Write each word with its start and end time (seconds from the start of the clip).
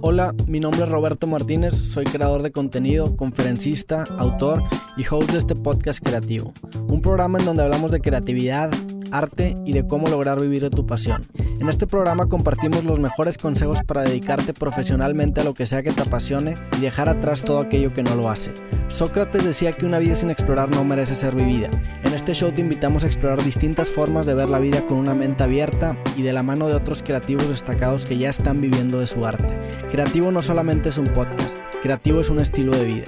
Hola, 0.00 0.34
mi 0.46 0.60
nombre 0.60 0.84
es 0.84 0.88
Roberto 0.88 1.26
Martínez, 1.26 1.74
soy 1.74 2.04
creador 2.04 2.42
de 2.42 2.52
contenido, 2.52 3.16
conferencista, 3.16 4.04
autor 4.18 4.62
y 4.96 5.04
host 5.08 5.30
de 5.30 5.38
este 5.38 5.54
podcast 5.54 6.04
creativo, 6.04 6.52
un 6.88 7.00
programa 7.00 7.38
en 7.38 7.46
donde 7.46 7.62
hablamos 7.62 7.90
de 7.90 8.00
creatividad, 8.00 8.70
arte 9.12 9.56
y 9.64 9.72
de 9.72 9.86
cómo 9.86 10.08
lograr 10.08 10.40
vivir 10.40 10.62
de 10.62 10.70
tu 10.70 10.86
pasión. 10.86 11.24
En 11.60 11.68
este 11.68 11.86
programa 11.86 12.26
compartimos 12.26 12.84
los 12.84 12.98
mejores 12.98 13.38
consejos 13.38 13.80
para 13.86 14.02
dedicarte 14.02 14.52
profesionalmente 14.52 15.40
a 15.40 15.44
lo 15.44 15.54
que 15.54 15.66
sea 15.66 15.82
que 15.82 15.92
te 15.92 16.02
apasione 16.02 16.56
y 16.76 16.80
dejar 16.80 17.08
atrás 17.08 17.42
todo 17.42 17.60
aquello 17.60 17.94
que 17.94 18.02
no 18.02 18.16
lo 18.16 18.28
hace. 18.28 18.52
Sócrates 18.88 19.44
decía 19.44 19.72
que 19.72 19.86
una 19.86 20.00
vida 20.00 20.16
sin 20.16 20.30
explorar 20.30 20.68
no 20.68 20.84
merece 20.84 21.14
ser 21.14 21.36
vivida. 21.36 21.70
En 22.02 22.12
este 22.12 22.34
show 22.34 22.50
te 22.52 22.60
invitamos 22.60 23.04
a 23.04 23.06
explorar 23.06 23.42
distintas 23.42 23.88
formas 23.88 24.26
de 24.26 24.34
ver 24.34 24.48
la 24.48 24.58
vida 24.58 24.84
con 24.84 24.98
una 24.98 25.14
mente 25.14 25.44
abierta 25.44 25.96
y 26.16 26.22
de 26.22 26.32
la 26.32 26.42
mano 26.42 26.66
de 26.66 26.74
otros 26.74 27.02
creativos 27.02 27.48
destacados 27.48 28.04
que 28.04 28.18
ya 28.18 28.30
están 28.30 28.60
viviendo 28.60 28.98
de 28.98 29.06
su 29.06 29.24
arte. 29.24 29.56
Creativo 29.90 30.32
no 30.32 30.42
solamente 30.42 30.88
es 30.88 30.98
un 30.98 31.06
podcast, 31.06 31.56
creativo 31.82 32.20
es 32.20 32.30
un 32.30 32.40
estilo 32.40 32.72
de 32.72 32.84
vida. 32.84 33.04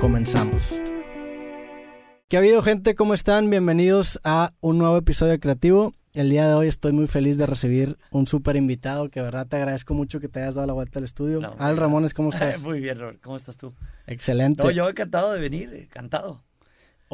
Comenzamos. 0.00 0.80
¿Qué 2.28 2.38
ha 2.38 2.40
habido 2.40 2.62
gente? 2.62 2.94
¿Cómo 2.94 3.12
están? 3.12 3.50
Bienvenidos 3.50 4.18
a 4.24 4.52
un 4.60 4.78
nuevo 4.78 4.96
episodio 4.96 5.32
de 5.32 5.38
Creativo. 5.38 5.92
El 6.14 6.30
día 6.30 6.46
de 6.46 6.54
hoy 6.54 6.68
estoy 6.68 6.92
muy 6.92 7.08
feliz 7.08 7.38
de 7.38 7.46
recibir 7.46 7.98
un 8.12 8.28
súper 8.28 8.54
invitado 8.54 9.10
que 9.10 9.18
de 9.18 9.24
verdad 9.24 9.48
te 9.48 9.56
agradezco 9.56 9.94
mucho 9.94 10.20
que 10.20 10.28
te 10.28 10.40
hayas 10.40 10.54
dado 10.54 10.68
la 10.68 10.72
vuelta 10.72 11.00
al 11.00 11.04
estudio. 11.04 11.40
No, 11.40 11.52
Al 11.58 11.76
Ramones, 11.76 12.14
¿cómo 12.14 12.30
estás? 12.30 12.60
Muy 12.62 12.78
bien, 12.78 13.00
Robert. 13.00 13.20
¿Cómo 13.20 13.34
estás 13.34 13.56
tú? 13.56 13.74
Excelente. 14.06 14.62
No, 14.62 14.70
yo 14.70 14.88
encantado 14.88 15.32
de 15.32 15.40
venir, 15.40 15.74
encantado. 15.74 16.43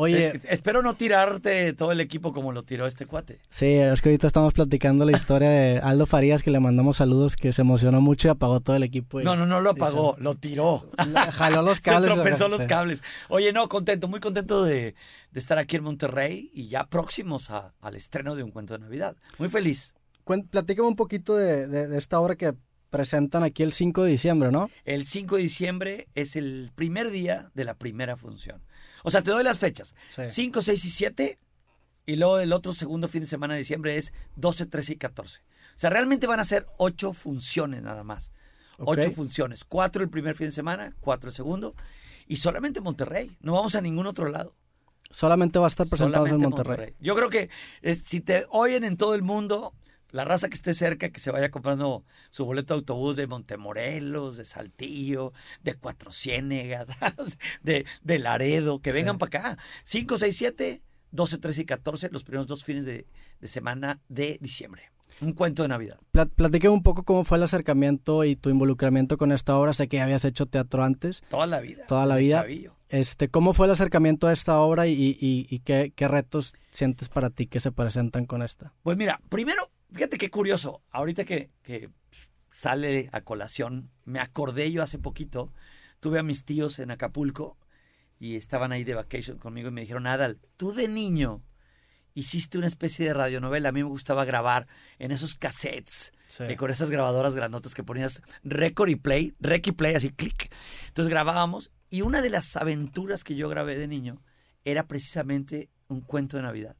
Oye, 0.00 0.28
Eh, 0.28 0.40
espero 0.48 0.80
no 0.82 0.94
tirarte 0.94 1.72
todo 1.74 1.92
el 1.92 2.00
equipo 2.00 2.32
como 2.32 2.52
lo 2.52 2.62
tiró 2.62 2.86
este 2.86 3.04
cuate. 3.06 3.38
sí, 3.48 3.66
es 3.74 4.00
que 4.00 4.08
ahorita 4.08 4.26
estamos 4.26 4.52
platicando 4.52 5.04
la 5.04 5.12
historia 5.12 5.50
de 5.50 5.78
Aldo 5.78 6.06
Farías 6.06 6.42
que 6.42 6.50
le 6.50 6.58
mandamos 6.58 6.96
saludos, 6.96 7.36
que 7.36 7.52
se 7.52 7.60
emocionó 7.62 8.00
mucho 8.00 8.28
y 8.28 8.30
apagó 8.30 8.60
todo 8.60 8.76
el 8.76 8.82
equipo. 8.82 9.20
y- 9.20 9.24
No, 9.24 9.36
no, 9.36 9.44
no 9.46 9.60
lo 9.60 9.70
apagó, 9.70 10.16
lo 10.18 10.34
tiró. 10.36 10.86
Jaló 11.32 11.62
los 11.62 11.78
Se 11.82 11.90
cables. 11.90 12.14
tropezó 12.14 12.48
los 12.48 12.66
cables. 12.66 13.02
Oye, 13.28 13.52
no, 13.52 13.68
contento, 13.68 14.08
muy 14.08 14.20
contento 14.20 14.64
de, 14.64 14.94
de 15.32 15.40
estar 15.40 15.58
aquí 15.58 15.76
en 15.76 15.84
Monterrey 15.84 16.50
y 16.54 16.68
ya 16.68 16.86
próximos 16.86 17.50
a- 17.50 17.74
al 17.80 17.94
estreno 17.96 18.34
de 18.36 18.42
un 18.42 18.50
cuento 18.50 18.74
de 18.74 18.80
Navidad. 18.80 19.16
Muy 19.38 19.48
feliz. 19.48 19.94
Platícame 20.50 20.86
un 20.88 20.96
poquito 20.96 21.34
de, 21.36 21.66
de- 21.66 21.88
de 21.88 21.98
esta 21.98 22.20
obra 22.20 22.36
que 22.36 22.54
presentan 22.90 23.42
aquí 23.42 23.62
el 23.62 23.72
5 23.72 24.02
de 24.04 24.10
diciembre, 24.10 24.50
¿no? 24.50 24.68
El 24.84 25.06
5 25.06 25.36
de 25.36 25.42
diciembre 25.42 26.08
es 26.14 26.36
el 26.36 26.70
primer 26.74 27.10
día 27.10 27.50
de 27.54 27.64
la 27.64 27.74
primera 27.74 28.16
función. 28.16 28.62
O 29.04 29.10
sea, 29.10 29.22
te 29.22 29.30
doy 29.30 29.44
las 29.44 29.58
fechas. 29.58 29.94
Sí. 30.08 30.22
5, 30.28 30.60
6 30.62 30.84
y 30.84 30.90
7. 30.90 31.38
Y 32.06 32.16
luego 32.16 32.38
el 32.40 32.52
otro 32.52 32.72
segundo 32.72 33.08
fin 33.08 33.20
de 33.20 33.26
semana 33.26 33.54
de 33.54 33.58
diciembre 33.58 33.96
es 33.96 34.12
12, 34.36 34.66
13 34.66 34.94
y 34.94 34.96
14. 34.96 35.38
O 35.40 35.78
sea, 35.80 35.90
realmente 35.90 36.26
van 36.26 36.40
a 36.40 36.44
ser 36.44 36.66
ocho 36.76 37.12
funciones 37.12 37.82
nada 37.82 38.02
más. 38.04 38.32
Ok. 38.78 38.88
Ocho 38.98 39.10
funciones. 39.12 39.64
Cuatro 39.64 40.02
el 40.02 40.10
primer 40.10 40.34
fin 40.34 40.48
de 40.48 40.52
semana, 40.52 40.94
cuatro 41.00 41.30
el 41.30 41.34
segundo. 41.36 41.74
Y 42.26 42.36
solamente 42.36 42.80
Monterrey. 42.80 43.36
No 43.40 43.52
vamos 43.54 43.74
a 43.74 43.80
ningún 43.80 44.06
otro 44.06 44.28
lado. 44.28 44.54
Solamente 45.10 45.58
va 45.58 45.66
a 45.66 45.68
estar 45.68 45.86
presentado 45.88 46.26
en 46.26 46.38
Monterrey. 46.40 46.94
Yo 47.00 47.14
creo 47.14 47.28
que 47.30 47.50
es- 47.82 48.02
si 48.02 48.20
te 48.20 48.46
oyen 48.50 48.84
en 48.84 48.96
todo 48.96 49.14
el 49.14 49.22
mundo, 49.22 49.74
la 50.12 50.24
raza 50.24 50.48
que 50.48 50.54
esté 50.54 50.74
cerca, 50.74 51.10
que 51.10 51.20
se 51.20 51.30
vaya 51.30 51.50
comprando 51.50 52.04
su 52.30 52.44
boleto 52.44 52.74
de 52.74 52.78
autobús 52.78 53.16
de 53.16 53.26
Montemorelos, 53.26 54.36
de 54.36 54.44
Saltillo, 54.44 55.32
de 55.62 55.74
Cuatro 55.74 56.12
Ciénegas, 56.12 56.88
de, 57.62 57.84
de 58.02 58.18
Laredo, 58.18 58.80
que 58.80 58.90
Sí. 58.90 58.96
vengan 58.96 59.18
para 59.18 59.40
acá. 59.52 59.58
5, 59.84 60.18
6, 60.18 60.36
7, 60.36 60.82
12, 61.12 61.38
13 61.38 61.60
y 61.62 61.64
14, 61.64 62.08
los 62.10 62.24
primeros 62.24 62.46
dos 62.46 62.64
fines 62.64 62.84
de, 62.84 63.06
de 63.40 63.48
semana 63.48 64.00
de 64.08 64.38
diciembre. 64.40 64.82
Un 65.20 65.32
cuento 65.32 65.62
de 65.62 65.68
Navidad. 65.68 65.98
Pla- 66.12 66.28
un 66.70 66.82
poco 66.82 67.02
cómo 67.02 67.24
fue 67.24 67.36
el 67.36 67.42
acercamiento 67.42 68.24
y 68.24 68.36
tu 68.36 68.48
involucramiento 68.48 69.18
con 69.18 69.32
esta 69.32 69.56
obra. 69.58 69.72
Sé 69.72 69.88
que 69.88 70.00
habías 70.00 70.24
hecho 70.24 70.46
teatro 70.46 70.84
antes. 70.84 71.22
Toda 71.28 71.46
la 71.46 71.60
vida. 71.60 71.84
Toda 71.88 72.06
la 72.06 72.16
vida. 72.16 72.42
chavillo. 72.42 72.76
Este, 72.88 73.28
¿Cómo 73.28 73.52
fue 73.52 73.66
el 73.66 73.72
acercamiento 73.72 74.28
a 74.28 74.32
esta 74.32 74.60
obra 74.60 74.86
y, 74.86 74.92
y- 74.92 75.46
y 75.50 75.58
qué, 75.60 75.92
qué 75.94 76.06
retos 76.08 76.54
sientes 76.70 77.08
para 77.08 77.28
ti 77.30 77.46
que 77.48 77.58
se 77.60 77.72
presentan 77.72 78.24
con 78.24 78.42
esta? 78.42 78.72
Pues 78.82 78.96
mira, 78.96 79.20
primero, 79.28 79.70
fíjate 79.92 80.18
qué 80.18 80.30
curioso. 80.30 80.82
Ahorita 80.90 81.24
que, 81.24 81.50
que 81.62 81.90
sale 82.50 83.08
a 83.12 83.22
colación, 83.22 83.90
me 84.04 84.20
acordé 84.20 84.70
yo 84.72 84.82
hace 84.82 84.98
poquito, 84.98 85.52
tuve 86.00 86.18
a 86.18 86.22
mis 86.22 86.44
tíos 86.44 86.78
en 86.78 86.90
Acapulco 86.90 87.58
y 88.18 88.36
estaban 88.36 88.72
ahí 88.72 88.84
de 88.84 88.94
vacation 88.94 89.38
conmigo 89.38 89.68
y 89.68 89.72
me 89.72 89.80
dijeron, 89.82 90.06
Adal, 90.06 90.38
tú 90.56 90.72
de 90.72 90.88
niño 90.88 91.42
hiciste 92.14 92.58
una 92.58 92.66
especie 92.66 93.06
de 93.06 93.14
radionovela. 93.14 93.70
A 93.70 93.72
mí 93.72 93.82
me 93.82 93.88
gustaba 93.88 94.24
grabar 94.24 94.66
en 94.98 95.10
esos 95.10 95.34
cassettes, 95.36 96.12
eh, 96.40 96.56
con 96.56 96.70
esas 96.70 96.90
grabadoras 96.90 97.34
grandotas 97.34 97.74
que 97.74 97.84
ponías 97.84 98.22
record 98.44 98.90
y 98.90 98.96
play, 98.96 99.34
rec 99.40 99.66
y 99.66 99.72
play, 99.72 99.94
así 99.94 100.10
clic. 100.10 100.52
Entonces 100.88 101.10
grabábamos 101.10 101.70
y 101.88 102.02
una 102.02 102.22
de 102.22 102.30
las 102.30 102.56
aventuras 102.56 103.24
que 103.24 103.34
yo 103.34 103.48
grabé 103.48 103.76
de 103.76 103.88
niño 103.88 104.22
era 104.64 104.86
precisamente 104.86 105.70
un 105.88 106.00
cuento 106.00 106.36
de 106.36 106.42
Navidad. 106.44 106.76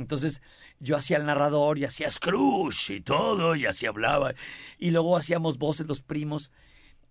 Entonces 0.00 0.42
yo 0.78 0.96
hacía 0.96 1.16
el 1.18 1.26
narrador 1.26 1.78
y 1.78 1.84
hacía 1.84 2.10
Scrooge 2.10 2.94
y 2.96 3.00
todo, 3.00 3.54
y 3.56 3.66
así 3.66 3.86
hablaba. 3.86 4.34
Y 4.78 4.90
luego 4.90 5.16
hacíamos 5.16 5.58
voces 5.58 5.86
los 5.86 6.02
primos. 6.02 6.50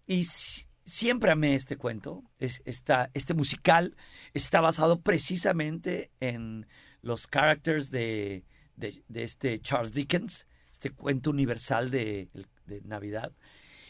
Y 0.07 0.23
si- 0.25 0.65
siempre 0.85 1.31
amé 1.31 1.55
este 1.55 1.77
cuento. 1.77 2.23
Es, 2.39 2.61
esta- 2.65 3.09
este 3.13 3.33
musical 3.33 3.95
está 4.33 4.61
basado 4.61 5.01
precisamente 5.01 6.11
en 6.19 6.67
los 7.01 7.27
characters 7.27 7.91
de, 7.91 8.43
de- 8.75 9.03
este 9.23 9.59
Charles 9.59 9.93
Dickens, 9.93 10.47
este 10.71 10.91
cuento 10.91 11.29
universal 11.29 11.91
de 11.91 12.29
Navidad. 12.83 13.31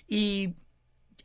Y 0.08 0.56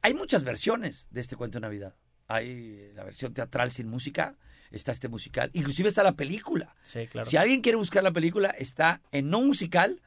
hay 0.03 0.15
muchas 0.15 0.45
versiones 0.45 1.09
de 1.11 1.21
este 1.21 1.37
cuento 1.37 1.57
de 1.59 1.63
Navidad. 1.63 1.97
Hay 2.29 2.93
la 2.95 3.05
versión 3.05 3.33
teatral 3.35 3.71
sin 3.71 3.89
música, 3.89 4.37
está 4.75 4.93
este 4.93 5.09
musical, 5.09 5.51
inclusive 5.53 5.89
está 5.89 6.03
la 6.03 6.13
película. 6.13 6.75
Sí, 6.83 7.07
claro. 7.07 7.29
Si 7.29 7.37
alguien 7.37 7.61
quiere 7.61 7.77
buscar 7.77 8.03
la 8.03 8.13
película, 8.13 8.51
está 8.51 9.01
en 9.13 9.31
no 9.31 9.41
musical, 9.41 10.03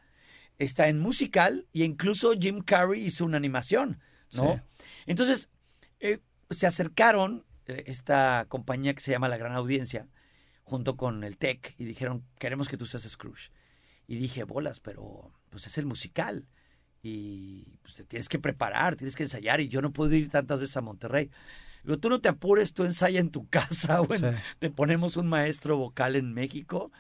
está 0.58 0.88
en 0.88 1.00
musical 1.00 1.68
y 1.72 1.84
incluso 1.84 2.34
Jim 2.34 2.62
Carrey 2.62 3.04
hizo 3.04 3.26
una 3.26 3.38
animación, 3.38 4.02
¿no? 4.34 4.56
Sí. 4.56 4.84
Entonces, 5.06 5.50
eh, 6.00 6.20
se 6.50 6.68
acercaron 6.68 7.46
eh, 7.66 7.84
esta 7.88 8.46
compañía 8.50 8.94
que 8.94 9.02
se 9.02 9.12
llama 9.12 9.30
La 9.30 9.38
Gran 9.38 9.54
Audiencia, 9.54 10.08
junto 10.64 10.98
con 10.98 11.24
el 11.24 11.38
TEC, 11.38 11.76
y 11.78 11.86
dijeron, 11.86 12.26
queremos 12.40 12.68
que 12.68 12.78
tú 12.78 12.86
seas 12.86 13.04
Scrooge. 13.04 13.52
Y 14.06 14.18
dije, 14.18 14.44
bolas, 14.44 14.80
pero 14.80 15.34
pues 15.50 15.68
es 15.68 15.78
el 15.78 15.86
musical. 15.86 16.48
Y 17.02 17.78
pues 17.82 17.94
te 17.94 18.04
tienes 18.04 18.28
que 18.28 18.40
preparar, 18.40 18.96
tienes 18.96 19.16
que 19.16 19.24
ensayar, 19.24 19.62
y 19.62 19.70
yo 19.70 19.82
no 19.82 19.94
puedo 19.94 20.14
ir 20.14 20.30
tantas 20.30 20.60
veces 20.60 20.76
a 20.76 20.82
Monterrey. 20.82 21.30
Digo, 21.88 21.98
tú 22.00 22.10
no 22.10 22.20
te 22.20 22.30
apures, 22.30 22.74
tú 22.74 22.84
ensaya 22.84 23.20
en 23.20 23.30
tu 23.32 23.48
casa, 23.50 24.02
o 24.02 24.14
en- 24.14 24.20
Sí. 24.22 24.42
te 24.60 24.70
ponemos 24.70 25.18
un 25.18 25.26
maestro 25.28 25.78
vocal 25.78 26.16
en 26.16 26.34
México 26.34 26.92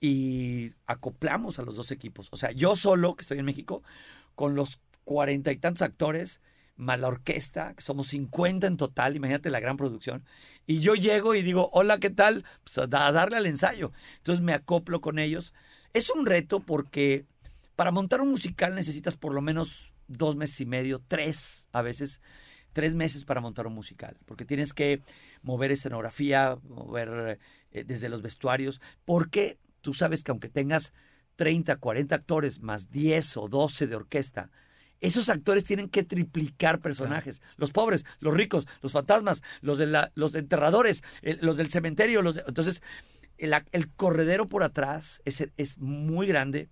y 0.00 0.72
acoplamos 0.86 1.58
a 1.58 1.62
los 1.62 1.74
dos 1.76 1.90
equipos. 1.90 2.28
O 2.30 2.36
sea, 2.36 2.52
yo 2.52 2.76
solo, 2.76 3.16
que 3.16 3.22
estoy 3.22 3.38
en 3.38 3.44
México, 3.44 3.82
con 4.34 4.54
los 4.54 4.80
cuarenta 5.04 5.52
y 5.52 5.56
tantos 5.56 5.82
actores, 5.82 6.40
más 6.76 6.98
la 7.00 7.08
orquesta, 7.08 7.74
que 7.74 7.82
somos 7.82 8.06
50 8.08 8.66
en 8.66 8.76
total, 8.78 9.14
imagínate 9.16 9.50
la 9.50 9.60
gran 9.60 9.76
producción. 9.76 10.24
Y 10.66 10.80
yo 10.80 10.94
llego 10.94 11.34
y 11.34 11.42
digo, 11.42 11.68
hola, 11.72 11.98
¿qué 11.98 12.08
tal? 12.10 12.44
Pues 12.64 12.78
a 12.78 12.86
darle 12.86 13.36
al 13.36 13.44
ensayo. 13.46 13.92
Entonces 14.18 14.42
me 14.42 14.54
acoplo 14.54 15.00
con 15.02 15.18
ellos. 15.18 15.52
Es 15.92 16.08
un 16.10 16.24
reto 16.24 16.60
porque 16.60 17.26
para 17.76 17.90
montar 17.90 18.20
un 18.22 18.30
musical 18.30 18.74
necesitas 18.74 19.16
por 19.16 19.34
lo 19.34 19.42
menos 19.42 19.92
dos 20.08 20.36
meses 20.36 20.60
y 20.62 20.66
medio, 20.66 21.02
tres 21.06 21.68
a 21.72 21.82
veces, 21.82 22.20
tres 22.72 22.94
meses 22.94 23.24
para 23.24 23.40
montar 23.40 23.66
un 23.66 23.74
musical, 23.74 24.16
porque 24.26 24.44
tienes 24.44 24.72
que 24.72 25.02
mover 25.42 25.70
escenografía, 25.72 26.58
mover 26.68 27.38
eh, 27.72 27.84
desde 27.84 28.08
los 28.08 28.22
vestuarios, 28.22 28.80
porque 29.04 29.58
tú 29.80 29.94
sabes 29.94 30.22
que 30.22 30.30
aunque 30.30 30.48
tengas 30.48 30.92
30, 31.36 31.76
40 31.76 32.14
actores 32.14 32.60
más 32.60 32.90
10 32.90 33.36
o 33.36 33.48
12 33.48 33.86
de 33.86 33.96
orquesta, 33.96 34.50
esos 35.00 35.30
actores 35.30 35.64
tienen 35.64 35.88
que 35.88 36.04
triplicar 36.04 36.80
personajes. 36.80 37.40
Los 37.56 37.70
pobres, 37.70 38.04
los 38.18 38.34
ricos, 38.34 38.66
los 38.82 38.92
fantasmas, 38.92 39.42
los, 39.62 39.78
de 39.78 39.86
la- 39.86 40.12
los 40.14 40.34
enterradores, 40.34 41.02
el- 41.22 41.38
los 41.40 41.56
del 41.56 41.70
cementerio. 41.70 42.20
Los 42.20 42.34
de- 42.34 42.44
entonces, 42.46 42.82
el, 43.38 43.54
el 43.72 43.88
corredero 43.94 44.46
por 44.46 44.62
atrás 44.62 45.22
es, 45.24 45.48
es 45.56 45.78
muy 45.78 46.26
grande. 46.26 46.68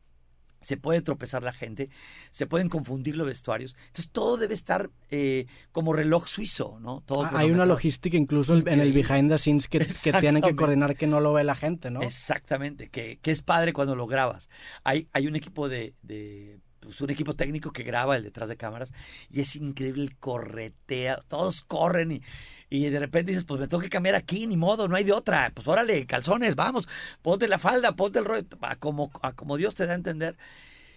Se 0.61 0.77
puede 0.77 1.03
tropezar 1.03 1.43
la 1.43 1.53
gente, 1.53 1.89
se 2.31 2.47
pueden 2.47 2.69
confundir 2.69 3.17
los 3.17 3.27
vestuarios. 3.27 3.77
Entonces, 3.87 4.11
todo 4.11 4.37
debe 4.37 4.55
estar 4.55 4.91
eh, 5.11 5.47
como 5.73 5.93
reloj 5.93 6.27
suizo, 6.27 6.79
¿no? 6.81 7.03
Todo 7.07 7.25
Ah, 7.25 7.31
Hay 7.35 7.51
una 7.51 7.67
logística 7.67 8.17
incluso 8.17 8.57
en 8.57 8.81
el 8.81 8.93
behind 8.93 9.31
the 9.31 9.39
scenes 9.39 9.69
que, 9.69 9.79
que 9.79 10.13
tienen 10.21 10.43
que 10.43 10.57
coordinar 10.57 10.97
que 10.97 11.07
no 11.07 11.21
lo 11.21 11.33
ve 11.33 11.45
la 11.45 11.55
gente, 11.55 11.91
¿no? 11.91 12.03
Exactamente, 12.03 12.89
que, 12.89 13.19
que 13.23 13.31
es 13.31 13.43
padre 13.43 13.73
cuando 13.73 13.95
lo 13.95 14.07
grabas. 14.07 14.49
Hay, 14.85 15.09
hay 15.13 15.27
un 15.27 15.37
equipo 15.37 15.69
de, 15.69 15.95
de, 16.03 16.59
pues 16.81 17.01
un 17.01 17.11
equipo 17.11 17.35
técnico 17.35 17.71
que 17.73 17.83
graba 17.83 18.17
el 18.17 18.23
detrás 18.23 18.49
de 18.49 18.57
cámaras 18.57 18.93
y 19.31 19.41
es 19.41 19.57
increíble 19.57 20.03
el 20.03 20.17
corretea, 20.17 21.19
todos 21.29 21.63
corren 21.63 22.13
y, 22.13 22.23
y 22.71 22.89
de 22.91 22.99
repente 22.99 23.31
dices, 23.33 23.45
pues 23.45 23.61
me 23.61 23.67
tengo 23.69 23.83
que 23.83 23.89
cambiar 23.89 24.15
aquí, 24.15 24.47
ni 24.47 24.57
modo, 24.57 24.89
no 24.89 24.97
hay 24.97 25.05
de 25.05 25.13
otra. 25.13 25.51
Pues 25.55 25.67
órale, 25.69 26.07
calzones, 26.07 26.55
vamos, 26.55 26.87
ponte 27.23 27.49
la 27.49 27.59
falda, 27.59 27.97
ponte 27.97 28.19
el 28.19 28.25
rollo, 28.25 28.47
a 28.61 28.77
como, 28.77 29.11
a 29.23 29.33
como 29.33 29.57
Dios 29.57 29.75
te 29.75 29.87
da 29.87 29.93
a 29.93 29.97
entender. 29.97 30.37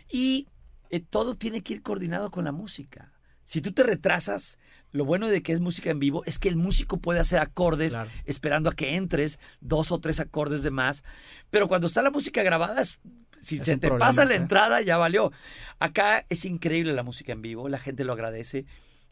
Y 0.10 0.48
eh, 0.90 1.00
todo 1.00 1.36
tiene 1.36 1.62
que 1.62 1.74
ir 1.74 1.82
coordinado 1.82 2.32
con 2.32 2.44
la 2.44 2.52
música. 2.52 3.12
Si 3.44 3.62
tú 3.62 3.72
te 3.72 3.84
retrasas, 3.84 4.60
lo 4.92 5.06
bueno 5.06 5.28
de 5.28 5.42
que 5.42 5.54
es 5.54 5.62
música 5.62 5.90
en 5.90 6.00
vivo 6.00 6.24
es 6.26 6.38
que 6.40 6.50
el 6.50 6.58
músico 6.58 6.98
puede 6.98 7.20
hacer 7.22 7.40
acordes 7.40 7.94
Claro. 7.94 8.10
esperando 8.26 8.70
a 8.70 8.74
que 8.74 8.96
entres, 8.96 9.40
dos 9.62 9.92
o 9.92 10.00
tres 10.00 10.20
acordes 10.20 10.64
de 10.64 10.72
más. 10.72 11.04
Pero 11.50 11.68
cuando 11.68 11.88
está 11.88 12.02
la 12.02 12.12
música 12.12 12.44
grabada, 12.44 12.82
es- 12.82 13.00
si 13.42 13.56
Es 13.58 13.66
se 13.66 13.78
te 13.78 13.88
problema, 13.88 14.06
pasa 14.08 14.26
la 14.26 14.32
sí. 14.32 14.38
entrada, 14.38 14.82
ya 14.82 14.98
valió. 14.98 15.32
Acá 15.80 16.26
es 16.30 16.46
increíble 16.46 16.94
la 16.94 17.04
música 17.04 17.32
en 17.32 17.42
vivo, 17.42 17.70
la 17.70 17.80
gente 17.80 18.04
lo 18.04 18.14
agradece. 18.14 18.66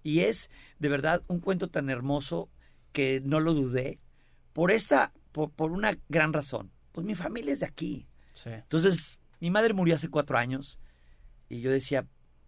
Y 0.04 0.22
es 0.22 0.50
de 0.80 0.90
verdad 0.90 1.22
un 1.28 1.40
cuento 1.40 1.70
tan 1.70 1.90
hermoso 1.90 2.50
que 2.92 3.22
no 3.24 3.40
lo 3.40 3.54
dudé 3.54 4.00
por 4.54 4.72
esta, 4.72 5.14
por, 5.32 5.52
por 5.52 5.72
una 5.72 5.98
gran 6.10 6.34
razón. 6.34 6.72
Pues 6.92 7.06
mi 7.06 7.16
familia 7.16 7.54
es 7.54 7.60
de 7.60 7.66
aquí. 7.66 8.08
Sí. 8.34 8.50
Entonces, 8.50 9.20
mi 9.40 9.52
madre 9.52 9.74
murió 9.74 9.96
hace 9.96 10.10
cuatro 10.10 10.38
años 10.38 10.78
y 11.50 11.62
yo 11.62 11.72
decía, 11.72 12.06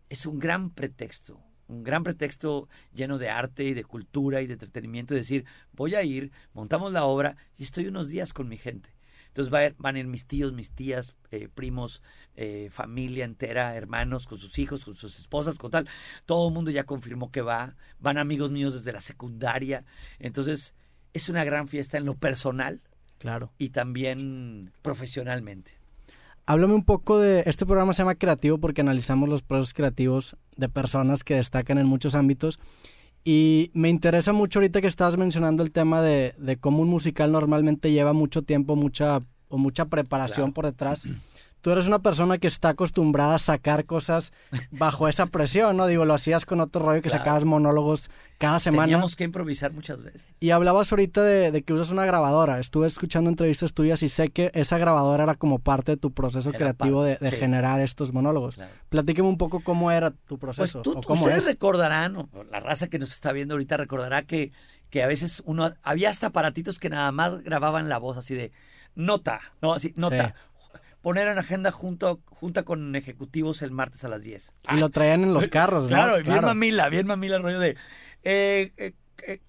es 0.10 0.26
un 0.26 0.40
gran 0.40 0.70
pretexto, 0.70 1.42
un 1.68 1.84
gran 1.84 2.04
pretexto 2.04 2.68
lleno 2.94 3.18
de 3.18 3.30
arte 3.30 3.64
y 3.64 3.74
de 3.74 3.84
cultura 3.84 4.42
y 4.42 4.48
de 4.48 4.54
entretenimiento, 4.54 5.14
decir, 5.14 5.46
voy 5.72 5.96
a 5.96 6.04
ir, 6.04 6.32
montamos 6.54 6.92
la 6.92 7.06
obra 7.06 7.38
y 7.58 7.64
estoy 7.64 7.88
unos 7.88 8.10
días 8.10 8.34
con 8.34 8.48
mi 8.48 8.58
gente. 8.58 8.94
Entonces 9.32 9.54
va 9.54 9.60
a 9.60 9.66
ir- 9.68 9.76
van 9.78 9.96
a 9.96 10.00
ir 10.00 10.08
mis 10.08 10.26
tíos, 10.28 10.52
mis 10.52 10.72
tías, 10.72 11.16
eh, 11.32 11.48
primos, 11.54 12.02
eh, 12.36 12.68
familia 12.70 13.24
entera, 13.24 13.76
hermanos, 13.78 14.28
con 14.28 14.38
sus 14.40 14.60
hijos, 14.60 14.84
con 14.84 14.94
sus 14.94 15.18
esposas, 15.20 15.58
con 15.58 15.72
tal. 15.72 15.88
Todo 16.26 16.50
el 16.50 16.54
mundo 16.54 16.70
ya 16.70 16.84
confirmó 16.84 17.32
que 17.32 17.42
va. 17.42 17.76
Van 18.00 18.18
amigos 18.18 18.52
míos 18.52 18.74
desde 18.74 18.92
la 18.92 19.00
secundaria. 19.00 19.86
Entonces 20.20 20.76
es 21.14 21.30
una 21.30 21.46
gran 21.46 21.70
fiesta 21.70 21.98
en 21.98 22.06
lo 22.06 22.16
personal 22.16 22.82
Claro. 23.20 23.54
y 23.58 23.70
también 23.70 24.74
profesionalmente. 24.82 25.80
Háblame 26.46 26.74
un 26.74 26.84
poco 26.84 27.20
de. 27.20 27.44
Este 27.46 27.66
programa 27.66 27.94
se 27.94 28.00
llama 28.02 28.16
Creativo 28.16 28.58
porque 28.58 28.82
analizamos 28.82 29.30
los 29.30 29.44
procesos 29.44 29.74
creativos 29.74 30.36
de 30.58 30.68
personas 30.68 31.24
que 31.24 31.36
destacan 31.36 31.78
en 31.78 31.86
muchos 31.88 32.16
ámbitos. 32.16 32.60
Y 33.24 33.70
me 33.74 33.90
interesa 33.90 34.34
mucho 34.34 34.60
ahorita 34.60 34.82
que 34.82 34.88
estabas 34.88 35.18
mencionando 35.18 35.62
el 35.64 35.72
tema 35.72 36.02
de, 36.02 36.34
de 36.38 36.58
cómo 36.58 36.80
un 36.82 36.90
musical 36.90 37.32
normalmente 37.32 37.92
lleva 37.92 38.14
mucho 38.14 38.42
tiempo, 38.42 38.76
mucha, 38.76 39.22
o 39.48 39.58
mucha 39.58 39.86
preparación 39.86 40.48
Claro. 40.48 40.54
por 40.54 40.66
detrás. 40.66 41.04
Tú 41.62 41.70
eres 41.72 41.86
una 41.88 42.00
persona 42.00 42.38
que 42.40 42.48
está 42.48 42.70
acostumbrada 42.70 43.36
a 43.36 43.40
sacar 43.40 43.86
cosas 43.86 44.34
bajo 44.72 45.08
esa 45.08 45.28
presión, 45.28 45.78
¿no? 45.78 45.86
Digo, 45.88 46.06
lo 46.06 46.14
hacías 46.14 46.46
con 46.46 46.60
otro 46.60 46.84
rollo 46.84 47.02
que 47.02 47.10
Claro. 47.10 47.24
sacabas 47.24 47.46
monólogos 47.46 48.10
cada 48.40 48.58
semana. 48.60 48.86
Teníamos 48.86 49.16
que 49.16 49.24
improvisar 49.26 49.72
muchas 49.72 50.02
veces. 50.04 50.28
Y 50.40 50.50
hablabas 50.50 50.92
ahorita 50.92 51.22
de, 51.24 51.52
de 51.52 51.62
que 51.62 51.74
usas 51.74 51.92
una 51.92 52.06
grabadora. 52.06 52.60
Estuve 52.60 52.88
escuchando 52.88 53.30
entrevistas 53.30 53.74
tuyas 53.74 54.02
y 54.02 54.10
sé 54.10 54.30
que 54.30 54.50
esa 54.56 54.78
grabadora 54.80 55.24
era 55.24 55.36
como 55.36 55.60
parte 55.60 55.92
de 55.92 55.98
tu 55.98 56.12
proceso 56.12 56.50
Era 56.50 56.58
creativo 56.58 57.02
parte, 57.04 57.24
de, 57.24 57.30
de 57.30 57.36
sí. 57.36 57.38
generar 57.42 57.80
estos 57.82 58.12
monólogos. 58.12 58.56
Claro. 58.56 58.72
Platíqueme 58.90 59.28
un 59.28 59.38
poco 59.38 59.60
cómo 59.64 59.92
era 59.92 60.10
tu 60.12 60.40
Pues 60.40 60.58
proceso. 60.58 60.82
tú, 60.82 60.94
o 60.98 61.02
cómo 61.02 61.22
ustedes 61.22 61.44
es. 61.44 61.46
recordarán, 61.46 62.16
o 62.18 62.30
la 62.52 62.60
raza 62.60 62.88
que 62.88 62.98
nos 62.98 63.12
está 63.12 63.32
viendo 63.32 63.54
ahorita 63.54 63.78
recordará 63.78 64.24
que, 64.24 64.52
que 64.90 65.04
a 65.04 65.08
veces 65.08 65.44
uno, 65.46 65.72
había 65.84 66.10
hasta 66.10 66.28
aparatitos 66.28 66.80
que 66.80 66.90
nada 66.90 67.12
más 67.12 67.42
grababan 67.44 67.88
la 67.88 68.00
voz 68.00 68.18
así 68.18 68.34
de 68.34 68.52
nota, 68.96 69.40
no, 69.62 69.74
así, 69.74 69.94
nota. 69.96 70.34
Poner 71.02 71.28
en 71.28 71.40
agenda 71.40 71.72
junto, 71.72 72.22
junta 72.28 72.64
con 72.64 72.96
ejecutivos 72.96 73.62
el 73.62 73.72
martes 73.72 74.04
a 74.04 74.08
las 74.10 74.24
10. 74.24 74.54
Y 74.72 74.78
lo 74.80 74.90
traían 74.90 75.24
en 75.24 75.34
los 75.34 75.48
carros, 75.50 75.84
¿no? 75.84 75.90
Claro, 75.90 76.20
y 76.20 76.24
bien 76.24 76.42
mamila, 76.42 76.90
bien 76.90 77.08
mamila 77.08 77.38
el 77.38 77.44
rollo 77.44 77.60
de 77.60 77.76
eh, 78.24 78.72
eh, 78.78 78.94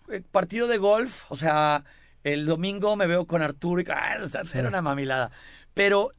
eh, 0.08 0.22
partido 0.30 0.66
de 0.66 0.78
golf, 0.78 1.30
o 1.30 1.36
sea, 1.36 1.84
el 2.24 2.46
domingo 2.46 2.96
me 2.96 3.06
veo 3.06 3.26
con 3.26 3.42
Arturo 3.42 3.80
y 3.82 3.84
ah, 3.90 4.18
o 4.22 4.28
sea, 4.28 4.44
Sí. 4.44 4.58
era 4.58 4.68
una 4.68 4.80
mamilada. 4.82 5.30
Pero, 5.74 6.12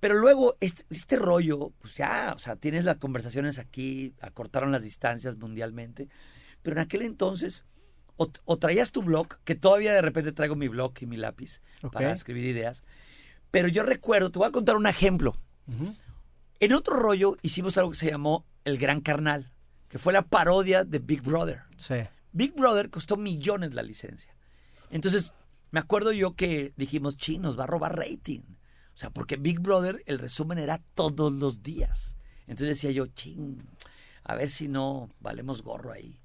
pero 0.00 0.14
luego 0.14 0.56
este, 0.60 0.84
este 0.90 1.16
rollo, 1.16 1.70
pues 1.78 1.96
ya, 1.96 2.32
o 2.34 2.38
sea, 2.38 2.56
tienes 2.56 2.84
las 2.84 2.96
conversaciones 2.96 3.58
aquí, 3.58 4.14
acortaron 4.20 4.72
las 4.72 4.82
distancias 4.82 5.36
mundialmente, 5.36 6.08
pero 6.62 6.74
en 6.76 6.80
aquel 6.82 7.02
entonces 7.02 7.64
o, 8.16 8.30
o 8.44 8.58
traías 8.58 8.92
tu 8.92 9.02
blog, 9.02 9.38
que 9.44 9.54
todavía 9.54 9.92
de 9.92 10.02
repente 10.02 10.32
traigo 10.32 10.54
mi 10.56 10.68
blog 10.68 10.92
y 11.00 11.06
mi 11.06 11.16
lápiz 11.16 11.60
para 11.92 12.12
escribir 12.12 12.44
ideas, 12.46 12.82
pero 13.52 13.68
yo 13.68 13.84
recuerdo, 13.84 14.32
te 14.32 14.40
voy 14.40 14.48
a 14.48 14.52
contar 14.52 14.76
un 14.76 14.86
ejemplo. 14.86 15.36
En 16.58 16.72
otro 16.72 16.96
rollo 16.96 17.36
hicimos 17.42 17.78
algo 17.78 17.90
que 17.90 17.98
se 17.98 18.10
llamó 18.10 18.46
El 18.64 18.78
Gran 18.78 19.00
Carnal, 19.00 19.52
que 19.88 19.98
fue 19.98 20.12
la 20.12 20.22
parodia 20.22 20.84
de 20.84 20.98
Big 20.98 21.22
Brother. 21.22 21.62
Sí. 21.76 21.96
Big 22.32 22.54
Brother 22.54 22.88
costó 22.88 23.16
millones 23.16 23.74
la 23.74 23.82
licencia. 23.82 24.34
Entonces, 24.90 25.32
me 25.70 25.80
acuerdo 25.80 26.12
yo 26.12 26.34
que 26.34 26.72
dijimos, 26.76 27.16
chi, 27.18 27.38
nos 27.38 27.58
va 27.58 27.64
a 27.64 27.66
robar 27.66 27.96
rating. 27.96 28.40
O 28.94 28.96
sea, 28.96 29.10
porque 29.10 29.36
Big 29.36 29.60
Brother, 29.60 30.02
el 30.06 30.18
resumen 30.18 30.58
era 30.58 30.80
todos 30.94 31.30
los 31.30 31.62
días. 31.62 32.16
Entonces 32.46 32.68
decía 32.68 32.90
yo, 32.90 33.06
ching, 33.06 33.58
a 34.24 34.34
ver 34.34 34.48
si 34.48 34.66
no 34.66 35.10
valemos 35.20 35.62
gorro 35.62 35.92
ahí. 35.92 36.18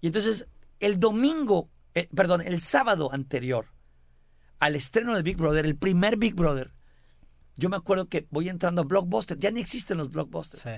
Y 0.00 0.08
entonces, 0.08 0.48
el 0.80 0.98
domingo, 0.98 1.70
eh, 1.94 2.08
perdón, 2.14 2.40
el 2.40 2.60
sábado 2.60 3.12
anterior 3.12 3.73
al 4.58 4.76
estreno 4.76 5.14
de 5.14 5.22
Big 5.22 5.36
Brother, 5.36 5.66
el 5.66 5.76
primer 5.76 6.16
Big 6.16 6.34
Brother, 6.34 6.72
yo 7.56 7.68
me 7.68 7.76
acuerdo 7.76 8.08
que 8.08 8.26
voy 8.30 8.48
entrando 8.48 8.82
a 8.82 8.84
Blockbuster, 8.84 9.38
ya 9.38 9.50
ni 9.50 9.60
existen 9.60 9.98
los 9.98 10.10
Blockbusters. 10.10 10.62
Sí. 10.62 10.70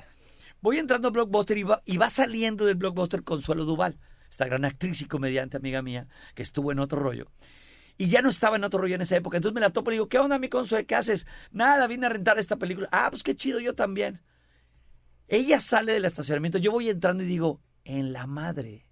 Voy 0.60 0.78
entrando 0.78 1.08
a 1.08 1.10
Blockbuster 1.10 1.56
y 1.58 1.62
va, 1.62 1.82
y 1.84 1.96
va 1.96 2.10
saliendo 2.10 2.64
del 2.64 2.76
Blockbuster 2.76 3.22
Consuelo 3.22 3.64
Duval, 3.64 3.98
esta 4.30 4.46
gran 4.46 4.64
actriz 4.64 5.00
y 5.00 5.06
comediante 5.06 5.56
amiga 5.56 5.82
mía, 5.82 6.08
que 6.34 6.42
estuvo 6.42 6.72
en 6.72 6.78
otro 6.78 7.00
rollo. 7.00 7.30
Y 7.98 8.08
ya 8.08 8.20
no 8.20 8.28
estaba 8.28 8.56
en 8.56 8.64
otro 8.64 8.80
rollo 8.80 8.94
en 8.94 9.00
esa 9.00 9.16
época. 9.16 9.38
Entonces 9.38 9.54
me 9.54 9.60
la 9.60 9.70
topo 9.70 9.90
y 9.90 9.92
le 9.92 9.96
digo, 9.96 10.08
¿qué 10.08 10.18
onda, 10.18 10.38
mi 10.38 10.48
Consuelo? 10.48 10.86
¿Qué 10.86 10.94
haces? 10.94 11.26
Nada, 11.50 11.86
vine 11.86 12.06
a 12.06 12.10
rentar 12.10 12.38
esta 12.38 12.56
película. 12.56 12.88
Ah, 12.92 13.08
pues 13.10 13.22
qué 13.22 13.34
chido, 13.34 13.58
yo 13.58 13.74
también. 13.74 14.20
Ella 15.28 15.60
sale 15.60 15.92
del 15.92 16.04
estacionamiento, 16.04 16.58
yo 16.58 16.72
voy 16.72 16.90
entrando 16.90 17.22
y 17.22 17.26
digo, 17.26 17.62
en 17.84 18.12
la 18.12 18.26
madre, 18.26 18.86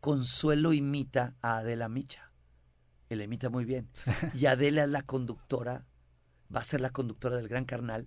Consuelo 0.00 0.72
imita 0.72 1.36
a 1.42 1.58
Adela 1.58 1.88
Micha. 1.88 2.27
La 3.16 3.24
imita 3.24 3.48
muy 3.50 3.64
bien. 3.64 3.88
Y 4.34 4.46
Adela 4.46 4.84
es 4.84 4.88
la 4.90 5.02
conductora, 5.02 5.86
va 6.54 6.60
a 6.60 6.64
ser 6.64 6.80
la 6.80 6.90
conductora 6.90 7.36
del 7.36 7.48
Gran 7.48 7.64
Carnal, 7.64 8.06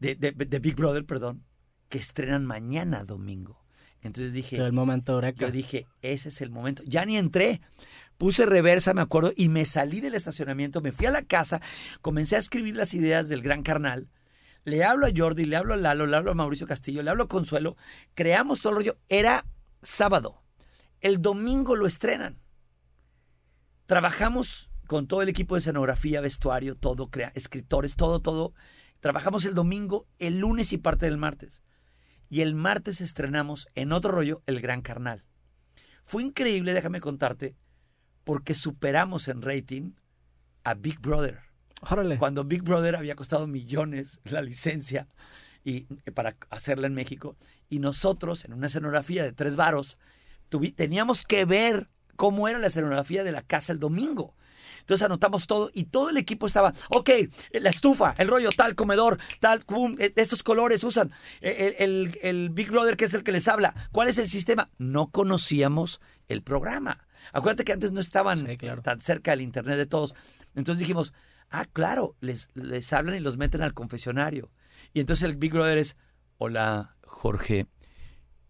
de, 0.00 0.14
de- 0.16 0.32
de 0.32 0.58
Big 0.58 0.74
Brother, 0.74 1.04
perdón, 1.04 1.44
que 1.88 1.98
estrenan 1.98 2.44
mañana 2.44 3.04
domingo. 3.04 3.64
Entonces 4.02 4.32
dije, 4.34 4.56
El 4.56 4.72
momento 4.72 5.12
eureka. 5.14 5.46
yo 5.46 5.50
dije, 5.52 5.86
ese 6.02 6.28
es 6.28 6.40
el 6.42 6.50
momento. 6.50 6.82
Ya 6.84 7.06
ni 7.06 7.16
entré. 7.16 7.62
Puse 8.18 8.44
reversa, 8.44 8.92
me 8.92 9.00
acuerdo, 9.00 9.32
y 9.34 9.48
me 9.48 9.64
salí 9.64 10.00
del 10.00 10.14
estacionamiento, 10.14 10.80
me 10.82 10.92
fui 10.92 11.06
a 11.06 11.10
la 11.10 11.22
casa, 11.22 11.60
comencé 12.02 12.36
a 12.36 12.38
escribir 12.40 12.76
las 12.76 12.92
ideas 12.94 13.28
del 13.28 13.40
Gran 13.40 13.62
Carnal. 13.62 14.08
Le 14.64 14.84
hablo 14.84 15.06
a 15.06 15.10
Jordi, 15.14 15.44
le 15.46 15.56
hablo 15.56 15.74
a 15.74 15.76
Lalo, 15.76 16.06
le 16.06 16.16
hablo 16.16 16.30
a 16.32 16.34
Mauricio 16.34 16.66
Castillo, 16.66 17.02
le 17.02 17.10
hablo 17.10 17.24
a 17.24 17.28
Consuelo. 17.28 17.76
Creamos 18.14 18.60
todo 18.60 18.70
el 18.72 18.76
rollo. 18.78 18.98
Era 19.08 19.46
sábado. 19.82 20.42
El 21.00 21.20
domingo 21.22 21.74
lo 21.76 21.86
estrenan. 21.86 22.38
Trabajamos 23.86 24.70
con 24.86 25.06
todo 25.06 25.22
el 25.22 25.28
equipo 25.28 25.54
de 25.54 25.60
escenografía, 25.60 26.20
vestuario, 26.20 26.74
todo, 26.76 27.08
crea- 27.08 27.32
escritores, 27.34 27.96
todo, 27.96 28.20
todo. 28.20 28.54
Trabajamos 29.00 29.44
el 29.44 29.54
domingo, 29.54 30.06
el 30.18 30.38
lunes 30.38 30.72
y 30.72 30.78
parte 30.78 31.06
del 31.06 31.18
martes. 31.18 31.62
Y 32.30 32.40
el 32.40 32.54
martes 32.54 33.00
estrenamos 33.00 33.68
en 33.74 33.92
otro 33.92 34.10
rollo 34.12 34.42
El 34.46 34.60
Gran 34.60 34.80
Carnal. 34.82 35.24
Fue 36.04 36.22
increíble, 36.22 36.74
déjame 36.74 37.00
contarte, 37.00 37.56
porque 38.24 38.54
superamos 38.54 39.28
en 39.28 39.42
rating 39.42 39.92
a 40.64 40.74
Big 40.74 40.98
Brother. 41.00 41.40
Órale. 41.82 42.16
Cuando 42.16 42.44
Big 42.44 42.62
Brother 42.62 42.96
había 42.96 43.14
costado 43.16 43.46
millones 43.46 44.20
la 44.24 44.40
licencia 44.40 45.06
y, 45.62 45.82
para 46.12 46.36
hacerla 46.50 46.86
en 46.86 46.94
México. 46.94 47.36
Y 47.68 47.78
nosotros, 47.78 48.44
en 48.46 48.54
una 48.54 48.66
escenografía 48.68 49.22
de 49.22 49.32
tres 49.32 49.56
varos, 49.56 49.98
tuvi- 50.50 50.74
teníamos 50.74 51.24
que 51.24 51.44
ver 51.44 51.86
cómo 52.16 52.48
era 52.48 52.58
la 52.58 52.66
escenografía 52.68 53.24
de 53.24 53.32
la 53.32 53.42
casa 53.42 53.72
el 53.72 53.78
domingo. 53.80 54.34
Entonces 54.80 55.04
anotamos 55.06 55.46
todo 55.46 55.70
y 55.72 55.84
todo 55.84 56.10
el 56.10 56.18
equipo 56.18 56.46
estaba, 56.46 56.74
ok, 56.90 57.08
la 57.52 57.70
estufa, 57.70 58.14
el 58.18 58.28
rollo, 58.28 58.50
tal, 58.54 58.74
comedor, 58.74 59.18
tal, 59.40 59.60
pum, 59.60 59.96
eh, 59.98 60.12
estos 60.16 60.42
colores 60.42 60.84
usan, 60.84 61.10
eh, 61.40 61.74
el, 61.78 61.90
el- 62.06 62.18
el 62.22 62.50
Big 62.50 62.70
Brother 62.70 62.96
que 62.98 63.06
es 63.06 63.14
el 63.14 63.22
que 63.22 63.32
les 63.32 63.48
habla, 63.48 63.88
¿cuál 63.92 64.08
es 64.08 64.18
el 64.18 64.28
sistema? 64.28 64.68
No 64.76 65.06
conocíamos 65.06 66.00
el 66.28 66.42
programa. 66.42 67.06
Acuérdate 67.32 67.64
que 67.64 67.72
antes 67.72 67.92
no 67.92 68.00
estaban 68.00 68.46
Sí, 68.46 68.56
claro. 68.58 68.82
tan 68.82 69.00
cerca 69.00 69.30
del 69.30 69.40
internet 69.40 69.78
de 69.78 69.86
todos. 69.86 70.14
Entonces 70.54 70.80
dijimos, 70.80 71.14
ah, 71.48 71.64
claro, 71.72 72.14
les, 72.20 72.48
les 72.52 72.92
hablan 72.92 73.14
y 73.14 73.20
los 73.20 73.38
meten 73.38 73.62
al 73.62 73.72
confesionario. 73.72 74.50
Y 74.92 75.00
entonces 75.00 75.22
el 75.24 75.36
Big 75.36 75.52
Brother 75.54 75.78
es, 75.78 75.96
hola, 76.36 76.96
Jorge, 77.04 77.66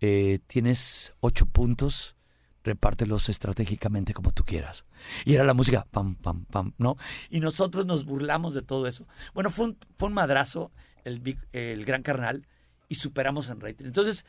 eh, 0.00 0.40
tienes 0.48 1.14
ocho 1.20 1.46
puntos, 1.46 2.16
repártelos 2.64 3.28
estratégicamente 3.28 4.14
como 4.14 4.32
tú 4.32 4.42
quieras. 4.44 4.84
Y 5.24 5.34
era 5.34 5.44
la 5.44 5.54
música, 5.54 5.86
pam, 5.90 6.16
pam, 6.16 6.46
pam, 6.46 6.72
¿no? 6.78 6.96
Y 7.30 7.40
nosotros 7.40 7.86
nos 7.86 8.04
burlamos 8.04 8.54
de 8.54 8.62
todo 8.62 8.86
eso. 8.88 9.06
Bueno, 9.34 9.50
fue 9.50 9.66
un, 9.66 9.78
fue 9.96 10.08
un 10.08 10.14
madrazo 10.14 10.72
el, 11.04 11.20
Big- 11.20 11.46
el 11.52 11.84
Gran 11.84 12.02
Carnal 12.02 12.48
y 12.88 12.94
superamos 12.96 13.48
en 13.48 13.60
rating. 13.60 13.84
Entonces, 13.84 14.26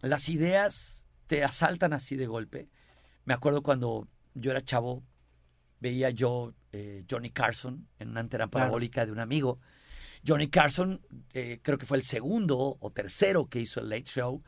las 0.00 0.28
ideas 0.28 1.08
te 1.26 1.44
asaltan 1.44 1.92
así 1.92 2.16
de 2.16 2.26
golpe. 2.26 2.68
Me 3.24 3.34
acuerdo 3.34 3.62
cuando 3.62 4.06
yo 4.34 4.52
era 4.52 4.60
chavo, 4.62 5.02
veía 5.80 6.10
yo 6.10 6.54
eh, 6.72 7.04
Johnny 7.10 7.30
Carson 7.30 7.88
en 7.98 8.10
una 8.10 8.20
antena 8.20 8.44
Claro. 8.46 8.50
parabólica 8.50 9.04
de 9.04 9.12
un 9.12 9.18
amigo. 9.18 9.58
Johnny 10.26 10.48
Carson, 10.48 11.00
eh, 11.32 11.58
creo 11.62 11.78
que 11.78 11.86
fue 11.86 11.96
el 11.96 12.02
segundo 12.04 12.76
o 12.80 12.90
tercero 12.90 13.46
que 13.48 13.60
hizo 13.60 13.80
el 13.80 13.88
Late 13.88 14.04
Show. 14.04 14.42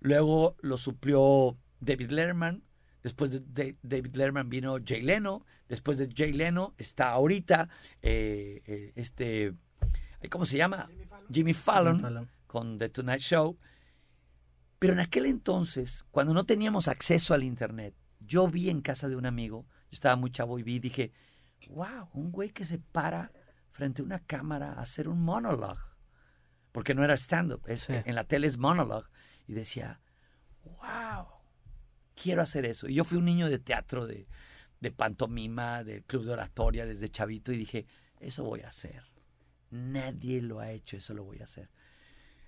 Luego 0.00 0.56
lo 0.60 0.78
suplió 0.78 1.56
David 1.80 2.10
Letterman. 2.10 2.62
Después 3.02 3.30
de, 3.30 3.40
de 3.40 3.76
David 3.82 4.14
Letterman 4.16 4.48
vino 4.50 4.76
Jay 4.84 5.02
Leno. 5.02 5.44
Después 5.68 5.96
de 5.98 6.08
Jay 6.14 6.32
Leno 6.32 6.74
está 6.78 7.10
ahorita 7.10 7.68
eh, 8.02 8.62
eh, 8.66 8.92
este, 8.96 9.54
¿cómo 10.30 10.44
se 10.44 10.56
llama? 10.58 10.86
Jimmy 10.88 11.04
Fallon, 11.54 11.96
Jimmy 11.96 12.02
Fallon. 12.02 12.30
con 12.46 12.78
The 12.78 12.88
Tonight 12.90 13.20
Show. 13.20 13.58
Pero 14.78 14.92
en 14.94 15.00
aquel 15.00 15.26
entonces, 15.26 16.04
cuando 16.10 16.32
no 16.34 16.44
teníamos 16.44 16.88
acceso 16.88 17.34
al 17.34 17.42
internet, 17.44 17.94
yo 18.20 18.48
vi 18.48 18.70
en 18.70 18.80
casa 18.80 19.08
de 19.08 19.16
un 19.16 19.26
amigo, 19.26 19.66
yo 19.68 19.92
estaba 19.92 20.16
muy 20.16 20.30
chavo 20.30 20.58
y 20.58 20.62
vi, 20.62 20.78
dije, 20.78 21.12
wow, 21.68 22.08
un 22.14 22.32
güey 22.32 22.50
que 22.50 22.64
se 22.64 22.78
para 22.78 23.30
frente 23.72 24.00
a 24.02 24.04
una 24.04 24.18
cámara 24.20 24.72
a 24.72 24.80
hacer 24.82 25.08
un 25.08 25.22
monologue. 25.22 25.80
Porque 26.72 26.94
no 26.94 27.02
era 27.04 27.14
stand-up, 27.16 27.62
Sí. 27.76 27.92
en 28.04 28.14
la 28.14 28.24
tele 28.24 28.46
es 28.46 28.56
monologue. 28.56 29.08
Y 29.46 29.52
decía, 29.54 30.00
wow, 30.64 31.26
quiero 32.20 32.42
hacer 32.42 32.64
eso. 32.66 32.88
Y 32.88 32.94
yo 32.94 33.04
fui 33.04 33.18
un 33.18 33.24
niño 33.24 33.48
de 33.48 33.58
teatro, 33.58 34.06
de, 34.06 34.26
pantomima, 34.96 35.84
de 35.84 36.02
club 36.02 36.24
de 36.24 36.32
oratoria 36.32 36.86
desde 36.86 37.08
chavito 37.08 37.52
y 37.52 37.56
dije, 37.56 37.86
eso 38.18 38.44
voy 38.44 38.60
a 38.60 38.68
hacer. 38.68 39.04
Nadie 39.70 40.42
lo 40.42 40.60
ha 40.60 40.70
hecho, 40.70 40.96
eso 40.96 41.14
lo 41.14 41.24
voy 41.24 41.40
a 41.40 41.44
hacer. 41.44 41.70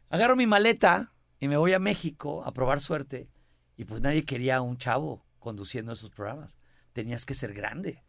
Agarro 0.08 0.36
mi 0.36 0.46
maleta 0.46 1.12
y 1.38 1.48
me 1.48 1.56
voy 1.56 1.72
a 1.72 1.78
México 1.78 2.44
a 2.44 2.52
probar 2.52 2.80
suerte. 2.80 3.28
Y 3.76 3.84
pues 3.84 4.00
nadie 4.00 4.24
quería 4.24 4.56
a 4.56 4.60
un 4.60 4.76
chavo 4.76 5.24
conduciendo 5.38 5.92
esos 5.92 6.10
programas. 6.10 6.56
Tenías 6.92 7.24
que 7.24 7.34
ser 7.34 7.54
grande. 7.54 8.02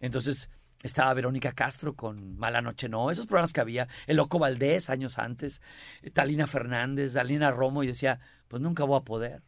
Entonces 0.00 0.50
estaba 0.82 1.14
Verónica 1.14 1.52
Castro 1.52 1.94
con 1.94 2.36
Mala 2.36 2.60
Noche 2.60 2.88
No, 2.88 3.10
esos 3.10 3.26
programas 3.26 3.52
que 3.52 3.60
había, 3.60 3.88
El 4.06 4.16
Loco 4.16 4.38
Valdés 4.38 4.90
años 4.90 5.18
antes, 5.18 5.62
Talina 6.12 6.46
Fernández, 6.46 7.14
Dalina 7.14 7.50
Romo, 7.50 7.82
y 7.82 7.86
decía, 7.88 8.20
pues 8.48 8.60
nunca 8.62 8.84
voy 8.84 8.98
a 8.98 9.04
poder, 9.04 9.42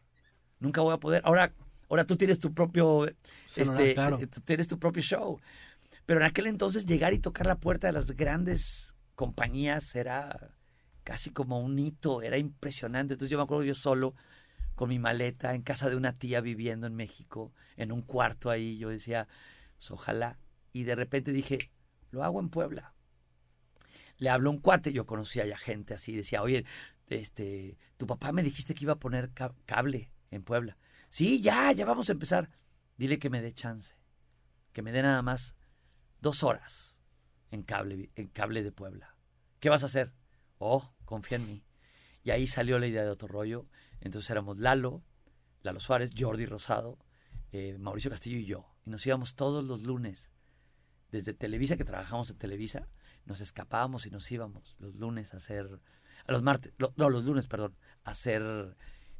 nunca 0.59 0.81
voy 0.81 0.93
a 0.93 0.97
poder. 0.97 1.21
Ahora, 1.25 1.53
ahora 1.89 2.05
tú 2.05 2.15
tienes 2.15 2.39
tu 2.39 2.53
propio, 2.53 3.07
Celular, 3.45 3.81
este, 3.81 3.93
claro. 3.93 4.19
eh, 4.19 4.27
tú 4.27 4.41
tienes 4.41 4.67
tu 4.67 4.79
propio 4.79 5.01
show. 5.01 5.39
Pero 6.05 6.19
en 6.19 6.25
aquel 6.25 6.47
entonces 6.47 6.85
llegar 6.85 7.13
y 7.13 7.19
tocar 7.19 7.47
la 7.47 7.59
puerta 7.59 7.87
de 7.87 7.93
las 7.93 8.11
grandes 8.11 8.95
compañías 9.15 9.95
era 9.95 10.55
casi 11.03 11.29
como 11.29 11.59
un 11.59 11.77
hito, 11.77 12.21
era 12.21 12.37
impresionante. 12.37 13.13
Entonces 13.13 13.31
yo 13.31 13.37
me 13.37 13.43
acuerdo 13.43 13.63
yo 13.63 13.75
solo 13.75 14.13
con 14.75 14.89
mi 14.89 14.97
maleta 14.97 15.53
en 15.55 15.61
casa 15.61 15.89
de 15.89 15.95
una 15.95 16.13
tía 16.13 16.41
viviendo 16.41 16.87
en 16.87 16.95
México, 16.95 17.53
en 17.75 17.91
un 17.91 18.01
cuarto 18.01 18.49
ahí, 18.49 18.77
yo 18.77 18.89
decía, 18.89 19.27
pues 19.77 19.91
ojalá. 19.91 20.39
Y 20.71 20.83
de 20.83 20.95
repente 20.95 21.31
dije, 21.31 21.57
lo 22.11 22.23
hago 22.23 22.39
en 22.39 22.49
Puebla. 22.49 22.93
Le 24.17 24.29
habló 24.29 24.51
un 24.51 24.59
cuate, 24.59 24.93
yo 24.93 25.05
conocía 25.05 25.45
ya 25.45 25.57
gente 25.57 25.93
así, 25.93 26.15
decía, 26.15 26.41
oye, 26.41 26.65
este, 27.07 27.77
tu 27.97 28.07
papá 28.07 28.31
me 28.31 28.43
dijiste 28.43 28.73
que 28.73 28.85
iba 28.85 28.93
a 28.93 28.99
poner 28.99 29.31
ca- 29.31 29.53
cable 29.65 30.11
en 30.31 30.43
Puebla. 30.43 30.77
Sí, 31.09 31.41
ya, 31.41 31.71
ya 31.71 31.85
vamos 31.85 32.09
a 32.09 32.13
empezar. 32.13 32.49
Dile 32.97 33.19
que 33.19 33.29
me 33.29 33.41
dé 33.41 33.53
chance, 33.53 33.95
que 34.73 34.81
me 34.81 34.91
dé 34.91 35.01
nada 35.01 35.21
más 35.21 35.55
dos 36.21 36.43
horas 36.43 36.99
en 37.51 37.63
cable, 37.63 38.09
en 38.15 38.27
cable 38.27 38.63
de 38.63 38.71
Puebla. 38.71 39.15
¿Qué 39.59 39.69
vas 39.69 39.83
a 39.83 39.87
hacer? 39.87 40.13
Oh, 40.57 40.93
confía 41.05 41.37
en 41.37 41.47
mí. 41.47 41.63
Y 42.23 42.31
ahí 42.31 42.47
salió 42.47 42.79
la 42.79 42.87
idea 42.87 43.03
de 43.03 43.09
otro 43.09 43.27
rollo. 43.27 43.67
Entonces 44.01 44.29
éramos 44.29 44.59
Lalo, 44.59 45.03
Lalo 45.61 45.79
Suárez, 45.79 46.13
Jordi 46.17 46.45
Rosado, 46.45 46.99
eh, 47.51 47.77
Mauricio 47.79 48.11
Castillo 48.11 48.37
y 48.37 48.45
yo. 48.45 48.75
Y 48.85 48.89
nos 48.89 49.05
íbamos 49.05 49.35
todos 49.35 49.63
los 49.63 49.83
lunes, 49.83 50.29
desde 51.11 51.33
Televisa, 51.33 51.77
que 51.77 51.85
trabajamos 51.85 52.29
en 52.29 52.37
Televisa, 52.37 52.87
nos 53.25 53.41
escapábamos 53.41 54.05
y 54.05 54.11
nos 54.11 54.31
íbamos 54.31 54.75
los 54.79 54.95
lunes 54.95 55.33
a 55.33 55.37
hacer, 55.37 55.79
a 56.25 56.31
los 56.31 56.43
martes, 56.43 56.73
no, 56.77 57.09
los 57.09 57.25
lunes, 57.25 57.47
perdón, 57.47 57.75
a 58.03 58.11
hacer 58.11 58.75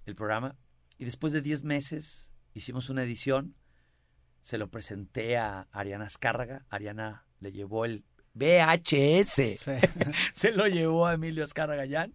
el 0.06 0.16
programa. 0.16 0.56
Y 1.00 1.06
después 1.06 1.34
de 1.34 1.42
10 1.42 1.64
meses 1.64 2.34
hicimos 2.54 2.90
una 2.90 3.04
edición, 3.04 3.56
se 4.42 4.58
lo 4.58 4.70
presenté 4.70 5.38
a 5.38 5.68
Ariana 5.72 6.06
Azcárraga, 6.06 6.66
Ariana 6.70 7.26
le 7.40 7.52
llevó 7.52 7.86
el 7.86 8.04
VHS 8.34 9.32
Sí. 9.32 9.56
se 10.34 10.52
lo 10.52 10.68
llevó 10.68 11.08
a 11.08 11.14
Emilio 11.14 11.44
Azcárraga 11.44 11.84
Gallán 11.84 12.14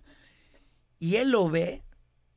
y 0.98 1.16
él 1.16 1.30
lo 1.30 1.50
ve 1.50 1.82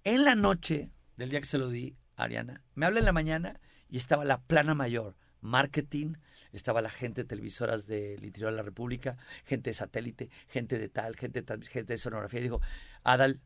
en 0.03 0.23
la 0.23 0.35
noche 0.35 0.89
del 1.17 1.29
día 1.29 1.39
que 1.41 1.45
se 1.45 1.57
lo 1.57 1.69
di 1.69 1.97
a 2.15 2.23
Ariana. 2.23 2.63
Me 2.75 2.85
habla 2.85 2.99
en 2.99 3.05
la 3.05 3.13
mañana 3.13 3.59
y 3.89 3.97
estaba 3.97 4.25
la 4.25 4.41
plana 4.41 4.73
mayor, 4.73 5.17
marketing, 5.41 6.13
estaba 6.53 6.81
la 6.81 6.89
gente 6.89 7.23
de 7.23 7.27
televisoras 7.27 7.87
del 7.87 8.23
interior 8.23 8.51
de 8.51 8.57
la 8.57 8.63
República, 8.63 9.17
gente 9.45 9.69
de 9.69 9.73
satélite, 9.73 10.29
gente 10.47 10.79
de 10.79 10.89
tal, 10.89 11.15
gente 11.15 11.41
de 11.41 11.45
tal, 11.45 11.63
gente 11.67 11.93
de 11.93 11.97
sonografía. 11.97 12.39
Y 12.39 12.43
dijo, 12.43 12.61
Adal, 13.03 13.41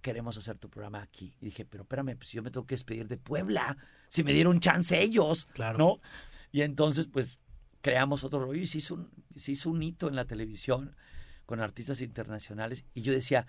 queremos 0.00 0.36
hacer 0.36 0.58
tu 0.58 0.68
programa 0.68 1.02
aquí. 1.02 1.34
Y 1.40 1.46
dije, 1.46 1.64
pero 1.64 1.82
espérame, 1.84 2.16
pues 2.16 2.30
yo 2.32 2.42
me 2.42 2.50
tengo 2.50 2.66
que 2.66 2.74
despedir 2.74 3.08
de 3.08 3.16
Puebla, 3.16 3.76
si 4.08 4.22
me 4.24 4.32
dieron 4.32 4.60
chance 4.60 5.00
ellos, 5.00 5.46
Claro. 5.52 5.78
¿no? 5.78 6.00
Y 6.52 6.62
entonces, 6.62 7.06
pues, 7.06 7.38
creamos 7.80 8.24
otro 8.24 8.40
rollo 8.44 8.60
y 8.60 8.66
se 8.66 8.78
hizo, 8.78 8.94
un, 8.94 9.10
se 9.36 9.52
hizo 9.52 9.70
un 9.70 9.82
hito 9.82 10.08
en 10.08 10.16
la 10.16 10.24
televisión 10.24 10.94
con 11.46 11.60
artistas 11.60 12.00
internacionales. 12.00 12.84
Y 12.94 13.02
yo 13.02 13.12
decía, 13.12 13.46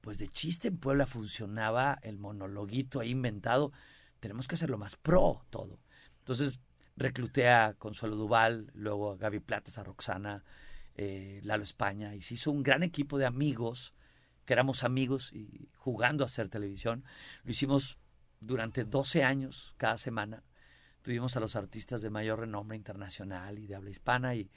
pues 0.00 0.18
de 0.18 0.28
chiste 0.28 0.68
en 0.68 0.78
Puebla 0.78 1.06
funcionaba 1.06 1.98
el 2.02 2.18
monologuito 2.18 3.00
ahí 3.00 3.10
inventado. 3.10 3.72
Tenemos 4.18 4.48
que 4.48 4.54
hacerlo 4.54 4.78
más 4.78 4.96
pro 4.96 5.44
todo. 5.50 5.78
Entonces 6.18 6.60
recluté 6.96 7.48
a 7.48 7.74
Consuelo 7.74 8.16
Duval, 8.16 8.70
luego 8.74 9.12
a 9.12 9.16
Gaby 9.16 9.40
Platas, 9.40 9.78
a 9.78 9.84
Roxana, 9.84 10.44
eh, 10.96 11.40
Lalo 11.44 11.62
España, 11.62 12.14
y 12.14 12.20
se 12.20 12.34
hizo 12.34 12.50
un 12.50 12.62
gran 12.62 12.82
equipo 12.82 13.16
de 13.16 13.26
amigos, 13.26 13.94
que 14.50 14.54
éramos 14.54 14.82
amigos 14.82 15.32
y 15.32 15.68
jugando 15.76 16.24
a 16.24 16.26
hacer 16.26 16.48
televisión. 16.48 17.04
Lo 17.44 17.52
hicimos 17.52 17.98
durante 18.40 18.82
12 18.82 19.22
años, 19.22 19.74
cada 19.76 19.96
semana. 19.96 20.42
Tuvimos 21.02 21.36
a 21.36 21.40
los 21.40 21.54
artistas 21.54 22.02
de 22.02 22.10
mayor 22.10 22.40
renombre 22.40 22.76
internacional 22.76 23.60
y 23.60 23.68
de 23.68 23.76
habla 23.76 23.90
hispana 23.90 24.34
y, 24.34 24.50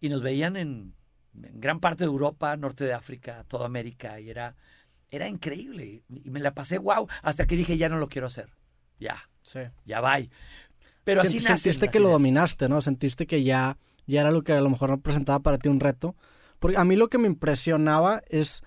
y 0.00 0.08
nos 0.08 0.20
veían 0.22 0.56
en, 0.56 0.94
en 1.40 1.60
gran 1.60 1.78
parte 1.78 2.02
de 2.02 2.10
Europa, 2.10 2.56
norte 2.56 2.82
de 2.82 2.92
África, 2.92 3.44
toda 3.46 3.66
América, 3.66 4.18
y 4.18 4.30
era, 4.30 4.56
era 5.12 5.28
increíble. 5.28 6.02
Y 6.08 6.28
me 6.30 6.40
la 6.40 6.52
pasé 6.52 6.78
wow, 6.78 7.06
hasta 7.22 7.46
que 7.46 7.54
dije, 7.54 7.76
ya 7.76 7.88
no 7.88 7.98
lo 7.98 8.08
quiero 8.08 8.26
hacer. 8.26 8.50
Ya, 8.98 9.16
Sí. 9.42 9.60
ya 9.84 10.00
va. 10.00 10.18
Pero 11.04 11.20
así 11.20 11.36
nacen 11.38 11.56
Sentiste 11.58 11.86
que 11.86 12.00
lo 12.00 12.06
ideas. 12.06 12.18
dominaste, 12.18 12.68
¿no? 12.68 12.80
Sentiste 12.80 13.28
que 13.28 13.44
ya, 13.44 13.78
ya 14.08 14.22
era 14.22 14.32
lo 14.32 14.42
que 14.42 14.54
a 14.54 14.60
lo 14.60 14.70
mejor 14.70 14.90
representaba 14.90 15.38
para 15.38 15.56
ti 15.58 15.68
un 15.68 15.78
reto. 15.78 16.16
Porque 16.58 16.78
a 16.78 16.84
mí 16.84 16.96
lo 16.96 17.08
que 17.08 17.18
me 17.18 17.28
impresionaba 17.28 18.22
es 18.28 18.64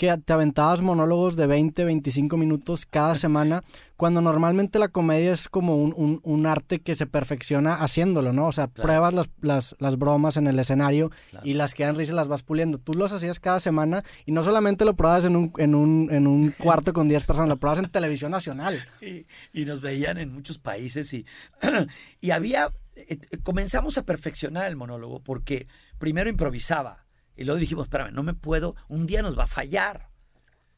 que 0.00 0.16
te 0.16 0.32
aventabas 0.32 0.80
monólogos 0.80 1.36
de 1.36 1.46
20, 1.46 1.84
25 1.84 2.38
minutos 2.38 2.86
cada 2.86 3.14
semana, 3.16 3.62
cuando 3.98 4.22
normalmente 4.22 4.78
la 4.78 4.88
comedia 4.88 5.30
es 5.34 5.50
como 5.50 5.76
un, 5.76 5.92
un- 5.94 6.20
un 6.24 6.46
arte 6.46 6.80
que 6.80 6.94
se 6.94 7.04
perfecciona 7.06 7.74
haciéndolo, 7.74 8.32
¿no? 8.32 8.46
O 8.46 8.52
sea, 8.52 8.68
Claro. 8.68 8.82
pruebas 8.86 9.12
las, 9.12 9.28
las, 9.42 9.76
las 9.78 9.98
bromas 9.98 10.38
en 10.38 10.46
el 10.46 10.58
escenario 10.58 11.10
Claro. 11.28 11.46
y 11.46 11.52
las 11.52 11.74
que 11.74 11.84
dan 11.84 11.96
risa 11.96 12.14
las 12.14 12.28
vas 12.28 12.42
puliendo. 12.42 12.78
Tú 12.78 12.94
los 12.94 13.12
hacías 13.12 13.38
cada 13.40 13.60
semana 13.60 14.02
y 14.24 14.32
no 14.32 14.42
solamente 14.42 14.86
lo 14.86 14.96
probabas 14.96 15.26
en 15.26 15.36
un, 15.36 15.52
en 15.58 15.74
un, 15.74 16.08
en 16.10 16.26
un 16.26 16.50
cuarto 16.58 16.94
con 16.94 17.06
10 17.10 17.24
personas, 17.24 17.50
lo 17.50 17.58
probabas 17.58 17.84
en 17.84 17.90
televisión 17.90 18.30
nacional. 18.30 18.82
y, 19.02 19.26
y 19.52 19.66
nos 19.66 19.82
veían 19.82 20.16
en 20.16 20.32
muchos 20.32 20.58
países 20.58 21.12
y, 21.12 21.26
y 22.22 22.30
había, 22.30 22.70
eh, 22.96 23.18
eh, 23.30 23.38
comenzamos 23.42 23.98
a 23.98 24.04
perfeccionar 24.06 24.66
el 24.66 24.76
monólogo 24.76 25.20
porque 25.20 25.66
primero 25.98 26.30
improvisaba 26.30 27.04
y 27.36 27.44
luego 27.44 27.58
dijimos, 27.58 27.86
espérame, 27.86 28.12
no 28.12 28.22
me 28.22 28.34
puedo, 28.34 28.76
un 28.88 29.06
día 29.06 29.22
nos 29.22 29.38
va 29.38 29.44
a 29.44 29.48
fallar. 29.48 30.08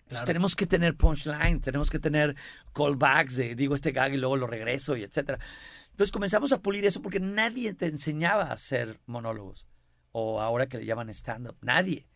Entonces 0.02 0.24
Claro. 0.24 0.26
tenemos 0.26 0.56
que 0.56 0.66
tener 0.66 0.96
punchline, 0.96 1.60
tenemos 1.60 1.90
que 1.90 1.98
tener 1.98 2.36
callbacks 2.74 3.36
de 3.36 3.54
digo 3.54 3.74
este 3.74 3.92
gag 3.92 4.12
y 4.12 4.18
luego 4.18 4.36
lo 4.36 4.46
regreso 4.46 4.96
y 4.96 5.02
etcétera. 5.02 5.38
Entonces 5.90 6.12
comenzamos 6.12 6.52
a 6.52 6.60
pulir 6.60 6.84
eso 6.84 7.00
porque 7.00 7.20
nadie 7.20 7.74
te 7.74 7.86
enseñaba 7.86 8.44
a 8.44 8.52
hacer 8.52 9.00
monólogos 9.06 9.66
o 10.10 10.40
ahora 10.40 10.66
que 10.66 10.78
le 10.78 10.84
llaman 10.84 11.08
stand-up, 11.10 11.56
nadie. 11.62 12.06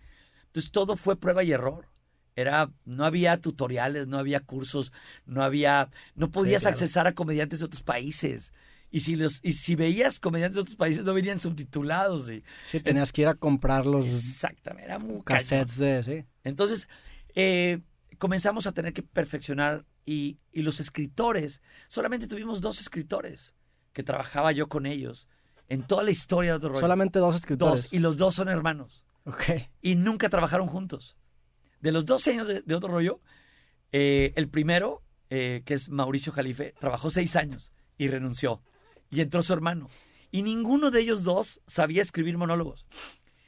Entonces 0.47 0.71
todo 0.71 0.97
fue 0.97 1.17
prueba 1.17 1.43
y 1.43 1.53
error. 1.53 1.89
Era, 2.35 2.71
no 2.85 3.07
había 3.07 3.41
tutoriales, 3.41 4.09
no 4.09 4.19
había 4.19 4.41
cursos, 4.41 4.93
no 5.25 5.43
había, 5.43 5.89
no 6.15 6.31
podías 6.31 6.63
claro. 6.63 6.75
accesar 6.75 7.07
a 7.07 7.15
comediantes 7.15 7.61
de 7.61 7.65
otros 7.65 7.83
países. 7.83 8.53
Y 8.97 9.01
si 9.01 9.15
los, 9.15 9.41
y 9.43 9.53
si 9.53 9.75
veías 9.75 10.21
comediantes 10.21 10.55
de 10.55 10.61
otros 10.63 10.77
países, 10.77 11.05
no 11.05 11.13
venían 11.13 11.39
subtitulados. 11.39 12.31
Y, 12.31 12.43
Sí, 12.65 12.81
tenías 12.81 13.13
que 13.13 13.21
ir 13.21 13.29
a 13.29 13.35
comprar 13.35 13.85
los 13.85 14.07
exactamente, 14.07 14.87
era 14.87 14.99
muy 14.99 15.21
cassettes 15.23 15.77
de... 15.77 16.03
Sí. 16.03 16.25
Entonces, 16.45 16.89
eh, 17.35 17.81
comenzamos 18.17 18.67
a 18.67 18.73
tener 18.73 18.95
que 18.95 19.03
perfeccionar 19.03 19.85
y, 20.07 20.39
y 20.51 20.63
los 20.63 20.81
escritores, 20.81 21.61
solamente 21.89 22.27
tuvimos 22.27 22.63
dos 22.63 22.81
escritores 22.81 23.53
que 23.93 24.03
trabajaba 24.03 24.53
yo 24.53 24.67
con 24.67 24.87
ellos 24.87 25.29
en 25.69 25.83
toda 25.83 26.03
la 26.03 26.11
historia 26.11 26.53
de 26.53 26.57
otro 26.57 26.71
rollo. 26.71 26.81
Solamente 26.81 27.19
dos 27.19 27.37
escritores. 27.37 27.83
dos, 27.83 27.93
y 27.93 27.99
los 27.99 28.17
dos 28.17 28.35
son 28.35 28.49
hermanos 28.49 29.05
Ok. 29.25 29.43
y 29.83 29.97
nunca 29.97 30.31
trabajaron 30.31 30.69
juntos. 30.69 31.19
De 31.81 31.93
los 31.93 32.07
12 32.07 32.31
años 32.31 32.47
de, 32.47 32.63
de 32.63 32.75
otro 32.75 32.89
rollo, 32.89 33.21
eh, 33.93 34.33
el 34.37 34.49
primero, 34.49 35.03
eh, 35.29 35.61
que 35.67 35.75
es 35.75 35.91
Mauricio 35.91 36.33
Jalife, 36.33 36.73
trabajó 36.81 37.11
seis 37.11 37.37
años 37.37 37.75
y 37.99 38.09
renunció. 38.09 38.63
Y 39.11 39.21
entró 39.21 39.43
su 39.43 39.53
hermano. 39.53 39.89
Y 40.31 40.43
ninguno 40.43 40.91
de 40.91 41.01
ellos 41.01 41.23
dos 41.23 41.61
sabía 41.67 42.03
escribir 42.03 42.37
monólogos. 42.39 42.87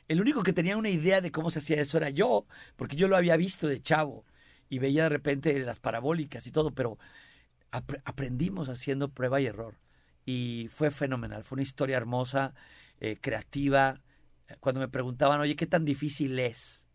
El 0.08 0.20
único 0.20 0.42
que 0.42 0.52
tenía 0.52 0.76
una 0.76 0.88
idea 0.90 1.20
de 1.20 1.30
cómo 1.32 1.50
se 1.50 1.58
hacía 1.58 1.80
eso 1.80 1.98
era 1.98 2.10
yo, 2.10 2.46
porque 2.76 2.96
yo 2.96 3.08
lo 3.08 3.16
había 3.16 3.36
visto 3.36 3.66
de 3.68 3.80
chavo. 3.80 4.24
y 4.70 4.78
veía 4.80 5.04
de 5.04 5.08
repente 5.08 5.58
las 5.60 5.78
parabólicas 5.80 6.46
y 6.46 6.52
todo, 6.52 6.72
pero 6.74 6.98
ap- 7.70 8.00
aprendimos 8.04 8.68
haciendo 8.68 9.08
prueba 9.10 9.40
y 9.40 9.46
error. 9.46 9.76
Y 10.26 10.68
fue 10.70 10.90
fenomenal, 10.90 11.44
fue 11.44 11.56
una 11.56 11.62
historia 11.62 11.96
hermosa, 11.96 12.54
eh, 13.00 13.16
creativa. 13.20 14.02
Cuando 14.60 14.80
me 14.80 14.88
preguntaban, 14.88 15.40
oye, 15.40 15.56
¿qué 15.56 15.66
tan 15.66 15.84
difícil 15.84 16.38
es 16.38 16.86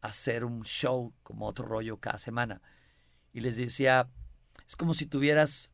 hacer 0.00 0.44
un 0.44 0.62
show 0.64 1.12
como 1.22 1.46
otro 1.46 1.64
rollo 1.66 1.98
cada 1.98 2.18
semana? 2.18 2.62
Y 3.32 3.40
les 3.40 3.56
decía, 3.56 4.06
es 4.68 4.76
como 4.76 4.94
si 4.94 5.06
tuvieras 5.06 5.69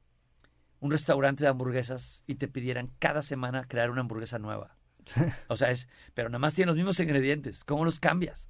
un 0.81 0.91
restaurante 0.91 1.45
de 1.45 1.51
hamburguesas 1.51 2.23
y 2.27 2.37
te 2.37 2.49
pidieran 2.49 2.93
cada 2.99 3.23
semana 3.23 3.67
crear 3.67 3.91
una 3.91 4.03
hamburguesa 4.03 4.39
nueva. 4.39 4.77
O 5.49 5.57
sea, 5.57 5.71
es, 5.71 5.89
pero 6.15 6.29
nada 6.29 6.39
más 6.39 6.55
tienen 6.55 6.69
los 6.69 6.77
mismos 6.77 6.99
ingredientes. 7.01 7.65
¿Cómo 7.65 7.85
los 7.85 8.01
cambias? 8.01 8.49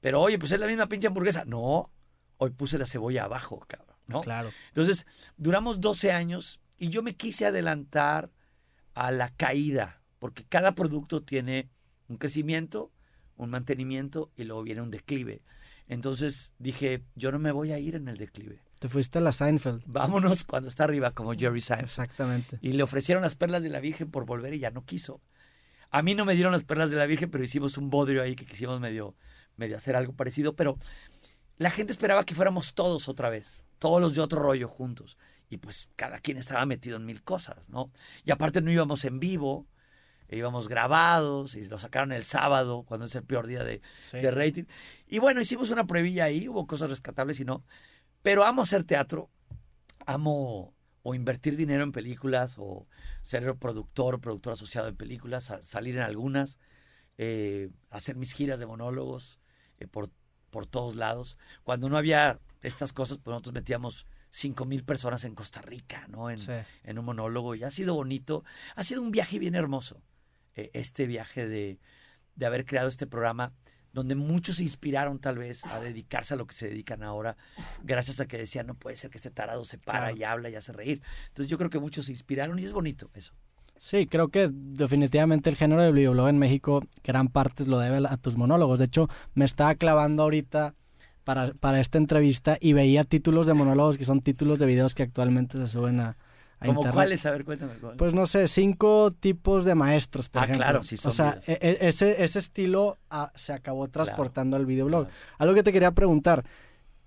Pero 0.00 0.20
oye, 0.20 0.38
pues 0.38 0.52
es 0.52 0.60
la 0.60 0.66
misma 0.66 0.88
pinche 0.88 1.08
hamburguesa. 1.08 1.44
No, 1.44 1.90
hoy 2.36 2.50
puse 2.50 2.78
la 2.78 2.86
cebolla 2.86 3.24
abajo, 3.24 3.60
cabrón, 3.66 3.96
¿no? 4.06 4.20
Claro. 4.20 4.50
Entonces, 4.68 5.06
duramos 5.36 5.80
12 5.80 6.12
años 6.12 6.60
y 6.78 6.88
yo 6.88 7.02
me 7.02 7.14
quise 7.14 7.46
adelantar 7.46 8.30
a 8.94 9.10
la 9.10 9.34
caída, 9.34 10.02
porque 10.18 10.44
cada 10.44 10.74
producto 10.74 11.22
tiene 11.22 11.70
un 12.08 12.16
crecimiento, 12.16 12.92
un 13.36 13.50
mantenimiento 13.50 14.30
y 14.36 14.44
luego 14.44 14.62
viene 14.62 14.82
un 14.82 14.90
declive. 14.90 15.42
Entonces 15.88 16.52
dije, 16.58 17.02
yo 17.14 17.32
no 17.32 17.38
me 17.38 17.52
voy 17.52 17.72
a 17.72 17.78
ir 17.78 17.94
en 17.94 18.08
el 18.08 18.16
declive. 18.16 18.60
Te 18.82 18.88
fuiste 18.88 19.18
a 19.18 19.20
la 19.20 19.30
Seinfeld. 19.30 19.84
Vámonos 19.86 20.42
cuando 20.42 20.68
está 20.68 20.82
arriba, 20.82 21.12
como 21.12 21.34
Jerry 21.34 21.60
Seinfeld. 21.60 21.88
Exactamente. 21.88 22.58
Y 22.62 22.72
le 22.72 22.82
ofrecieron 22.82 23.22
las 23.22 23.36
perlas 23.36 23.62
de 23.62 23.68
la 23.68 23.78
Virgen 23.78 24.10
por 24.10 24.26
volver 24.26 24.54
y 24.54 24.58
ya 24.58 24.72
no 24.72 24.84
quiso. 24.84 25.20
A 25.92 26.02
mí 26.02 26.16
no 26.16 26.24
me 26.24 26.34
dieron 26.34 26.50
las 26.50 26.64
perlas 26.64 26.90
de 26.90 26.96
la 26.96 27.06
Virgen, 27.06 27.30
pero 27.30 27.44
hicimos 27.44 27.78
un 27.78 27.90
bodrio 27.90 28.22
ahí 28.22 28.34
que 28.34 28.44
quisimos 28.44 28.80
medio, 28.80 29.14
medio 29.56 29.76
hacer 29.76 29.94
algo 29.94 30.14
parecido. 30.14 30.56
Pero 30.56 30.78
la 31.58 31.70
gente 31.70 31.92
esperaba 31.92 32.24
que 32.24 32.34
fuéramos 32.34 32.74
todos 32.74 33.08
otra 33.08 33.30
vez, 33.30 33.64
todos 33.78 34.00
los 34.00 34.16
de 34.16 34.20
otro 34.20 34.42
rollo 34.42 34.66
juntos. 34.66 35.16
Y 35.48 35.58
pues 35.58 35.88
cada 35.94 36.18
quien 36.18 36.36
estaba 36.38 36.66
metido 36.66 36.96
en 36.96 37.06
mil 37.06 37.22
cosas, 37.22 37.68
¿no? 37.68 37.92
Y 38.24 38.32
aparte 38.32 38.62
no 38.62 38.72
íbamos 38.72 39.04
en 39.04 39.20
vivo, 39.20 39.68
íbamos 40.28 40.66
grabados 40.66 41.54
y 41.54 41.62
lo 41.68 41.78
sacaron 41.78 42.10
el 42.10 42.24
sábado, 42.24 42.82
cuando 42.82 43.06
es 43.06 43.14
el 43.14 43.22
peor 43.22 43.46
día 43.46 43.62
de, 43.62 43.80
Sí. 44.00 44.16
de 44.18 44.30
rating. 44.32 44.64
Y 45.06 45.20
bueno, 45.20 45.40
hicimos 45.40 45.70
una 45.70 45.86
pruebilla 45.86 46.24
ahí, 46.24 46.48
hubo 46.48 46.66
cosas 46.66 46.90
rescatables 46.90 47.38
y 47.38 47.44
no. 47.44 47.64
Pero 48.22 48.44
amo 48.44 48.62
hacer 48.62 48.84
teatro, 48.84 49.30
amo 50.06 50.74
o 51.02 51.14
invertir 51.14 51.56
dinero 51.56 51.82
en 51.82 51.92
películas 51.92 52.56
o 52.58 52.86
ser 53.22 53.54
productor 53.56 54.14
o 54.14 54.20
productor 54.20 54.52
asociado 54.52 54.88
en 54.88 54.96
películas, 54.96 55.52
salir 55.62 55.96
en 55.96 56.02
algunas, 56.02 56.58
eh, 57.18 57.70
hacer 57.90 58.16
mis 58.16 58.32
giras 58.32 58.60
de 58.60 58.66
monólogos 58.66 59.40
eh, 59.78 59.88
por, 59.88 60.10
por 60.50 60.66
todos 60.66 60.94
lados. 60.96 61.36
Cuando 61.64 61.88
no 61.88 61.96
había 61.96 62.38
estas 62.60 62.92
cosas, 62.92 63.18
pues 63.18 63.32
nosotros 63.32 63.54
metíamos 63.54 64.06
cinco 64.30 64.64
mil 64.64 64.84
personas 64.84 65.24
en 65.24 65.34
Costa 65.34 65.60
Rica, 65.60 66.06
¿no? 66.08 66.30
En, 66.30 66.38
Sí. 66.38 66.52
en 66.84 66.98
un 66.98 67.04
monólogo 67.04 67.54
y 67.56 67.64
ha 67.64 67.70
sido 67.70 67.94
bonito. 67.94 68.44
Ha 68.76 68.84
sido 68.84 69.02
un 69.02 69.10
viaje 69.10 69.38
bien 69.40 69.54
hermoso, 69.56 70.00
eh, 70.54 70.70
este 70.72 71.06
viaje 71.06 71.48
de, 71.48 71.80
de 72.36 72.46
haber 72.46 72.64
creado 72.64 72.88
este 72.88 73.06
programa 73.08 73.52
donde 73.92 74.14
muchos 74.14 74.56
se 74.56 74.62
inspiraron 74.62 75.18
tal 75.18 75.38
vez 75.38 75.64
a 75.66 75.80
dedicarse 75.80 76.34
a 76.34 76.36
lo 76.36 76.46
que 76.46 76.54
se 76.54 76.68
dedican 76.68 77.02
ahora, 77.02 77.36
gracias 77.82 78.20
a 78.20 78.26
que 78.26 78.38
decían, 78.38 78.66
no 78.66 78.74
puede 78.74 78.96
ser 78.96 79.10
que 79.10 79.18
este 79.18 79.30
tarado 79.30 79.64
se 79.64 79.78
para 79.78 80.06
Claro. 80.08 80.16
y 80.16 80.24
habla 80.24 80.50
y 80.50 80.54
hace 80.54 80.72
reír. 80.72 81.02
Entonces 81.28 81.48
yo 81.50 81.58
creo 81.58 81.70
que 81.70 81.78
muchos 81.78 82.06
se 82.06 82.12
inspiraron 82.12 82.58
y 82.58 82.64
es 82.64 82.72
bonito 82.72 83.10
eso. 83.14 83.34
Sí, 83.78 84.06
creo 84.06 84.28
que 84.28 84.48
definitivamente 84.52 85.50
el 85.50 85.56
género 85.56 85.82
del 85.82 85.92
videoblog 85.92 86.28
en 86.28 86.38
México 86.38 86.82
gran 87.02 87.28
parte 87.28 87.66
lo 87.66 87.78
debe 87.80 88.06
a 88.08 88.16
tus 88.16 88.36
monólogos. 88.36 88.78
De 88.78 88.84
hecho, 88.84 89.08
me 89.34 89.44
estaba 89.44 89.74
clavando 89.74 90.22
ahorita 90.22 90.74
para, 91.24 91.52
para 91.54 91.80
esta 91.80 91.98
entrevista 91.98 92.56
y 92.60 92.72
veía 92.74 93.04
títulos 93.04 93.46
de 93.46 93.54
monólogos 93.54 93.98
que 93.98 94.04
son 94.04 94.20
títulos 94.20 94.58
de 94.58 94.66
videos 94.66 94.94
que 94.94 95.02
actualmente 95.02 95.58
se 95.58 95.66
suben 95.66 95.98
a, 96.00 96.10
a 96.10 96.16
¿Como 96.64 96.90
cuáles? 96.90 97.24
A 97.26 97.30
ver, 97.30 97.44
cuéntame. 97.44 97.72
Pues 97.96 98.14
no 98.14 98.26
sé, 98.26 98.48
cinco 98.48 99.10
tipos 99.10 99.64
de 99.64 99.74
maestros, 99.74 100.28
por 100.28 100.42
Ah, 100.42 100.44
ejemplo. 100.44 100.64
claro, 100.64 100.82
sí 100.82 100.96
son 100.96 101.10
O 101.10 101.14
sea, 101.14 101.38
e- 101.46 101.58
e- 101.60 101.88
ese, 101.88 102.22
ese 102.24 102.38
estilo 102.38 102.98
ah, 103.10 103.32
se 103.34 103.52
acabó 103.52 103.88
transportando 103.88 104.56
al 104.56 104.66
videoblog. 104.66 105.08
Algo 105.38 105.54
que 105.54 105.62
te 105.62 105.72
quería 105.72 105.92
preguntar. 105.92 106.44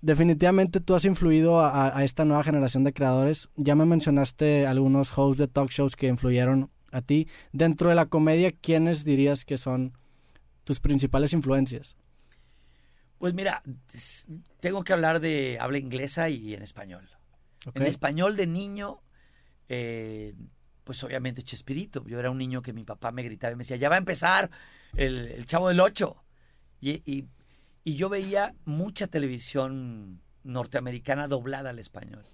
Definitivamente 0.02 0.80
tú 0.80 0.94
has 0.94 1.04
influido 1.04 1.60
a, 1.60 2.04
esta 2.04 2.24
nueva 2.24 2.44
generación 2.44 2.84
de 2.84 2.92
creadores. 2.92 3.48
Ya 3.56 3.74
me 3.74 3.86
mencionaste 3.86 4.66
algunos 4.66 5.16
hosts 5.16 5.38
de 5.38 5.48
talk 5.48 5.70
shows 5.70 5.96
que 5.96 6.06
influyeron 6.06 6.70
a 6.92 7.02
ti. 7.02 7.28
Dentro 7.52 7.88
de 7.88 7.94
la 7.94 8.06
comedia, 8.06 8.52
¿quiénes 8.52 9.04
dirías 9.04 9.44
que 9.44 9.56
son 9.58 9.94
tus 10.64 10.80
principales 10.80 11.32
influencias? 11.32 11.96
Pues 13.18 13.32
mira, 13.34 13.62
tengo 14.60 14.84
que 14.84 14.92
hablar 14.92 15.20
de 15.20 15.58
habla 15.58 15.78
inglesa 15.78 16.28
y 16.28 16.54
en 16.54 16.62
español. 16.62 17.08
En 17.74 17.82
español 17.82 18.36
de 18.36 18.46
niño, 18.46 19.00
eh, 19.68 20.34
pues 20.84 21.02
obviamente 21.04 21.42
Chespirito. 21.42 22.04
Yo 22.06 22.18
era 22.18 22.30
un 22.30 22.38
niño 22.38 22.62
que 22.62 22.72
mi 22.72 22.84
papá 22.84 23.12
me 23.12 23.22
gritaba 23.22 23.52
y 23.52 23.56
me 23.56 23.62
decía, 23.64 23.76
ya 23.76 23.88
va 23.88 23.96
a 23.96 23.98
empezar 23.98 24.50
el, 24.94 25.26
el 25.28 25.46
Chavo 25.46 25.68
del 25.68 25.80
Ocho. 25.80 26.22
Y, 26.80 27.02
y- 27.10 27.26
y 27.84 27.94
yo 27.94 28.08
veía 28.08 28.54
mucha 28.64 29.06
televisión 29.06 30.20
norteamericana 30.42 31.28
doblada 31.28 31.70
al 31.70 31.78
español. 31.78 32.24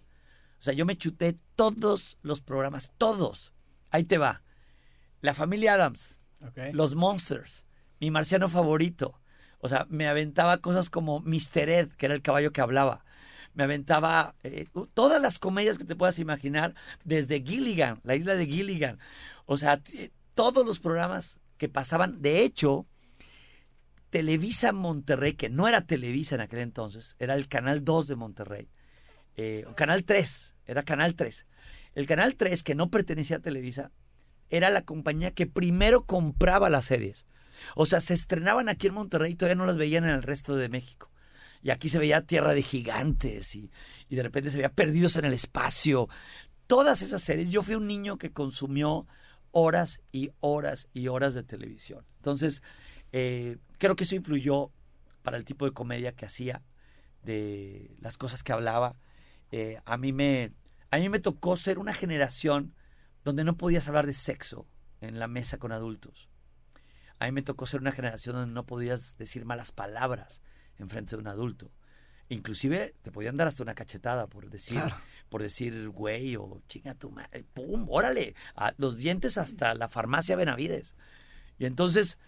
O 0.59 0.63
sea, 0.63 0.73
yo 0.73 0.87
me 0.87 0.97
chuté 0.97 1.37
todos 1.57 2.17
los 2.23 2.41
programas, 2.41 2.91
todos. 2.97 3.53
Ahí 3.91 4.05
te 4.05 4.17
va. 4.17 4.43
La 5.21 5.35
familia 5.35 5.75
Adams, 5.75 6.17
los 6.73 6.95
Monsters, 6.95 7.67
mi 8.01 8.11
marciano 8.11 8.49
favorito. 8.49 9.21
O 9.59 9.69
sea, 9.69 9.87
me 9.91 10.09
aventaba 10.09 10.59
cosas 10.59 10.89
como 10.91 11.21
Mr. 11.21 11.69
Ed, 11.69 11.89
que 11.99 12.07
era 12.07 12.15
el 12.15 12.23
caballo 12.23 12.53
que 12.53 12.61
hablaba. 12.63 13.05
Me 13.55 13.65
aventaba 13.65 14.35
eh, 14.43 14.67
todas 14.95 15.21
las 15.21 15.39
comedias 15.39 15.79
que 15.79 15.85
te 15.85 15.97
puedas 15.97 16.19
imaginar, 16.19 16.75
desde 17.05 17.43
Gilligan, 17.43 18.01
la 18.03 18.15
isla 18.15 18.35
de 18.35 18.47
Gilligan. 18.47 18.99
O 19.47 19.59
sea, 19.59 19.81
todos 20.35 20.65
los 20.67 20.81
programas 20.81 21.41
que 21.59 21.69
pasaban. 21.69 22.23
De 22.23 22.43
hecho, 22.43 22.87
Televisa 24.11 24.73
Monterrey, 24.73 25.35
que 25.35 25.49
no 25.49 25.69
era 25.69 25.87
Televisa 25.87 26.35
en 26.35 26.41
aquel 26.41 26.61
entonces, 26.61 27.17
era 27.19 27.35
el 27.35 27.49
Canal 27.49 27.85
2 27.85 28.09
de 28.09 28.17
Monterrey. 28.17 28.69
Eh, 29.37 29.67
Canal 29.77 30.05
3, 30.05 30.55
era 30.67 30.83
Canal 30.83 31.15
3. 31.15 31.47
El 31.95 32.07
Canal 32.07 32.35
3, 32.37 32.63
que 32.63 32.75
no 32.75 32.91
pertenecía 32.91 33.37
a 33.37 33.41
Televisa, 33.41 33.91
era 34.51 34.71
la 34.71 34.83
compañía 34.83 35.33
que 35.33 35.47
primero 35.47 36.05
compraba 36.05 36.69
las 36.71 36.87
series. 36.87 37.27
O 37.75 37.87
sea, 37.87 38.01
se 38.01 38.15
estrenaban 38.15 38.69
aquí 38.69 38.87
en 38.89 38.95
Monterrey 38.95 39.33
y 39.33 39.35
todavía 39.35 39.57
no 39.57 39.67
las 39.67 39.79
veían 39.79 40.05
en 40.05 40.11
el 40.11 40.23
resto 40.23 40.57
de 40.57 40.69
México. 40.69 41.12
Y 41.63 41.71
aquí 41.71 41.89
se 41.89 41.99
veía 41.99 42.27
Tierra 42.27 42.55
de 42.55 42.63
Gigantes 42.63 43.55
y, 43.55 43.71
y 44.09 44.17
de 44.17 44.23
repente 44.23 44.51
se 44.51 44.57
veía 44.57 44.73
Perdidos 44.73 45.17
en 45.17 45.25
el 45.25 45.33
Espacio. 45.33 46.09
Todas 46.67 47.03
esas 47.03 47.23
series. 47.23 47.51
Yo 47.51 47.63
fui 47.63 47.77
un 47.77 47.87
niño 47.87 48.19
que 48.19 48.33
consumió 48.33 49.07
horas 49.53 50.03
y 50.11 50.33
horas 50.41 50.89
y 50.93 51.09
horas 51.09 51.35
de 51.35 51.45
televisión. 51.45 52.05
Entonces, 52.17 52.63
eh, 53.13 53.59
creo 53.79 53.95
que 53.95 54.05
eso 54.05 54.17
influyó 54.17 54.73
para 55.23 55.37
el 55.37 55.45
tipo 55.45 55.65
de 55.65 55.73
comedia 55.73 56.13
que 56.17 56.27
hacía, 56.27 56.63
de 57.23 57.95
las 58.01 58.19
cosas 58.19 58.43
que 58.43 58.53
hablaba. 58.53 58.99
Eh, 59.53 59.81
a, 59.85 59.97
mí 59.97 60.13
me, 60.13 60.53
a 60.91 60.99
mí 60.99 61.09
me 61.09 61.21
tocó 61.21 61.57
ser 61.57 61.79
una 61.79 61.95
generación 61.95 62.75
donde 63.23 63.45
no 63.45 63.57
podías 63.57 63.87
hablar 63.87 64.07
de 64.07 64.15
sexo 64.15 64.67
en 65.01 65.21
la 65.21 65.29
mesa 65.29 65.59
con 65.59 65.71
adultos. 65.71 66.29
A 67.21 67.27
mí 67.27 67.33
me 67.33 67.43
tocó 67.43 67.67
ser 67.67 67.81
una 67.81 67.93
generación 67.93 68.35
donde 68.35 68.55
no 68.55 68.67
podías 68.67 69.17
decir 69.17 69.45
malas 69.45 69.71
palabras 69.71 70.43
en 70.79 70.89
frente 70.89 71.17
de 71.17 71.21
un 71.23 71.29
adulto. 71.29 71.71
Inclusive 72.29 72.95
te 73.03 73.11
podían 73.13 73.37
dar 73.37 73.47
hasta 73.49 73.63
una 73.63 73.75
cachetada 73.75 74.27
por 74.27 74.49
decir, 74.49 74.79
Claro. 74.79 74.97
por 75.29 75.43
decir 75.43 75.89
güey 75.91 76.37
o 76.37 76.63
chinga 76.69 76.95
tu 76.95 77.11
madre, 77.11 77.45
pum, 77.53 77.87
órale, 77.91 78.35
a 78.55 78.73
los 78.79 78.97
dientes 78.97 79.37
hasta 79.39 79.75
la 79.75 79.89
farmacia 79.89 80.37
Benavides. 80.37 80.95
Y 81.59 81.67
entonces, 81.67 82.19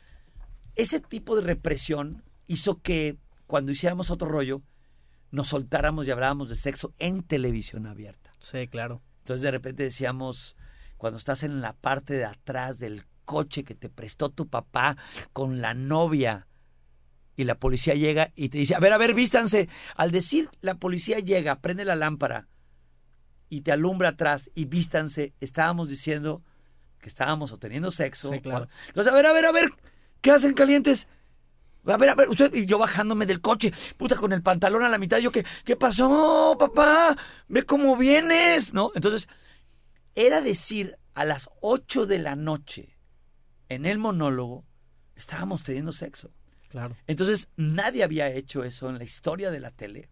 ese 0.74 1.00
tipo 1.00 1.36
de 1.36 1.42
represión 1.42 2.22
hizo 2.46 2.80
que 2.82 3.16
cuando 3.46 3.72
hiciéramos 3.72 4.10
otro 4.10 4.28
rollo, 4.28 4.60
nos 5.30 5.48
soltáramos 5.48 6.06
y 6.06 6.10
hablábamos 6.10 6.48
de 6.48 6.54
sexo 6.54 6.92
en 6.98 7.22
televisión 7.22 7.86
abierta. 7.86 8.32
Sí, 8.38 8.68
claro. 8.68 9.02
Entonces 9.20 9.42
de 9.42 9.50
repente 9.50 9.82
decíamos, 9.82 10.54
cuando 10.98 11.16
estás 11.18 11.42
en 11.42 11.60
la 11.62 11.72
parte 11.72 12.14
de 12.14 12.24
atrás 12.26 12.78
del 12.78 13.04
coche 13.24 13.64
que 13.64 13.74
te 13.74 13.88
prestó 13.88 14.28
tu 14.28 14.48
papá 14.48 14.96
con 15.32 15.60
la 15.62 15.72
novia 15.74 16.46
y 17.36 17.44
la 17.44 17.56
policía 17.56 17.94
llega 17.94 18.32
y 18.36 18.48
te 18.48 18.58
dice, 18.58 18.74
a 18.74 18.78
ver, 18.80 18.92
a 18.92 18.98
ver, 18.98 19.14
vístanse. 19.14 19.68
Al 19.96 20.10
decir 20.10 20.48
la 20.60 20.74
policía 20.76 21.18
llega, 21.18 21.60
prende 21.60 21.84
la 21.84 21.96
lámpara 21.96 22.48
y 23.48 23.62
te 23.62 23.72
alumbra 23.72 24.10
atrás 24.10 24.50
y 24.54 24.64
vístanse, 24.66 25.32
estábamos 25.40 25.88
diciendo 25.88 26.42
que 27.00 27.08
estábamos 27.08 27.52
o 27.52 27.58
teniendo 27.58 27.90
sexo. 27.90 28.32
Sí, 28.32 28.40
claro. 28.40 28.64
o- 28.66 28.68
Entonces, 28.88 29.12
a 29.12 29.16
ver, 29.16 29.26
a 29.26 29.32
ver, 29.32 29.44
a 29.46 29.52
ver, 29.52 29.70
¿qué 30.20 30.30
hacen 30.30 30.54
calientes? 30.54 31.08
A 31.86 31.96
ver, 31.98 32.08
a 32.08 32.14
ver, 32.14 32.28
usted, 32.30 32.54
y 32.54 32.64
yo 32.64 32.78
bajándome 32.78 33.26
del 33.26 33.42
coche, 33.42 33.70
puta, 33.98 34.16
con 34.16 34.32
el 34.32 34.42
pantalón 34.42 34.82
a 34.84 34.88
la 34.88 34.96
mitad, 34.96 35.18
yo, 35.18 35.30
¿qué, 35.30 35.44
qué 35.64 35.76
pasó, 35.76 36.56
papá? 36.58 37.14
Ve 37.48 37.64
cómo 37.64 37.96
vienes, 37.98 38.72
¿no? 38.72 38.90
Entonces, 38.94 39.28
era 40.14 40.40
decir 40.40 40.96
a 41.12 41.24
las 41.26 41.50
8 41.60 42.06
de 42.06 42.20
la 42.20 42.36
noche, 42.36 42.96
en 43.68 43.84
el 43.84 43.98
monólogo, 43.98 44.64
estábamos 45.14 45.62
teniendo 45.62 45.92
sexo. 45.92 46.32
Claro. 46.74 46.96
Entonces, 47.06 47.46
nadie 47.56 48.02
había 48.02 48.28
hecho 48.32 48.64
eso 48.64 48.88
en 48.90 48.98
la 48.98 49.04
historia 49.04 49.52
de 49.52 49.60
la 49.60 49.70
tele. 49.70 50.08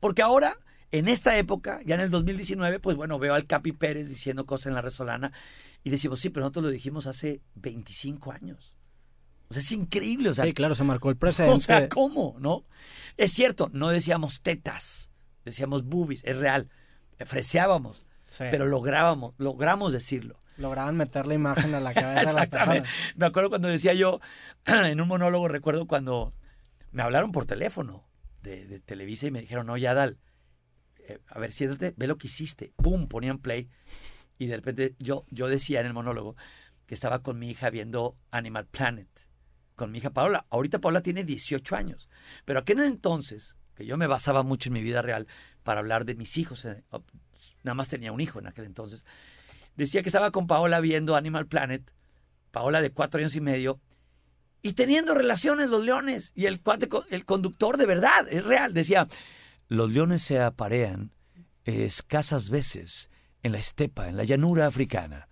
Porque 0.00 0.20
ahora, 0.20 0.58
en 0.90 1.08
esta 1.08 1.38
época, 1.38 1.80
ya 1.86 1.94
en 1.94 2.02
el 2.02 2.10
2019, 2.10 2.78
pues 2.78 2.94
bueno, 2.94 3.18
veo 3.18 3.32
al 3.32 3.46
Capi 3.46 3.72
Pérez 3.72 4.10
diciendo 4.10 4.44
cosas 4.44 4.66
en 4.66 4.74
la 4.74 4.82
Resolana 4.82 5.32
y 5.82 5.88
decimos, 5.88 6.20
sí, 6.20 6.28
pero 6.28 6.42
nosotros 6.44 6.64
lo 6.66 6.70
dijimos 6.70 7.06
hace 7.06 7.40
25 7.54 8.32
años. 8.32 8.74
O 9.48 9.54
sea, 9.54 9.62
es 9.62 9.72
increíble. 9.72 10.28
O 10.28 10.34
sea, 10.34 10.44
sí, 10.44 10.52
claro, 10.52 10.74
se 10.74 10.84
marcó 10.84 11.08
el 11.08 11.16
precedente. 11.16 11.54
O 11.56 11.60
sea, 11.60 11.88
¿cómo? 11.88 12.36
¿No? 12.38 12.66
Es 13.16 13.32
cierto, 13.32 13.70
no 13.72 13.88
decíamos 13.88 14.42
tetas, 14.42 15.08
decíamos 15.46 15.84
boobies, 15.84 16.22
es 16.24 16.36
real. 16.36 16.68
Freseábamos, 17.24 18.04
Sí. 18.26 18.44
pero 18.50 18.66
lográbamos, 18.66 19.32
logramos 19.38 19.94
decirlo. 19.94 20.38
Lograban 20.56 20.96
meter 20.96 21.26
la 21.26 21.34
imagen 21.34 21.74
a 21.74 21.80
la 21.80 21.92
cabeza 21.92 22.20
Exactamente. 22.30 22.82
personas. 22.82 23.16
Me 23.16 23.26
acuerdo 23.26 23.50
cuando 23.50 23.68
decía 23.68 23.94
yo, 23.94 24.20
en 24.66 25.00
un 25.00 25.08
monólogo, 25.08 25.48
recuerdo 25.48 25.86
cuando 25.86 26.34
me 26.92 27.02
hablaron 27.02 27.32
por 27.32 27.46
teléfono 27.46 28.08
de, 28.42 28.66
de 28.66 28.80
Televisa 28.80 29.26
y 29.26 29.30
me 29.30 29.40
dijeron, 29.40 29.66
no, 29.66 29.76
ya 29.76 29.94
Dal, 29.94 30.18
eh, 31.08 31.20
a 31.28 31.38
ver, 31.38 31.52
siéntate, 31.52 31.94
ve 31.96 32.06
lo 32.06 32.18
que 32.18 32.26
hiciste. 32.26 32.72
Pum, 32.76 33.06
ponían 33.08 33.38
play. 33.38 33.68
Y 34.38 34.46
de 34.46 34.56
repente 34.56 34.94
yo, 34.98 35.24
yo 35.30 35.48
decía 35.48 35.80
en 35.80 35.86
el 35.86 35.94
monólogo 35.94 36.36
que 36.86 36.94
estaba 36.94 37.22
con 37.22 37.38
mi 37.38 37.50
hija 37.50 37.70
viendo 37.70 38.16
Animal 38.30 38.66
Planet, 38.66 39.08
con 39.74 39.90
mi 39.90 39.98
hija 39.98 40.10
Paola. 40.10 40.46
Ahorita 40.50 40.80
Paola 40.80 41.02
tiene 41.02 41.24
18 41.24 41.76
años, 41.76 42.08
pero 42.44 42.60
aquel 42.60 42.80
entonces, 42.80 43.56
que 43.74 43.86
yo 43.86 43.96
me 43.96 44.06
basaba 44.06 44.42
mucho 44.42 44.68
en 44.68 44.74
mi 44.74 44.82
vida 44.82 45.02
real 45.02 45.26
para 45.62 45.80
hablar 45.80 46.04
de 46.04 46.14
mis 46.14 46.36
hijos, 46.38 46.64
eh, 46.64 46.84
nada 47.62 47.74
más 47.74 47.88
tenía 47.88 48.12
un 48.12 48.20
hijo 48.20 48.38
en 48.38 48.46
aquel 48.46 48.64
entonces, 48.66 49.04
decía 49.76 50.02
que 50.02 50.08
estaba 50.08 50.30
con 50.30 50.46
Paola 50.46 50.80
viendo 50.80 51.16
Animal 51.16 51.46
Planet, 51.46 51.92
Paola 52.50 52.80
de 52.80 52.90
cuatro 52.90 53.18
años 53.18 53.34
y 53.36 53.40
medio, 53.40 53.80
y 54.62 54.72
teniendo 54.72 55.14
relaciones 55.14 55.70
los 55.70 55.84
leones. 55.84 56.32
Y 56.34 56.46
el 56.46 56.60
el 57.10 57.24
conductor 57.24 57.76
de 57.76 57.86
verdad, 57.86 58.26
es 58.30 58.44
real, 58.44 58.74
decía, 58.74 59.06
los 59.68 59.92
leones 59.92 60.22
se 60.22 60.40
aparean 60.40 61.12
escasas 61.64 62.50
veces 62.50 63.10
en 63.42 63.52
la 63.52 63.58
estepa, 63.58 64.08
en 64.08 64.16
la 64.16 64.24
llanura 64.24 64.66
africana. 64.66 65.28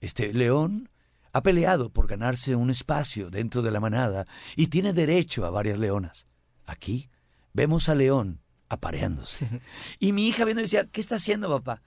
Este 0.00 0.32
león 0.32 0.90
ha 1.32 1.42
peleado 1.42 1.90
por 1.90 2.06
ganarse 2.06 2.54
un 2.54 2.70
espacio 2.70 3.30
dentro 3.30 3.62
de 3.62 3.70
la 3.70 3.80
manada 3.80 4.26
y 4.56 4.68
tiene 4.68 4.92
derecho 4.92 5.44
a 5.44 5.50
varias 5.50 5.78
leonas. 5.78 6.26
Aquí 6.66 7.10
vemos 7.52 7.88
al 7.88 7.98
león 7.98 8.40
apareándose. 8.68 9.62
Y 9.98 10.12
mi 10.12 10.28
hija 10.28 10.44
viendo 10.44 10.62
decía, 10.62 10.86
¿qué 10.86 11.00
está 11.00 11.16
haciendo 11.16 11.48
papá? 11.48 11.82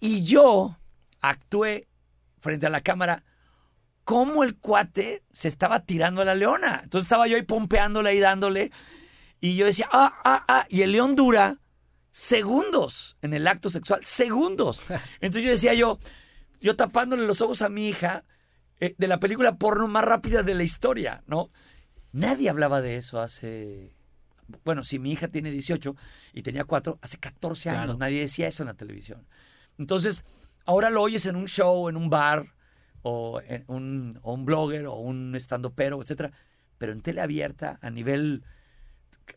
Y 0.00 0.24
yo 0.24 0.78
actué 1.22 1.88
frente 2.40 2.66
a 2.66 2.70
la 2.70 2.80
cámara 2.82 3.24
cómo 4.04 4.42
el 4.42 4.56
cuate 4.56 5.22
se 5.32 5.48
estaba 5.48 5.80
tirando 5.84 6.20
a 6.20 6.24
la 6.24 6.34
leona. 6.34 6.80
Entonces 6.82 7.06
estaba 7.06 7.26
yo 7.26 7.36
ahí 7.36 7.42
pompeándola 7.42 8.12
y 8.12 8.20
dándole. 8.20 8.72
Y 9.40 9.56
yo 9.56 9.66
decía, 9.66 9.88
ah, 9.92 10.20
ah, 10.24 10.44
ah. 10.48 10.66
Y 10.68 10.82
el 10.82 10.92
león 10.92 11.16
dura 11.16 11.58
segundos 12.10 13.16
en 13.22 13.34
el 13.34 13.46
acto 13.46 13.70
sexual. 13.70 14.04
Segundos. 14.04 14.80
Entonces 15.20 15.44
yo 15.44 15.50
decía 15.50 15.74
yo, 15.74 15.98
yo 16.60 16.76
tapándole 16.76 17.26
los 17.26 17.40
ojos 17.40 17.62
a 17.62 17.68
mi 17.68 17.88
hija 17.88 18.24
eh, 18.80 18.94
de 18.98 19.06
la 19.08 19.18
película 19.18 19.56
porno 19.56 19.88
más 19.88 20.04
rápida 20.04 20.42
de 20.42 20.54
la 20.54 20.62
historia, 20.62 21.22
¿no? 21.26 21.50
Nadie 22.12 22.50
hablaba 22.50 22.80
de 22.82 22.96
eso 22.96 23.20
hace... 23.20 23.96
Bueno, 24.64 24.84
si 24.84 24.98
mi 24.98 25.12
hija 25.12 25.28
tiene 25.28 25.50
18 25.50 25.96
y 26.34 26.42
tenía 26.42 26.64
4, 26.64 26.98
hace 27.00 27.16
14 27.16 27.70
años 27.70 27.84
Claro. 27.84 27.98
nadie 27.98 28.20
decía 28.20 28.48
eso 28.48 28.62
en 28.64 28.66
la 28.66 28.74
televisión. 28.74 29.26
Entonces, 29.78 30.24
ahora 30.64 30.90
lo 30.90 31.02
oyes 31.02 31.26
en 31.26 31.36
un 31.36 31.46
show, 31.46 31.88
en 31.88 31.96
un 31.96 32.08
bar, 32.10 32.46
o 33.02 33.40
en 33.46 33.64
un, 33.66 34.18
o 34.22 34.32
un 34.34 34.44
blogger, 34.44 34.86
o 34.86 34.94
un 34.96 35.34
estandopero, 35.34 36.00
etcétera. 36.00 36.32
Pero 36.78 36.92
en 36.92 37.00
tele 37.00 37.20
abierta, 37.20 37.78
a 37.82 37.90
nivel 37.90 38.44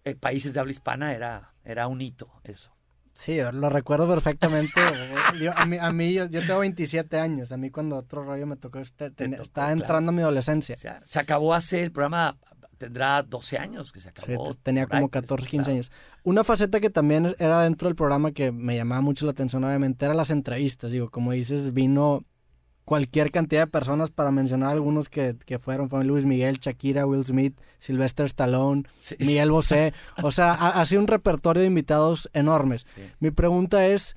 eh, 0.04 0.16
países 0.16 0.54
de 0.54 0.60
habla 0.60 0.72
hispana, 0.72 1.14
era, 1.14 1.54
era 1.64 1.88
un 1.88 2.02
hito 2.02 2.30
eso. 2.44 2.72
Sí, 3.14 3.38
lo 3.54 3.70
recuerdo 3.70 4.10
perfectamente. 4.10 4.82
Yo- 5.42 5.58
a 5.58 5.66
mí, 5.66 5.78
a 5.78 5.92
mí 5.94 6.14
yo, 6.14 6.26
yo 6.26 6.42
tengo 6.46 6.60
27 6.60 7.18
años. 7.18 7.52
A 7.54 7.58
mí 7.58 7.70
cuando 7.70 7.96
otro 7.96 8.24
rollo 8.26 8.46
me 8.46 8.58
tocó, 8.58 8.82
ten- 8.98 9.14
tocó, 9.32 9.42
estaba 9.44 9.68
claro. 9.68 9.82
entrando 9.82 10.10
a 10.10 10.14
mi 10.14 10.22
adolescencia. 10.22 10.76
O 10.76 10.78
sea, 10.78 11.02
se 11.08 11.20
acabó 11.20 11.54
hace, 11.54 11.82
el 11.82 11.94
programa 11.94 12.38
tendrá 12.78 13.24
12 13.24 13.58
años 13.58 13.92
que 13.92 14.00
se 14.00 14.10
acabó. 14.10 14.54
te- 14.54 14.60
tenía 14.64 14.86
como 14.88 15.10
pues, 15.10 15.24
14, 15.24 15.48
15 15.50 15.64
claro. 15.64 15.72
años. 15.76 15.92
Una 16.24 16.44
faceta 16.44 16.80
que 16.80 16.90
también 16.90 17.36
era 17.40 17.62
dentro 17.62 17.88
del 17.88 17.96
programa 17.96 18.32
que 18.32 18.52
me 18.52 18.76
llamaba 18.76 19.02
mucho 19.02 19.26
la 19.26 19.32
atención, 19.32 19.64
obviamente, 19.64 20.06
era 20.06 20.14
las 20.14 20.30
entrevistas. 20.30 20.92
Digo, 20.92 21.10
como 21.10 21.32
dices, 21.32 21.74
vino 21.74 22.24
cualquier 22.84 23.32
cantidad 23.32 23.62
de 23.64 23.68
personas 23.68 24.12
para 24.12 24.30
mencionar 24.30 24.70
algunos 24.70 25.10
que, 25.10 25.36
que 25.46 25.58
fueron. 25.58 25.90
Fueron 25.90 26.08
Luis 26.08 26.26
Miguel, 26.26 26.58
Shakira, 26.60 27.06
Will 27.08 27.26
Smith, 27.26 27.60
Sylvester 27.80 28.28
Stallone, 28.28 28.84
Sí. 29.02 29.16
Miguel 29.20 29.50
Bosé. 29.52 29.94
O 30.22 30.30
sea, 30.30 30.54
ha, 30.54 30.80
ha 30.82 30.86
sido 30.86 31.02
un 31.02 31.08
repertorio 31.08 31.62
de 31.62 31.68
invitados 31.68 32.30
enormes. 32.34 32.86
Sí. 32.96 33.02
Mi 33.20 33.32
pregunta 33.32 33.88
es, 33.88 34.16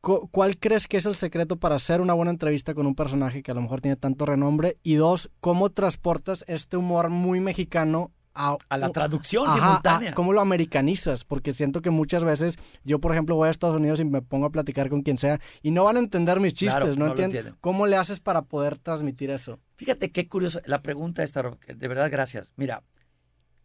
¿cuál 0.00 0.58
crees 0.58 0.86
que 0.88 0.96
es 0.96 1.06
el 1.06 1.14
secreto 1.14 1.56
para 1.56 1.76
hacer 1.76 2.00
una 2.00 2.14
buena 2.14 2.30
entrevista 2.30 2.74
con 2.74 2.86
un 2.86 2.94
personaje 2.94 3.42
que 3.42 3.50
a 3.50 3.54
lo 3.54 3.60
mejor 3.62 3.80
tiene 3.80 3.96
tanto 3.96 4.26
renombre? 4.26 4.78
Y 4.82 4.94
dos, 4.94 5.30
¿cómo 5.40 5.70
transportas 5.70 6.44
este 6.48 6.76
humor 6.76 7.10
muy 7.10 7.40
mexicano 7.40 8.12
a, 8.32 8.56
A 8.68 8.78
la 8.78 8.90
traducción 8.90 9.48
Ajá, 9.48 9.54
simultánea. 9.58 10.10
a- 10.12 10.14
¿Cómo 10.14 10.32
lo 10.32 10.40
americanizas? 10.40 11.24
Porque 11.24 11.52
siento 11.52 11.82
que 11.82 11.90
muchas 11.90 12.22
veces 12.24 12.58
yo, 12.84 13.00
por 13.00 13.10
ejemplo, 13.12 13.34
voy 13.34 13.48
a 13.48 13.50
Estados 13.50 13.76
Unidos 13.76 13.98
y 14.00 14.04
me 14.04 14.22
pongo 14.22 14.46
a 14.46 14.50
platicar 14.50 14.88
con 14.88 15.02
quien 15.02 15.18
sea 15.18 15.40
y 15.62 15.72
no 15.72 15.82
van 15.84 15.96
a 15.96 16.00
entender 16.00 16.38
mis 16.38 16.54
chistes, 16.54 16.76
Claro, 16.78 16.94
¿no, 16.96 17.14
no 17.14 17.22
entienden? 17.22 17.56
¿Cómo 17.60 17.86
le 17.86 17.96
haces 17.96 18.20
para 18.20 18.42
poder 18.42 18.78
transmitir 18.78 19.30
eso? 19.30 19.58
Fíjate 19.76 20.12
qué 20.12 20.28
curioso. 20.28 20.60
La 20.64 20.80
pregunta 20.80 21.24
esta, 21.24 21.42
de 21.42 21.88
verdad, 21.88 22.08
gracias. 22.10 22.52
Mira, 22.56 22.84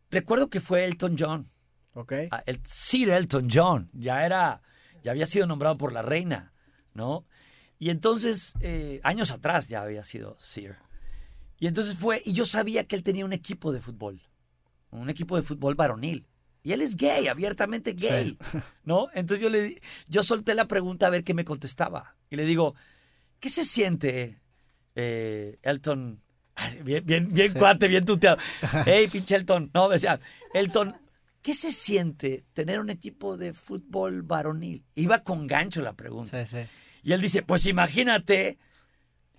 recuerdo 0.09 0.49
que 0.49 0.59
fue 0.59 0.85
Elton 0.85 1.15
John. 1.17 1.49
¿Ok? 1.93 2.13
Ah, 2.31 2.43
El 2.45 2.59
Sir 2.65 3.09
Elton 3.09 3.47
John. 3.51 3.89
Ya 3.93 4.25
era, 4.25 4.61
ya 5.05 5.11
había 5.11 5.27
sido 5.27 5.45
nombrado 5.45 5.77
por 5.77 5.93
la 5.93 6.01
reina, 6.01 6.51
¿no? 6.95 7.25
Y 7.77 7.91
entonces, 7.91 8.55
eh, 8.61 8.99
años 9.03 9.29
atrás 9.29 9.67
ya 9.67 9.83
había 9.83 10.03
sido 10.03 10.35
Sir. 10.39 10.77
Y 11.59 11.67
entonces 11.67 11.95
fue, 11.95 12.23
y 12.25 12.33
yo 12.33 12.47
sabía 12.47 12.85
que 12.85 12.95
él 12.95 13.03
tenía 13.03 13.23
un 13.23 13.31
equipo 13.31 13.71
de 13.71 13.81
fútbol, 13.81 14.19
un 14.89 15.09
equipo 15.11 15.35
de 15.35 15.43
fútbol 15.43 15.75
varonil. 15.75 16.25
Y 16.63 16.71
él 16.73 16.81
es 16.81 16.95
gay, 16.97 17.27
abiertamente 17.27 17.93
gay, 17.93 18.35
¿no? 18.83 19.09
Entonces 19.13 19.43
yo 19.43 19.49
le 19.49 19.79
yo 20.07 20.23
solté 20.23 20.55
la 20.55 20.67
pregunta 20.67 21.05
a 21.05 21.11
ver 21.11 21.23
qué 21.23 21.35
me 21.35 21.45
contestaba. 21.45 22.15
Y 22.31 22.35
le 22.37 22.43
digo, 22.45 22.73
¿qué 23.39 23.49
se 23.49 23.63
siente, 23.63 24.41
eh, 24.95 25.59
Elton? 25.61 26.19
Bien, 26.83 27.05
bien, 27.05 27.31
bien 27.31 27.51
Sí. 27.51 27.59
cuate, 27.59 27.87
bien 27.87 28.05
tuteado. 28.05 28.37
Hey, 28.85 29.07
pinche 29.11 29.35
Elton. 29.35 29.69
No, 29.75 29.87
me 29.89 29.95
decía, 29.95 30.19
Elton, 30.55 30.95
¿qué 31.45 31.53
se 31.53 31.71
siente 31.71 32.43
tener 32.53 32.79
un 32.79 32.89
equipo 32.89 33.37
de 33.37 33.53
fútbol 33.53 34.23
varonil? 34.23 34.83
Iba 34.95 35.19
con 35.23 35.45
gancho 35.45 35.83
la 35.83 35.93
pregunta. 35.93 36.43
Sí, 36.43 36.57
sí. 36.57 36.67
Y 37.03 37.13
él 37.13 37.21
dice, 37.21 37.43
pues 37.43 37.67
imagínate, 37.67 38.57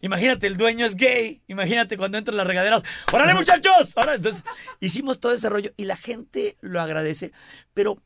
imagínate, 0.01 0.47
el 0.47 0.57
dueño 0.57 0.87
es 0.87 0.95
gay, 0.95 1.43
imagínate 1.49 1.97
cuando 1.97 2.17
entran 2.17 2.37
las 2.37 2.47
regaderas, 2.47 2.85
¡órale 3.13 3.35
muchachos! 3.35 3.97
Ahora, 3.97 4.15
entonces, 4.15 4.45
hicimos 4.79 5.19
todo 5.19 5.33
ese 5.33 5.49
rollo 5.49 5.73
y 5.77 5.87
la 5.87 5.97
gente 5.97 6.57
lo 6.61 6.81
agradece, 6.81 7.33
pero 7.75 8.01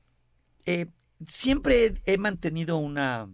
eh, 0.64 0.86
siempre 1.26 1.84
he, 1.84 2.14
he 2.14 2.16
mantenido 2.16 2.78
una, 2.78 3.28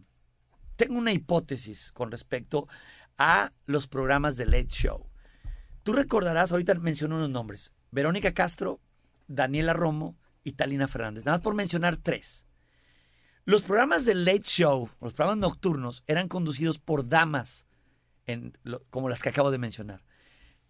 tengo 0.74 0.98
una 0.98 1.12
hipótesis 1.12 1.92
con 1.92 2.10
respecto 2.10 2.66
a 3.18 3.52
los 3.66 3.86
programas 3.86 4.36
de 4.36 4.46
Late 4.46 4.66
Show. 4.70 5.08
Tú 5.84 5.92
recordarás, 5.92 6.50
ahorita 6.50 6.74
menciono 6.74 7.14
unos 7.14 7.30
nombres, 7.30 7.70
Verónica 7.92 8.34
Castro, 8.34 8.80
Daniela 9.28 9.72
Romo 9.72 10.16
y 10.46 10.52
Talina 10.52 10.86
Fernández, 10.86 11.24
nada 11.24 11.38
más 11.38 11.42
por 11.42 11.54
mencionar 11.56 11.96
tres. 11.96 12.46
Los 13.44 13.62
programas 13.62 14.04
del 14.04 14.24
Late 14.24 14.42
Show, 14.44 14.88
los 15.00 15.12
programas 15.12 15.38
nocturnos, 15.38 16.04
eran 16.06 16.28
conducidos 16.28 16.78
por 16.78 17.08
damas, 17.08 17.66
en 18.26 18.56
lo- 18.62 18.84
como 18.90 19.08
las 19.08 19.22
que 19.22 19.28
acabo 19.30 19.50
de 19.50 19.58
mencionar. 19.58 20.04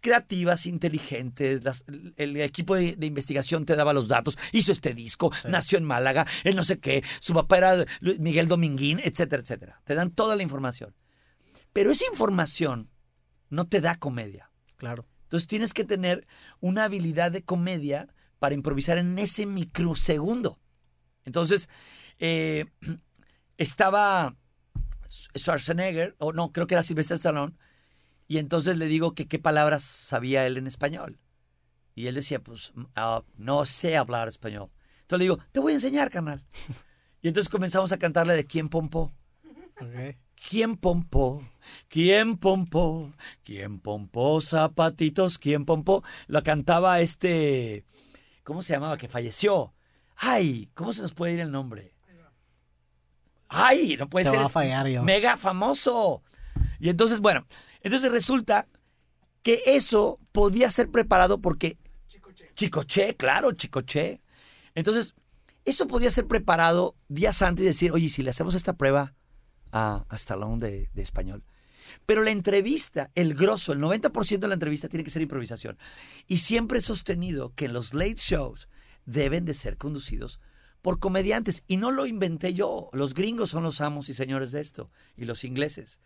Creativas, 0.01 0.65
inteligentes, 0.65 1.63
las- 1.63 1.85
el 2.15 2.37
equipo 2.37 2.75
de, 2.75 2.95
de 2.95 3.05
investigación 3.05 3.65
te 3.65 3.75
daba 3.75 3.93
los 3.93 4.07
datos, 4.07 4.35
hizo 4.51 4.71
este 4.71 4.95
disco, 4.95 5.31
nació 5.47 5.77
en 5.77 5.83
Málaga, 5.85 6.25
él 6.43 6.55
no 6.55 6.63
sé 6.63 6.79
qué, 6.79 7.03
su 7.19 7.33
papá 7.35 7.57
era 7.59 7.85
Miguel 8.01 8.47
Dominguín, 8.47 8.99
etcétera, 9.03 9.41
etcétera. 9.43 9.81
Te 9.83 9.93
dan 9.93 10.09
toda 10.11 10.35
la 10.35 10.41
información. 10.43 10.95
Pero 11.71 11.91
esa 11.91 12.05
información 12.09 12.89
no 13.49 13.67
te 13.67 13.79
da 13.81 13.97
comedia. 13.99 14.51
Claro. 14.75 15.05
Entonces 15.23 15.47
tienes 15.47 15.73
que 15.73 15.83
tener 15.83 16.25
una 16.61 16.85
habilidad 16.85 17.31
de 17.31 17.43
comedia 17.43 18.07
para 18.39 18.55
improvisar 18.55 18.97
en 18.97 19.17
ese 19.19 19.45
microsegundo. 19.45 20.59
Entonces, 21.23 21.69
eh, 22.19 22.65
estaba 23.57 24.35
Schwarzenegger, 25.35 26.15
o 26.19 26.33
no, 26.33 26.51
creo 26.51 26.67
que 26.67 26.75
era 26.75 26.83
Sylvester 26.83 27.15
Stallone, 27.17 27.55
y 28.27 28.39
entonces 28.39 28.77
le 28.77 28.85
digo 28.85 29.13
que 29.13 29.27
qué 29.27 29.39
palabras 29.39 29.83
sabía 29.83 30.45
él 30.45 30.57
en 30.57 30.67
español. 30.67 31.19
Y 31.95 32.07
él 32.07 32.15
decía, 32.15 32.39
pues, 32.39 32.73
ah, 32.95 33.23
no 33.37 33.65
sé 33.65 33.97
hablar 33.97 34.27
español. 34.27 34.69
Entonces 35.01 35.19
le 35.19 35.23
digo, 35.25 35.39
te 35.51 35.59
voy 35.59 35.71
a 35.71 35.75
enseñar, 35.75 36.09
canal. 36.09 36.45
Y 37.19 37.29
entonces 37.29 37.49
comenzamos 37.49 37.91
a 37.91 37.97
cantarle 37.97 38.35
de 38.35 38.45
quién 38.45 38.69
pompó. 38.69 39.11
¿Quién 40.49 40.77
pompó? 40.77 41.43
¿Quién 41.87 42.37
pompó? 42.37 43.11
¿Quién 43.43 43.79
pompó 43.79 44.39
zapatitos? 44.39 45.39
¿Quién 45.39 45.65
pompó? 45.65 46.03
La 46.27 46.43
cantaba 46.43 47.01
este. 47.01 47.85
¿Cómo 48.47 48.63
se 48.63 48.71
llamaba? 48.71 48.97
Que 48.97 49.09
falleció. 49.09 49.73
Ay, 50.15 50.69
¿cómo 50.73 50.93
se 50.93 51.01
nos 51.01 51.13
puede 51.13 51.33
ir 51.33 51.41
el 51.41 51.51
nombre? 51.51 51.93
Ay, 53.49 53.97
no 53.99 54.09
puede 54.09 54.23
Te 54.23 54.29
ser. 54.31 54.39
va 54.39 54.45
a 54.45 54.49
fallar 54.49 54.87
yo. 54.87 55.03
Mega 55.03 55.35
famoso. 55.35 56.23
Y 56.79 56.87
entonces, 56.87 57.19
bueno, 57.19 57.45
entonces 57.81 58.09
resulta 58.09 58.69
que 59.43 59.63
eso 59.65 60.21
podía 60.31 60.71
ser 60.71 60.89
preparado 60.89 61.41
porque. 61.41 61.77
Chicoche, 62.55 63.17
claro, 63.17 63.51
Chicoche. 63.51 64.21
Entonces, 64.75 65.13
eso 65.65 65.85
podía 65.87 66.09
ser 66.09 66.25
preparado 66.25 66.95
días 67.09 67.41
antes 67.41 67.63
y 67.63 67.67
decir, 67.67 67.91
oye, 67.91 68.07
si 68.07 68.23
le 68.23 68.29
hacemos 68.29 68.55
esta 68.55 68.77
prueba 68.77 69.13
a, 69.73 70.05
a 70.07 70.15
Stallone 70.15 70.65
de, 70.65 70.89
de 70.93 71.01
español. 71.01 71.43
Pero 72.05 72.23
la 72.23 72.31
entrevista, 72.31 73.11
el 73.15 73.33
grosso, 73.33 73.73
el 73.73 73.79
90% 73.79 74.39
de 74.39 74.47
la 74.47 74.53
entrevista 74.53 74.89
tiene 74.89 75.03
que 75.03 75.09
ser 75.09 75.21
improvisación. 75.21 75.77
Y 76.27 76.37
siempre 76.37 76.79
he 76.79 76.81
sostenido 76.81 77.53
que 77.55 77.67
los 77.67 77.93
late 77.93 78.15
shows 78.17 78.69
deben 79.05 79.45
de 79.45 79.53
ser 79.53 79.77
conducidos 79.77 80.39
por 80.81 80.99
comediantes. 80.99 81.63
Y 81.67 81.77
no 81.77 81.91
lo 81.91 82.05
inventé 82.05 82.53
yo. 82.53 82.89
Los 82.93 83.13
gringos 83.13 83.49
son 83.49 83.63
los 83.63 83.81
amos 83.81 84.09
y 84.09 84.13
señores 84.13 84.51
de 84.51 84.61
esto. 84.61 84.91
Y 85.15 85.25
los 85.25 85.43
ingleses. 85.43 85.99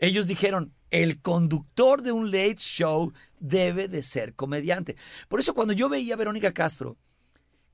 Ellos 0.00 0.26
dijeron, 0.26 0.72
el 0.90 1.20
conductor 1.20 2.00
de 2.02 2.12
un 2.12 2.30
late 2.30 2.56
show 2.56 3.12
debe 3.38 3.86
de 3.86 4.02
ser 4.02 4.34
comediante. 4.34 4.96
Por 5.28 5.40
eso 5.40 5.54
cuando 5.54 5.74
yo 5.74 5.90
veía 5.90 6.14
a 6.14 6.16
Verónica 6.16 6.52
Castro, 6.52 6.96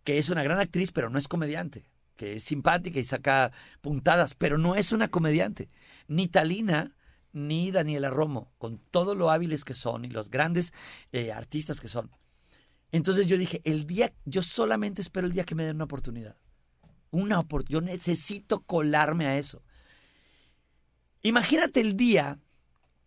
que 0.02 0.18
es 0.18 0.28
una 0.28 0.42
gran 0.42 0.58
actriz, 0.58 0.90
pero 0.90 1.08
no 1.08 1.18
es 1.18 1.28
comediante, 1.28 1.88
que 2.16 2.36
es 2.36 2.42
simpática 2.42 2.98
y 2.98 3.04
saca 3.04 3.52
puntadas, 3.80 4.34
pero 4.34 4.58
no 4.58 4.74
es 4.74 4.90
una 4.90 5.08
comediante. 5.08 5.68
Ni 6.08 6.26
Talina, 6.26 6.95
ni 7.36 7.70
Daniela 7.70 8.08
Romo, 8.08 8.50
con 8.56 8.78
todo 8.78 9.14
lo 9.14 9.30
hábiles 9.30 9.64
que 9.64 9.74
son 9.74 10.06
y 10.06 10.08
los 10.08 10.30
grandes 10.30 10.72
eh, 11.12 11.32
artistas 11.32 11.80
que 11.80 11.88
son. 11.88 12.10
Entonces 12.92 13.26
yo 13.26 13.36
dije, 13.36 13.60
el 13.64 13.86
día, 13.86 14.14
yo 14.24 14.42
solamente 14.42 15.02
espero 15.02 15.26
el 15.26 15.34
día 15.34 15.44
que 15.44 15.54
me 15.54 15.64
den 15.64 15.76
una 15.76 15.84
oportunidad. 15.84 16.36
Una 17.10 17.38
oportunidad. 17.38 17.80
Yo 17.80 17.86
necesito 17.86 18.60
colarme 18.60 19.26
a 19.26 19.36
eso. 19.36 19.62
Imagínate 21.22 21.80
el 21.82 21.94
día 21.94 22.38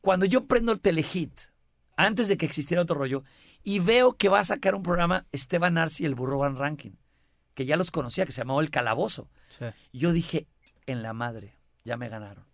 cuando 0.01 0.27
yo 0.27 0.45
prendo 0.45 0.71
el 0.71 0.79
telehit, 0.79 1.33
antes 1.97 2.27
de 2.27 2.37
que 2.37 2.45
existiera 2.45 2.83
otro 2.83 2.97
rollo, 2.97 3.23
y 3.63 3.79
veo 3.79 4.15
que 4.15 4.29
va 4.29 4.41
a 4.41 4.45
sacar 4.45 4.75
un 4.75 4.83
programa 4.83 5.25
Esteban 5.31 5.79
Arce 5.79 6.03
y 6.03 6.05
el 6.05 6.13
Burro 6.13 6.37
Van 6.37 6.55
Ranking, 6.55 6.91
que 7.55 7.65
ya 7.65 7.77
los 7.77 7.89
conocía, 7.89 8.27
que 8.27 8.31
se 8.31 8.41
llamaba 8.41 8.61
El 8.61 8.69
Calabozo. 8.69 9.27
Sí. 9.49 9.65
Y 9.91 9.99
yo 9.99 10.13
dije, 10.13 10.45
en 10.85 11.01
la 11.01 11.13
madre, 11.13 11.55
ya 11.83 11.97
me 11.97 12.09
ganaron. 12.09 12.45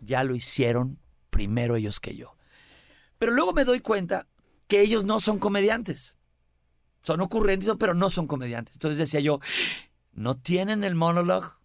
Ya 0.00 0.24
lo 0.24 0.34
hicieron 0.34 0.98
primero 1.34 1.74
ellos 1.74 1.98
que 1.98 2.14
yo. 2.14 2.36
Pero 3.18 3.32
luego 3.32 3.52
me 3.52 3.64
doy 3.64 3.80
cuenta 3.80 4.28
que 4.68 4.80
ellos 4.80 5.04
no 5.04 5.18
son 5.18 5.40
comediantes. 5.40 6.16
Son 7.02 7.20
ocurrentes, 7.20 7.68
pero 7.76 7.92
no 7.92 8.08
son 8.08 8.28
comediantes. 8.28 8.76
Entonces 8.76 8.98
decía 8.98 9.18
yo, 9.18 9.40
no 10.12 10.36
tienen 10.36 10.84
el 10.84 10.94
monólogo, 10.94 11.58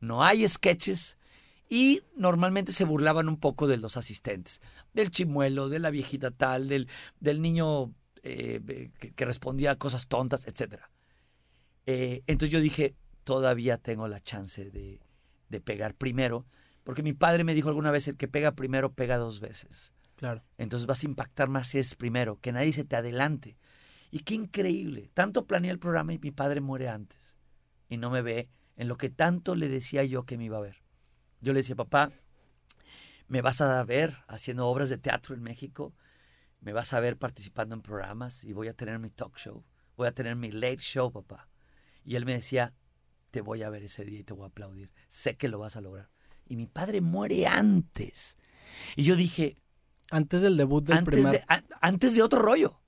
no 0.00 0.24
hay 0.24 0.48
sketches, 0.48 1.18
y 1.68 2.00
normalmente 2.16 2.72
se 2.72 2.84
burlaban 2.84 3.28
un 3.28 3.38
poco 3.38 3.66
de 3.66 3.76
los 3.76 3.98
asistentes, 3.98 4.62
del 4.94 5.10
chimuelo, 5.10 5.68
de 5.68 5.80
la 5.80 5.90
viejita 5.90 6.30
tal, 6.30 6.66
del, 6.66 6.88
del 7.20 7.42
niño 7.42 7.92
eh, 8.22 8.90
que, 9.14 9.24
respondía 9.26 9.72
a 9.72 9.76
cosas 9.76 10.08
tontas, 10.08 10.46
etc. 10.48 10.80
Eh, 11.84 12.22
entonces 12.26 12.54
yo 12.54 12.60
dije, 12.60 12.96
todavía 13.22 13.76
tengo 13.76 14.08
la 14.08 14.20
chance 14.20 14.70
de, 14.70 15.02
de 15.50 15.60
pegar 15.60 15.94
primero, 15.94 16.46
porque 16.84 17.02
mi 17.02 17.12
padre 17.12 17.44
me 17.44 17.54
dijo 17.54 17.68
alguna 17.68 17.90
vez, 17.90 18.08
el 18.08 18.16
que 18.16 18.28
pega 18.28 18.52
primero 18.52 18.92
pega 18.92 19.16
dos 19.16 19.40
veces. 19.40 19.94
Claro. 20.16 20.42
Entonces 20.58 20.86
vas 20.86 21.02
a 21.02 21.06
impactar 21.06 21.48
más 21.48 21.68
si 21.68 21.78
es 21.78 21.94
primero, 21.94 22.38
que 22.40 22.52
nadie 22.52 22.72
se 22.72 22.84
te 22.84 22.96
adelante. 22.96 23.56
Y 24.10 24.20
qué 24.20 24.34
increíble. 24.34 25.10
Tanto 25.14 25.46
planeé 25.46 25.70
el 25.70 25.78
programa 25.78 26.12
y 26.12 26.18
mi 26.18 26.30
padre 26.30 26.60
muere 26.60 26.88
antes. 26.88 27.38
Y 27.88 27.96
no 27.96 28.10
me 28.10 28.22
ve 28.22 28.48
en 28.76 28.88
lo 28.88 28.96
que 28.96 29.10
tanto 29.10 29.54
le 29.54 29.68
decía 29.68 30.04
yo 30.04 30.24
que 30.24 30.36
me 30.36 30.44
iba 30.44 30.58
a 30.58 30.62
ver. 30.62 30.82
Yo 31.40 31.52
le 31.52 31.60
decía, 31.60 31.76
papá, 31.76 32.12
me 33.28 33.42
vas 33.42 33.60
a 33.60 33.82
ver 33.84 34.16
haciendo 34.26 34.66
obras 34.66 34.88
de 34.88 34.98
teatro 34.98 35.34
en 35.34 35.42
México, 35.42 35.94
me 36.60 36.72
vas 36.72 36.92
a 36.92 37.00
ver 37.00 37.16
participando 37.16 37.74
en 37.74 37.80
programas 37.80 38.42
y 38.44 38.52
voy 38.52 38.68
a 38.68 38.74
tener 38.74 38.98
mi 38.98 39.08
talk 39.08 39.38
show, 39.38 39.64
voy 39.96 40.08
a 40.08 40.12
tener 40.12 40.34
mi 40.34 40.50
late 40.50 40.78
show, 40.78 41.12
papá. 41.12 41.48
Y 42.04 42.16
él 42.16 42.26
me 42.26 42.32
decía, 42.32 42.74
te 43.30 43.40
voy 43.40 43.62
a 43.62 43.70
ver 43.70 43.84
ese 43.84 44.04
día 44.04 44.18
y 44.20 44.24
te 44.24 44.34
voy 44.34 44.44
a 44.44 44.48
aplaudir, 44.48 44.90
sé 45.08 45.36
que 45.36 45.48
lo 45.48 45.58
vas 45.58 45.76
a 45.76 45.80
lograr. 45.80 46.10
Y 46.50 46.56
mi 46.56 46.66
padre 46.66 47.00
muere 47.00 47.46
antes. 47.46 48.36
Y 48.96 49.04
yo 49.04 49.14
dije, 49.16 49.56
Antes 50.10 50.42
del 50.42 50.56
debut 50.56 50.82
del 50.84 50.98
antes 50.98 51.12
primer. 51.14 51.32
de, 51.32 51.44
a- 51.46 51.62
antes 51.80 52.16
de 52.16 52.22
otro 52.22 52.42
rollo. 52.42 52.80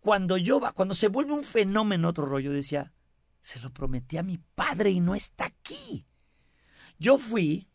Cuando 0.00 0.38
yo 0.38 0.58
va, 0.58 0.72
cuando 0.72 0.94
se 0.94 1.08
vuelve 1.08 1.34
un 1.34 1.44
fenómeno 1.44 2.08
otro 2.08 2.24
rollo, 2.24 2.50
decía, 2.50 2.94
se 3.42 3.60
lo 3.60 3.70
prometí 3.70 4.16
a 4.16 4.22
mi 4.22 4.38
padre 4.38 4.90
y 4.90 5.00
no 5.00 5.14
está 5.14 5.44
aquí. 5.44 6.06
Yo 6.98 7.18
fui 7.18 7.68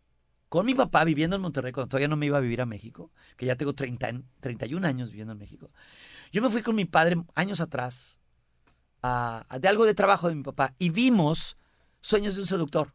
con 0.49 0.65
mi 0.65 0.73
papá 0.73 1.03
viviendo 1.03 1.35
en 1.35 1.43
Monterrey, 1.43 1.71
cuando 1.71 1.89
todavía 1.89 2.07
no 2.07 2.15
me 2.15 2.25
iba 2.25 2.39
a 2.39 2.41
vivir 2.41 2.61
a 2.61 2.65
México, 2.65 3.11
que 3.37 3.45
ya 3.45 3.55
tengo 3.55 3.73
30, 3.75 4.09
en- 4.09 4.25
31 4.39 4.83
años 4.87 5.11
viviendo 5.11 5.33
en 5.33 5.37
México. 5.39 5.69
Yo 6.31 6.41
me 6.41 6.49
fui 6.49 6.63
con 6.63 6.75
mi 6.75 6.85
padre 6.85 7.23
años 7.35 7.61
atrás 7.61 8.17
a- 9.03 9.45
a- 9.47 9.59
de 9.59 9.67
algo 9.67 9.85
de 9.85 9.93
trabajo 9.93 10.27
de 10.27 10.33
mi 10.33 10.41
papá 10.41 10.73
y 10.79 10.89
vimos 10.89 11.55
Sueños 12.01 12.33
de 12.35 12.41
un 12.41 12.47
seductor, 12.47 12.93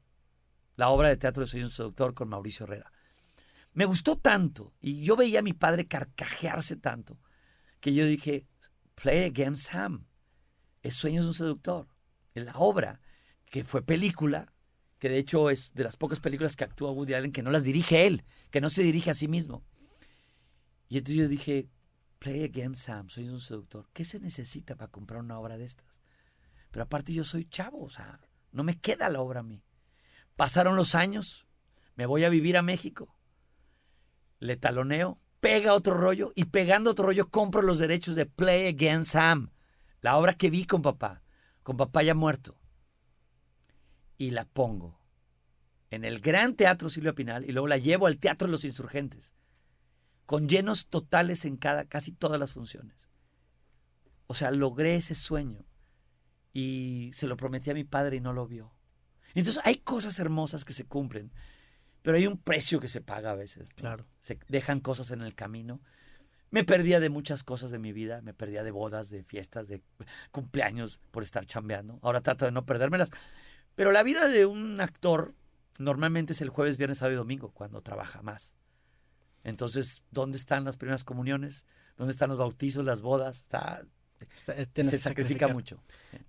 la 0.76 0.88
obra 0.88 1.08
de 1.08 1.16
teatro 1.16 1.44
de 1.44 1.58
de 1.58 1.64
un 1.64 1.70
seductor 1.70 2.14
con 2.14 2.28
Mauricio 2.28 2.64
Herrera. 2.64 2.92
Me 3.72 3.84
gustó 3.84 4.16
tanto 4.16 4.72
y 4.80 5.02
yo 5.02 5.16
veía 5.16 5.40
a 5.40 5.42
mi 5.42 5.52
padre 5.52 5.86
carcajearse 5.86 6.76
tanto 6.76 7.18
que 7.80 7.94
yo 7.94 8.06
dije, 8.06 8.46
Play 8.94 9.24
Again 9.24 9.56
Sam, 9.56 10.06
es 10.82 10.94
Sueños 10.94 11.24
de 11.24 11.28
un 11.28 11.34
seductor. 11.34 11.88
En 12.34 12.44
la 12.44 12.52
obra, 12.54 13.00
que 13.46 13.64
fue 13.64 13.82
película, 13.82 14.52
que 14.98 15.08
de 15.08 15.18
hecho 15.18 15.50
es 15.50 15.72
de 15.74 15.84
las 15.84 15.96
pocas 15.96 16.20
películas 16.20 16.56
que 16.56 16.64
actúa 16.64 16.92
Woody 16.92 17.14
Allen 17.14 17.32
que 17.32 17.42
no 17.42 17.50
las 17.50 17.64
dirige 17.64 18.06
él, 18.06 18.24
que 18.50 18.60
no 18.60 18.70
se 18.70 18.82
dirige 18.82 19.10
a 19.10 19.14
sí 19.14 19.28
mismo. 19.28 19.64
Y 20.88 20.98
entonces 20.98 21.16
yo 21.16 21.28
dije, 21.28 21.70
Play 22.18 22.44
Again 22.44 22.76
Sam, 22.76 23.08
Sueños 23.08 23.32
un 23.32 23.40
seductor. 23.40 23.88
¿Qué 23.92 24.04
se 24.04 24.20
necesita 24.20 24.76
para 24.76 24.90
comprar 24.90 25.20
una 25.20 25.38
obra 25.38 25.56
de 25.56 25.64
estas? 25.64 26.00
Pero 26.70 26.84
aparte 26.84 27.12
yo 27.12 27.24
soy 27.24 27.46
chavo, 27.46 27.82
o 27.82 27.90
sea, 27.90 28.20
no 28.52 28.62
me 28.62 28.78
queda 28.78 29.08
la 29.08 29.20
obra 29.20 29.40
a 29.40 29.44
mí. 29.44 29.64
Pasaron 30.36 30.76
los 30.76 30.94
años, 30.94 31.46
me 31.96 32.06
voy 32.06 32.24
a 32.24 32.28
vivir 32.30 32.56
a 32.56 32.62
México 32.62 33.14
le 34.40 34.56
taloneo, 34.56 35.20
pega 35.40 35.74
otro 35.74 35.94
rollo 35.94 36.32
y 36.34 36.46
pegando 36.46 36.90
otro 36.90 37.06
rollo 37.06 37.30
compro 37.30 37.62
los 37.62 37.78
derechos 37.78 38.16
de 38.16 38.26
Play 38.26 38.66
Again 38.68 39.04
Sam, 39.04 39.52
la 40.00 40.16
obra 40.16 40.34
que 40.34 40.50
vi 40.50 40.64
con 40.64 40.82
papá, 40.82 41.22
con 41.62 41.76
papá 41.76 42.02
ya 42.02 42.14
muerto. 42.14 42.58
Y 44.16 44.32
la 44.32 44.46
pongo 44.46 44.98
en 45.90 46.04
el 46.04 46.20
Gran 46.20 46.56
Teatro 46.56 46.90
Silvia 46.90 47.14
Pinal 47.14 47.44
y 47.44 47.52
luego 47.52 47.68
la 47.68 47.76
llevo 47.76 48.06
al 48.06 48.18
Teatro 48.18 48.46
de 48.48 48.52
los 48.52 48.64
Insurgentes, 48.64 49.34
con 50.26 50.48
llenos 50.48 50.88
totales 50.88 51.44
en 51.44 51.56
cada, 51.56 51.84
casi 51.84 52.12
todas 52.12 52.40
las 52.40 52.52
funciones. 52.52 53.08
O 54.26 54.34
sea, 54.34 54.50
logré 54.50 54.94
ese 54.94 55.14
sueño 55.14 55.64
y 56.52 57.10
se 57.14 57.26
lo 57.26 57.36
prometí 57.36 57.70
a 57.70 57.74
mi 57.74 57.84
padre 57.84 58.16
y 58.16 58.20
no 58.20 58.32
lo 58.32 58.46
vio. 58.46 58.72
Entonces 59.34 59.62
hay 59.64 59.76
cosas 59.76 60.18
hermosas 60.18 60.64
que 60.64 60.72
se 60.72 60.84
cumplen, 60.84 61.30
pero 62.02 62.16
hay 62.16 62.26
un 62.26 62.36
precio 62.38 62.80
que 62.80 62.88
se 62.88 63.00
paga 63.00 63.30
a 63.30 63.34
veces. 63.34 63.68
¿no? 63.70 63.74
Claro. 63.76 64.06
Se 64.20 64.38
dejan 64.48 64.80
cosas 64.80 65.10
en 65.10 65.20
el 65.22 65.34
camino. 65.34 65.80
Me 66.50 66.64
perdía 66.64 66.98
de 66.98 67.10
muchas 67.10 67.44
cosas 67.44 67.70
de 67.70 67.78
mi 67.78 67.92
vida, 67.92 68.22
me 68.22 68.34
perdía 68.34 68.64
de 68.64 68.72
bodas, 68.72 69.08
de 69.08 69.22
fiestas, 69.22 69.68
de 69.68 69.82
cumpleaños 70.32 71.00
por 71.12 71.22
estar 71.22 71.46
chambeando. 71.46 71.98
Ahora 72.02 72.20
trato 72.22 72.44
de 72.44 72.50
no 72.52 72.66
perdérmelas. 72.66 73.10
Pero 73.76 73.92
la 73.92 74.02
vida 74.02 74.26
de 74.28 74.46
un 74.46 74.80
actor 74.80 75.34
normalmente 75.78 76.32
es 76.32 76.40
el 76.40 76.48
jueves, 76.48 76.76
viernes, 76.76 76.98
sábado 76.98 77.14
y 77.14 77.16
domingo, 77.18 77.50
cuando 77.52 77.80
trabaja 77.82 78.22
más. 78.22 78.54
Entonces, 79.44 80.02
¿dónde 80.10 80.36
están 80.36 80.64
las 80.64 80.76
primeras 80.76 81.04
comuniones? 81.04 81.66
¿Dónde 81.96 82.10
están 82.12 82.28
los 82.30 82.38
bautizos, 82.38 82.84
las 82.84 83.00
bodas? 83.00 83.42
Está, 83.42 83.82
Está- 84.56 84.84
se 84.84 84.98
sacrifica 84.98 85.48
mucho. 85.48 85.80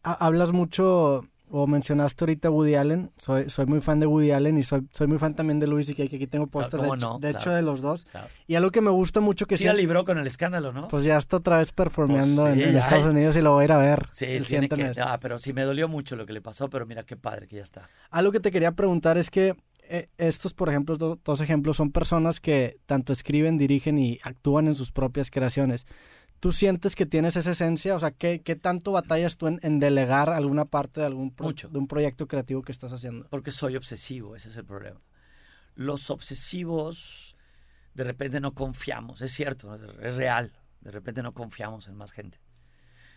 Ha- 0.03 0.13
Hablas 0.25 0.51
mucho, 0.53 1.27
o 1.53 1.67
mencionaste 1.67 2.23
ahorita 2.23 2.49
Woody 2.49 2.75
Allen. 2.75 3.11
Soy, 3.17 3.49
soy 3.49 3.65
muy 3.65 3.81
fan 3.81 3.99
de 3.99 4.07
Woody 4.07 4.31
Allen 4.31 4.57
y 4.57 4.63
soy, 4.63 4.87
soy 4.91 5.07
muy 5.07 5.17
fan 5.17 5.35
también 5.35 5.59
de 5.59 5.67
Louis 5.67 5.85
C.K., 5.85 6.07
que 6.07 6.15
aquí 6.15 6.27
tengo 6.27 6.47
póster, 6.47 6.79
de, 6.79 6.87
¿cómo 6.87 6.95
hecho, 6.95 7.09
no? 7.13 7.19
de 7.19 7.29
hecho, 7.31 7.39
Claro. 7.39 7.55
de 7.57 7.61
los 7.61 7.81
dos. 7.81 8.05
Claro. 8.05 8.27
Y 8.47 8.55
algo 8.55 8.71
que 8.71 8.81
me 8.81 8.89
gusta 8.89 9.19
mucho 9.19 9.45
que 9.45 9.57
Sí 9.57 9.65
la 9.65 9.73
libró 9.73 10.05
con 10.05 10.17
el 10.17 10.25
escándalo, 10.27 10.71
¿no? 10.71 10.87
pues 10.87 11.03
ya 11.03 11.17
está 11.17 11.37
otra 11.37 11.57
vez 11.59 11.71
performeando 11.71 12.43
Pues 12.43 12.55
sí, 12.55 12.63
en, 12.63 12.69
en. 12.69 12.77
Estados 12.77 13.05
Unidos 13.07 13.35
y 13.35 13.41
lo 13.41 13.51
voy 13.51 13.61
a 13.61 13.65
ir 13.65 13.71
a 13.73 13.77
ver. 13.77 14.07
sí, 14.11 14.25
el 14.25 14.45
tiene 14.47 14.69
que... 14.69 14.91
Ah, 15.01 15.19
pero 15.21 15.37
sí 15.39 15.53
me 15.53 15.63
dolió 15.63 15.87
mucho 15.87 16.15
lo 16.15 16.25
que 16.25 16.33
le 16.33 16.41
pasó, 16.41 16.69
pero 16.69 16.85
mira 16.85 17.03
qué 17.03 17.17
padre 17.17 17.47
que 17.47 17.57
ya 17.57 17.63
está. 17.63 17.89
Algo 18.09 18.31
que 18.31 18.39
te 18.39 18.49
quería 18.51 18.71
preguntar 18.71 19.17
es 19.17 19.29
que 19.29 19.55
eh, 19.89 20.07
estos, 20.17 20.53
por 20.53 20.69
ejemplo, 20.69 20.95
do- 20.97 21.19
dos 21.25 21.41
ejemplos 21.41 21.75
son 21.75 21.91
personas 21.91 22.39
que 22.39 22.77
tanto 22.85 23.11
escriben, 23.11 23.57
dirigen 23.57 23.99
y 23.99 24.19
actúan 24.23 24.69
en 24.69 24.75
sus 24.75 24.91
propias 24.93 25.29
creaciones. 25.29 25.85
¿Tú 26.41 26.51
sientes 26.51 26.95
que 26.95 27.05
tienes 27.05 27.35
esa 27.37 27.51
esencia? 27.51 27.95
O 27.95 27.99
sea, 27.99 28.11
¿qué, 28.11 28.41
qué 28.41 28.55
tanto 28.57 28.91
batallas 28.91 29.37
tú 29.37 29.47
en, 29.47 29.59
en 29.61 29.79
delegar 29.79 30.29
alguna 30.31 30.65
parte 30.65 30.99
de 30.99 31.05
algún 31.05 31.31
pro- 31.31 31.45
Mucho. 31.45 31.69
de 31.69 31.77
un 31.77 31.87
proyecto 31.87 32.27
creativo 32.27 32.63
que 32.63 32.71
estás 32.73 32.91
haciendo? 32.91 33.27
Porque 33.29 33.51
soy 33.51 33.75
obsesivo, 33.75 34.35
ese 34.35 34.49
es 34.49 34.57
el 34.57 34.65
problema. 34.65 34.99
Los 35.75 36.09
obsesivos 36.09 37.33
de 37.93 38.03
repente 38.03 38.39
no 38.39 38.53
confiamos, 38.53 39.21
es 39.21 39.31
cierto, 39.31 39.75
es 40.01 40.15
real, 40.15 40.51
de 40.81 40.91
repente 40.91 41.21
no 41.21 41.33
confiamos 41.33 41.87
en 41.87 41.95
más 41.95 42.11
gente. 42.11 42.39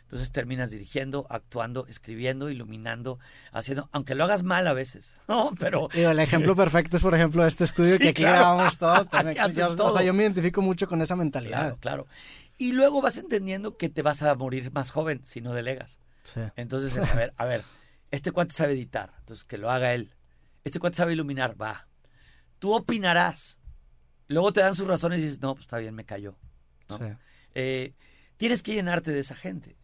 Entonces 0.03 0.31
terminas 0.31 0.71
dirigiendo, 0.71 1.27
actuando, 1.31 1.87
escribiendo, 1.87 2.51
iluminando, 2.51 3.19
haciendo, 3.53 3.89
aunque 3.91 4.15
lo 4.15 4.25
hagas 4.25 4.43
mal 4.43 4.67
a 4.67 4.75
veces, 4.75 5.19
¿no? 5.29 5.51
Pero... 5.59 5.89
el 5.93 6.19
ejemplo 6.19 6.55
perfecto 6.65 6.99
es, 6.99 7.03
por 7.03 7.15
ejemplo, 7.15 7.47
este 7.47 7.65
estudio 7.65 7.99
que 7.99 8.11
aquí 8.11 8.23
grabamos 8.23 8.77
todo. 8.77 9.07
yo, 9.55 9.71
O 9.83 9.93
sea, 9.93 10.03
yo 10.03 10.13
me 10.13 10.25
identifico 10.25 10.61
mucho 10.61 10.87
con 10.87 11.01
esa 11.01 11.17
mentalidad. 11.17 11.77
Claro, 11.79 12.05
claro. 12.05 12.07
Y 12.57 12.73
luego 12.73 13.03
vas 13.03 13.17
entendiendo 13.17 13.77
que 13.77 13.89
te 13.89 14.03
vas 14.03 14.23
a 14.23 14.35
morir 14.35 14.73
más 14.73 14.91
joven 14.91 15.21
si 15.25 15.41
no 15.41 15.53
delegas. 15.53 16.01
Sí. 16.23 16.41
Entonces 16.57 16.97
es, 16.97 17.09
a 17.13 17.15
ver, 17.15 17.35
a 17.37 17.45
ver, 17.45 17.63
este 18.11 18.33
cuate 18.33 18.55
sabe 18.55 18.73
editar, 18.73 19.13
entonces 19.19 19.45
que 19.45 19.59
lo 19.59 19.71
haga 19.71 19.95
él. 19.95 20.15
Este 20.63 20.79
cuate 20.79 20.97
sabe 20.97 21.13
iluminar, 21.13 21.61
va. 21.61 21.89
Tú 22.59 22.75
opinarás. 22.75 23.61
Luego 24.29 24.53
te 24.53 24.61
dan 24.61 24.75
sus 24.75 24.87
razones 24.87 25.21
y 25.21 25.25
dices, 25.25 25.41
no, 25.41 25.55
pues 25.55 25.65
está 25.65 25.79
bien, 25.79 25.95
me 25.95 26.05
cayó. 26.05 26.39
Eh, 27.55 27.95
tienes 28.37 28.63
que 28.63 28.73
llenarte 28.73 29.13
de 29.13 29.21
esa 29.21 29.35
gente. 29.35 29.77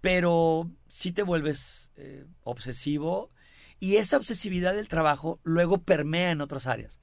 Pero 0.00 0.70
si 0.88 1.12
te 1.12 1.22
vuelves 1.22 1.92
eh, 1.96 2.26
obsesivo 2.42 3.30
y 3.78 3.96
esa 3.96 4.16
obsesividad 4.16 4.74
del 4.74 4.88
trabajo 4.88 5.40
luego 5.44 5.82
permea 5.82 6.30
en 6.30 6.40
otras 6.40 6.66
áreas. 6.66 7.00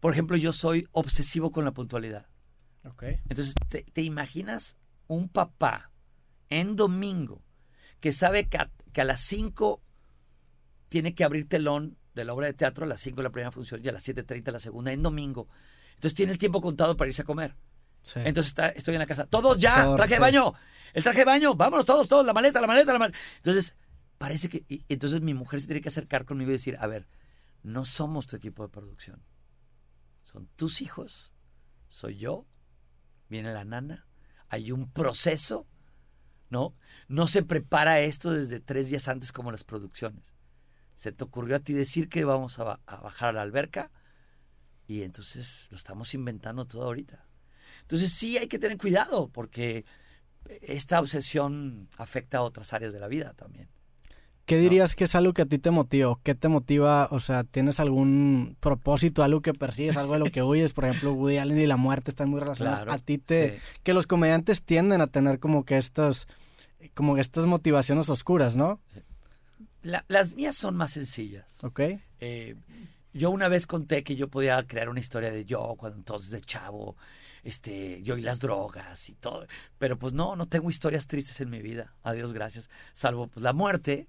Por 0.00 0.12
ejemplo, 0.12 0.36
yo 0.36 0.52
soy 0.52 0.88
obsesivo 0.92 1.50
con 1.50 1.64
la 1.64 1.72
puntualidad. 1.72 2.26
Okay. 2.92 3.20
Entonces, 3.28 3.54
te, 3.68 3.82
te, 3.82 4.02
imaginas 4.02 4.76
un 5.08 5.28
papá 5.28 5.90
en 6.48 6.76
domingo 6.76 7.42
que 8.00 8.12
sabe 8.12 8.48
que 8.48 8.58
a, 8.58 8.70
que 8.92 9.00
a 9.00 9.04
las 9.04 9.20
5 9.22 9.82
tiene 10.88 11.14
que 11.14 11.24
abrir 11.24 11.48
telón 11.48 11.98
de 12.14 12.24
la 12.24 12.32
obra 12.32 12.46
de 12.46 12.54
teatro 12.54 12.84
a 12.84 12.88
las 12.88 13.00
5 13.00 13.22
la 13.22 13.30
primera 13.30 13.50
función 13.50 13.80
y 13.84 13.88
a 13.88 13.92
las 13.92 14.06
7.30 14.06 14.52
la 14.52 14.58
segunda 14.58 14.92
en 14.92 15.02
domingo. 15.02 15.48
Entonces 15.94 16.14
tiene 16.14 16.32
el 16.32 16.38
tiempo 16.38 16.60
contado 16.60 16.96
para 16.96 17.08
irse 17.08 17.22
a 17.22 17.24
comer. 17.24 17.56
Entonces 18.14 18.48
está, 18.48 18.68
estoy 18.68 18.94
en 18.94 19.00
la 19.00 19.06
casa. 19.06 19.26
Todos 19.26 19.58
ya, 19.58 19.96
traje 19.96 20.14
de 20.14 20.20
baño, 20.20 20.54
el 20.94 21.02
traje 21.02 21.20
de 21.20 21.24
baño, 21.24 21.54
vámonos 21.54 21.84
todos, 21.84 22.08
todos, 22.08 22.24
la 22.24 22.32
maleta, 22.32 22.60
la 22.60 22.68
maleta, 22.68 22.92
la 22.92 22.98
maleta. 23.00 23.18
Entonces, 23.38 23.76
parece 24.16 24.48
que... 24.48 24.64
entonces 24.88 25.20
mi 25.22 25.34
mujer 25.34 25.60
se 25.60 25.66
tiene 25.66 25.80
que 25.80 25.88
acercar 25.88 26.24
conmigo 26.24 26.50
y 26.50 26.52
decir, 26.52 26.76
a 26.78 26.86
ver, 26.86 27.08
no 27.62 27.84
somos 27.84 28.26
tu 28.28 28.36
equipo 28.36 28.62
de 28.62 28.68
producción. 28.68 29.22
Son 30.22 30.48
tus 30.54 30.82
hijos, 30.82 31.32
soy 31.88 32.16
yo, 32.16 32.46
viene 33.28 33.52
la 33.52 33.64
nana, 33.64 34.06
hay 34.48 34.72
un 34.72 34.90
proceso, 34.90 35.66
¿no? 36.50 36.74
No 37.08 37.26
se 37.26 37.42
prepara 37.42 38.00
esto 38.00 38.32
desde 38.32 38.60
tres 38.60 38.90
días 38.90 39.08
antes 39.08 39.32
como 39.32 39.52
las 39.52 39.64
producciones 39.64 40.36
se 40.96 41.12
te 41.12 41.22
ocurrió 41.22 41.56
a 41.56 41.60
ti 41.60 41.74
decir 41.74 42.08
que 42.08 42.24
vamos 42.24 42.58
a, 42.58 42.80
bajar 42.86 43.28
a 43.28 43.32
la 43.32 43.42
alberca 43.42 43.90
y 44.88 45.02
entonces 45.02 45.68
lo 45.70 45.76
estamos 45.76 46.14
inventando 46.14 46.64
todo 46.64 46.84
ahorita. 46.84 47.26
Entonces 47.82 48.12
sí 48.12 48.38
hay 48.38 48.48
que 48.48 48.58
tener 48.58 48.78
cuidado 48.78 49.28
porque 49.28 49.84
esta 50.62 50.98
obsesión 50.98 51.88
afecta 51.98 52.38
a 52.38 52.42
otras 52.42 52.72
áreas 52.72 52.92
de 52.92 53.00
la 53.00 53.08
vida 53.08 53.34
también. 53.34 53.68
¿Qué 54.46 54.58
dirías 54.58 54.94
que 54.94 55.04
es 55.04 55.14
algo 55.16 55.34
que 55.34 55.42
a 55.42 55.46
ti 55.46 55.58
te 55.58 55.72
motiva? 55.72 56.16
¿Qué 56.22 56.36
te 56.36 56.46
motiva? 56.46 57.08
O 57.10 57.18
sea, 57.18 57.42
¿tienes 57.42 57.80
algún 57.80 58.56
propósito, 58.60 59.24
algo 59.24 59.42
que 59.42 59.52
persigues, 59.52 59.96
algo 59.96 60.12
de 60.12 60.20
lo 60.20 60.26
que 60.26 60.42
huyes? 60.42 60.72
Por 60.72 60.84
ejemplo, 60.84 61.12
Woody 61.14 61.38
Allen 61.38 61.58
y 61.58 61.66
la 61.66 61.76
muerte 61.76 62.12
están 62.12 62.30
muy 62.30 62.38
relacionados. 62.38 62.94
a 62.94 62.98
ti 62.98 63.18
te... 63.18 63.58
Que 63.82 63.92
los 63.92 64.06
comediantes 64.06 64.62
tienden 64.62 65.00
a 65.00 65.08
tener 65.08 65.40
como 65.40 65.64
que 65.64 65.76
estas, 65.76 66.28
como 66.94 67.16
que 67.16 67.22
estas 67.22 67.46
motivaciones 67.46 68.08
oscuras, 68.08 68.56
¿no? 68.56 68.80
las 69.82 70.34
mías 70.34 70.56
son 70.56 70.76
más 70.76 70.92
sencillas. 70.92 71.62
Ok. 71.62 71.80
Eh, 72.20 72.56
yo 73.12 73.30
una 73.30 73.48
vez 73.48 73.66
conté 73.66 74.04
que 74.04 74.16
yo 74.16 74.28
podía 74.28 74.62
crear 74.66 74.88
una 74.88 75.00
historia 75.00 75.30
de 75.30 75.44
yo 75.44 75.74
cuando 75.76 75.98
entonces 75.98 76.30
de 76.30 76.40
chavo, 76.40 76.96
este, 77.42 78.02
yo 78.02 78.16
y 78.16 78.20
las 78.20 78.40
drogas 78.40 79.08
y 79.08 79.14
todo. 79.14 79.46
Pero 79.78 79.98
pues 79.98 80.12
no, 80.12 80.36
no 80.36 80.46
tengo 80.46 80.70
historias 80.70 81.06
tristes 81.06 81.40
en 81.40 81.50
mi 81.50 81.62
vida. 81.62 81.94
Adiós, 82.02 82.32
gracias. 82.32 82.68
Salvo 82.92 83.28
pues 83.28 83.42
la 83.42 83.52
muerte, 83.52 84.08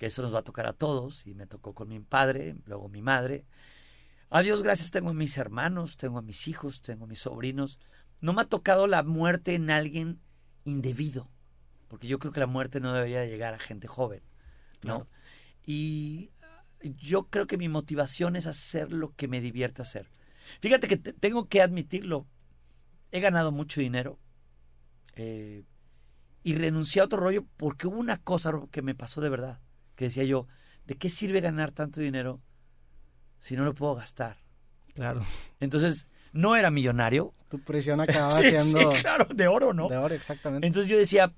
que 0.00 0.06
eso 0.06 0.22
nos 0.22 0.34
va 0.34 0.38
a 0.38 0.44
tocar 0.44 0.64
a 0.64 0.72
todos. 0.72 1.26
Y 1.26 1.34
me 1.34 1.46
tocó 1.46 1.74
con 1.74 1.88
mi 1.88 2.00
padre, 2.00 2.56
luego 2.64 2.88
mi 2.88 3.02
madre. 3.02 3.44
Adiós, 4.30 4.62
gracias. 4.62 4.90
Tengo 4.90 5.10
a 5.10 5.14
mis 5.14 5.36
hermanos, 5.36 5.98
tengo 5.98 6.16
a 6.16 6.22
mis 6.22 6.48
hijos, 6.48 6.80
tengo 6.80 7.04
a 7.04 7.06
mis 7.06 7.18
sobrinos. 7.18 7.78
No 8.22 8.32
me 8.32 8.40
ha 8.40 8.46
tocado 8.46 8.86
la 8.86 9.02
muerte 9.02 9.54
en 9.54 9.68
alguien 9.68 10.18
indebido. 10.64 11.28
Porque 11.86 12.08
yo 12.08 12.18
creo 12.18 12.32
que 12.32 12.40
la 12.40 12.46
muerte 12.46 12.80
no 12.80 12.94
debería 12.94 13.26
llegar 13.26 13.52
a 13.52 13.58
gente 13.58 13.88
joven. 13.88 14.22
¿no? 14.82 15.06
Y 15.66 16.30
yo 16.82 17.24
creo 17.28 17.46
que 17.46 17.58
mi 17.58 17.68
motivación 17.68 18.36
es 18.36 18.46
hacer 18.46 18.92
lo 18.94 19.14
que 19.16 19.28
me 19.28 19.42
divierte 19.42 19.82
hacer. 19.82 20.08
Fíjate 20.62 20.88
que 20.88 20.96
tengo 20.96 21.46
que 21.46 21.60
admitirlo, 21.60 22.26
he 23.12 23.20
ganado 23.20 23.52
mucho 23.52 23.82
dinero 23.82 24.18
eh, 25.14 25.64
y 26.42 26.54
renuncié 26.54 27.02
a 27.02 27.04
otro 27.04 27.20
rollo 27.20 27.44
porque 27.58 27.86
hubo 27.86 27.98
una 27.98 28.16
cosa 28.16 28.52
que 28.70 28.80
me 28.80 28.94
pasó 28.94 29.20
de 29.20 29.28
verdad, 29.28 29.60
que 30.00 30.06
decía 30.06 30.24
yo, 30.24 30.46
¿de 30.86 30.96
qué 30.96 31.10
sirve 31.10 31.40
ganar 31.40 31.72
tanto 31.72 32.00
dinero 32.00 32.40
si 33.38 33.54
no 33.54 33.64
lo 33.64 33.74
puedo 33.74 33.94
gastar? 33.94 34.38
Claro. 34.94 35.22
Entonces, 35.60 36.08
no 36.32 36.56
era 36.56 36.70
millonario. 36.70 37.34
Tu 37.50 37.60
prisión 37.60 38.00
acababa 38.00 38.32
siendo... 38.40 38.92
Sí, 38.92 39.00
claro, 39.00 39.26
de 39.32 39.46
oro, 39.46 39.74
¿no? 39.74 39.88
De 39.88 39.98
oro, 39.98 40.14
exactamente. 40.14 40.66
Entonces 40.66 40.90
yo 40.90 40.96
decía, 40.96 41.34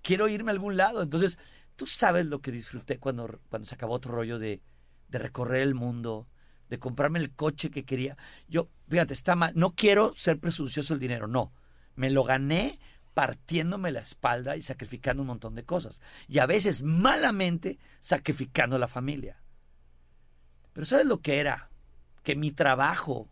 quiero 0.00 0.28
irme 0.28 0.50
a 0.50 0.54
algún 0.54 0.76
lado. 0.76 1.02
Entonces 1.02 1.38
Tú 1.76 1.86
sabes 1.86 2.26
lo 2.26 2.40
que 2.40 2.52
disfruté 2.52 2.98
cuando, 2.98 3.40
cuando 3.48 3.66
se 3.66 3.74
acabó 3.74 3.94
otro 3.94 4.14
rollo 4.14 4.38
de, 4.38 4.62
de 5.08 5.18
recorrer 5.18 5.62
el 5.62 5.74
mundo, 5.74 6.28
de 6.70 6.78
comprarme 6.78 7.18
el 7.18 7.34
coche 7.34 7.70
que 7.70 7.84
quería. 7.84 8.16
Yo, 8.48 8.68
fíjate, 8.88 9.12
está 9.12 9.34
mal. 9.34 9.52
No 9.56 9.74
quiero 9.74 10.14
ser 10.14 10.38
presuncioso 10.38 10.94
el 10.94 11.00
dinero, 11.00 11.26
no. 11.26 11.52
Me 11.96 12.10
lo 12.10 12.22
gané 12.22 12.78
partiéndome 13.14 13.92
la 13.92 14.00
espalda 14.00 14.56
y 14.56 14.62
sacrificando 14.62 15.22
un 15.22 15.28
montón 15.28 15.54
de 15.54 15.64
cosas. 15.64 16.00
Y 16.28 16.40
a 16.40 16.46
veces 16.46 16.82
malamente 16.82 17.78
sacrificando 18.00 18.76
la 18.78 18.88
familia. 18.88 19.40
Pero 20.72 20.84
¿sabes 20.84 21.06
lo 21.06 21.20
que 21.22 21.38
era? 21.38 21.70
Que 22.24 22.34
mi 22.34 22.50
trabajo, 22.50 23.30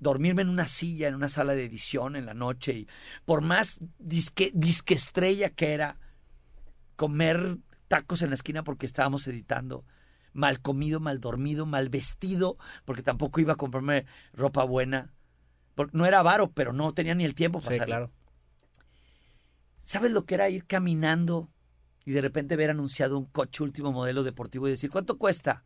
dormirme 0.00 0.42
en 0.42 0.48
una 0.48 0.66
silla, 0.66 1.08
en 1.08 1.14
una 1.14 1.28
sala 1.28 1.54
de 1.54 1.64
edición 1.64 2.16
en 2.16 2.26
la 2.26 2.34
noche, 2.34 2.72
y 2.72 2.88
por 3.24 3.40
más 3.40 3.80
disque, 3.98 4.50
disque 4.54 4.94
estrella 4.94 5.50
que 5.50 5.72
era, 5.72 5.98
comer 6.96 7.58
tacos 7.86 8.22
en 8.22 8.30
la 8.30 8.34
esquina 8.34 8.64
porque 8.64 8.86
estábamos 8.86 9.28
editando, 9.28 9.84
mal 10.32 10.60
comido, 10.60 10.98
mal 10.98 11.20
dormido, 11.20 11.64
mal 11.64 11.88
vestido, 11.88 12.58
porque 12.84 13.02
tampoco 13.02 13.40
iba 13.40 13.52
a 13.52 13.56
comprarme 13.56 14.04
ropa 14.32 14.64
buena. 14.64 15.14
Porque 15.78 15.96
no 15.96 16.06
era 16.06 16.18
avaro, 16.18 16.50
pero 16.50 16.72
no 16.72 16.92
tenía 16.92 17.14
ni 17.14 17.24
el 17.24 17.34
tiempo 17.36 17.60
para 17.60 17.76
sí, 17.76 17.80
claro. 17.80 18.10
¿Sabes 19.84 20.10
lo 20.10 20.26
que 20.26 20.34
era 20.34 20.48
ir 20.48 20.66
caminando 20.66 21.50
y 22.04 22.10
de 22.10 22.20
repente 22.20 22.56
ver 22.56 22.70
anunciado 22.70 23.16
un 23.16 23.26
coche 23.26 23.62
último 23.62 23.92
modelo 23.92 24.24
deportivo 24.24 24.66
y 24.66 24.72
decir, 24.72 24.90
¿cuánto 24.90 25.18
cuesta? 25.18 25.64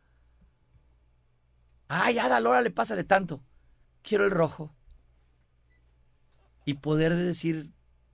Ay, 1.87 2.13
ya, 2.13 2.39
Lora, 2.39 2.61
le 2.61 2.69
pásale 2.69 3.03
tanto. 3.03 3.43
Quiero 4.03 4.25
el 4.25 4.31
rojo. 4.31 4.75
Y 6.63 6.75
poder 6.75 7.15
decir, 7.15 7.73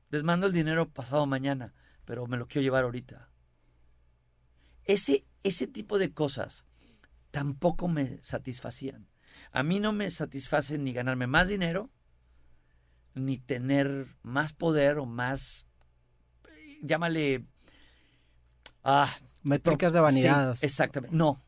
les 0.09 0.23
mando 0.23 0.47
el 0.47 0.53
dinero 0.53 0.89
pasado 0.89 1.25
mañana 1.25 1.73
pero 2.09 2.25
me 2.25 2.37
lo 2.37 2.47
quiero 2.47 2.63
llevar 2.63 2.85
ahorita. 2.85 3.29
Ese, 4.83 5.27
ese 5.43 5.67
tipo 5.67 5.99
de 5.99 6.11
cosas 6.11 6.65
tampoco 7.29 7.87
me 7.87 8.17
satisfacían. 8.23 9.07
A 9.51 9.63
mí 9.63 9.79
no 9.79 9.93
me 9.93 10.09
satisface 10.11 10.77
ni 10.77 10.93
ganarme 10.93 11.27
más 11.27 11.47
dinero, 11.47 11.89
ni 13.13 13.37
tener 13.37 14.07
más 14.21 14.53
poder 14.53 14.97
o 14.97 15.05
más, 15.05 15.65
llámale... 16.81 17.45
Ah, 18.83 19.09
Métricas 19.43 19.93
de 19.93 19.99
vanidad. 19.99 20.57
exactamente. 20.61 21.15
No. 21.15 21.41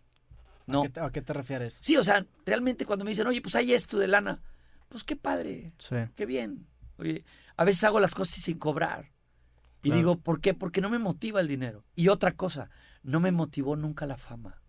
No. 0.67 0.83
¿A 1.01 1.11
qué, 1.11 1.21
te, 1.21 1.33
refieres? 1.33 1.77
Sí, 1.81 1.97
o 1.97 2.03
sea, 2.03 2.25
realmente 2.45 2.85
cuando 2.85 3.03
me 3.03 3.11
dicen, 3.11 3.27
oye, 3.27 3.41
pues 3.41 3.55
hay 3.55 3.73
esto 3.73 3.97
de 3.99 4.07
lana, 4.07 4.41
pues 4.89 5.03
qué 5.03 5.15
padre. 5.15 5.71
Sí. 5.77 5.95
Qué 6.15 6.25
bien. 6.25 6.67
Oye, 6.97 7.25
a 7.57 7.65
veces 7.65 7.83
hago 7.83 7.99
las 7.99 8.15
cosas 8.15 8.35
sin 8.35 8.57
cobrar. 8.57 9.11
Y 9.83 9.91
digo, 9.91 10.17
¿por 10.17 10.41
qué? 10.41 10.53
Porque 10.53 10.81
no 10.81 10.89
me 10.89 10.99
motiva 10.99 11.41
el 11.41 11.47
dinero. 11.47 11.83
Y 11.95 12.09
otra 12.09 12.33
cosa, 12.33 12.69
no 13.03 13.19
me 13.19 13.31
motivó 13.31 13.75
nunca 13.75 14.05
la 14.05 14.17
fama. 14.17 14.60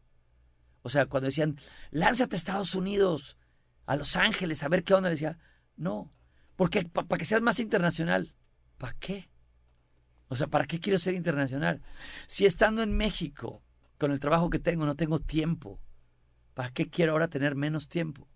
O 0.83 0.91
sea, 0.91 1.07
cuando 1.07 1.27
decían, 1.27 1.57
lánzate 1.91 2.37
a 2.37 2.39
Estados 2.39 2.75
Unidos, 2.75 3.37
a 3.87 3.97
Los 3.97 4.17
Ángeles, 4.17 4.63
a 4.63 4.69
ver 4.69 4.85
qué 4.85 4.95
onda, 4.95 5.11
decía, 5.11 5.39
no, 5.77 6.13
porque 6.57 6.85
para 6.85 7.19
que 7.19 7.25
seas 7.25 7.43
más 7.43 7.61
internacional. 7.61 8.35
¿Para 8.79 8.95
qué? 8.95 9.31
O 10.29 10.37
sea, 10.37 10.49
¿para 10.49 10.67
qué 10.67 10.81
quiero 10.81 10.99
ser 10.99 11.15
internacional? 11.15 11.83
Si 12.27 12.47
estando 12.47 12.83
en 12.83 12.97
México, 12.97 13.63
con 13.99 14.11
el 14.13 14.21
trabajo 14.21 14.51
que 14.51 14.59
tengo, 14.59 14.87
no 14.87 14.97
tengo 14.97 15.19
tiempo, 15.19 15.81
¿para 16.55 16.71
qué 16.71 16.89
quiero 16.91 17.13
ahora 17.13 17.29
tener 17.29 17.55
menos 17.55 17.89
tiempo? 17.89 18.29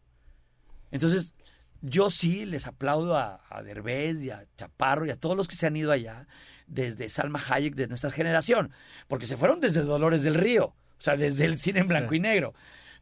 Entonces, 0.91 1.35
yo 1.81 2.11
sí 2.11 2.45
les 2.45 2.67
aplaudo 2.67 3.17
a, 3.17 3.43
a 3.49 3.63
Derbez 3.63 4.23
y 4.23 4.31
a 4.31 4.47
Chaparro 4.57 5.07
y 5.07 5.11
a 5.11 5.17
todos 5.17 5.37
los 5.37 5.49
que 5.49 5.57
se 5.57 5.67
han 5.67 5.77
ido 5.77 5.91
allá 5.91 6.27
desde 6.67 7.09
Salma 7.09 7.43
Hayek 7.49 7.75
de 7.75 7.89
nuestra 7.89 8.11
generación, 8.11 8.73
porque 9.09 9.27
se 9.27 9.37
fueron 9.37 9.61
desde 9.61 9.83
Dolores 9.83 10.23
del 10.23 10.35
Río, 10.35 10.75
o 10.99 11.01
sea, 11.01 11.17
desde 11.17 11.45
el 11.45 11.59
cine 11.59 11.81
en 11.81 11.89
blanco 11.89 12.15
y 12.15 12.21
negro. 12.21 12.55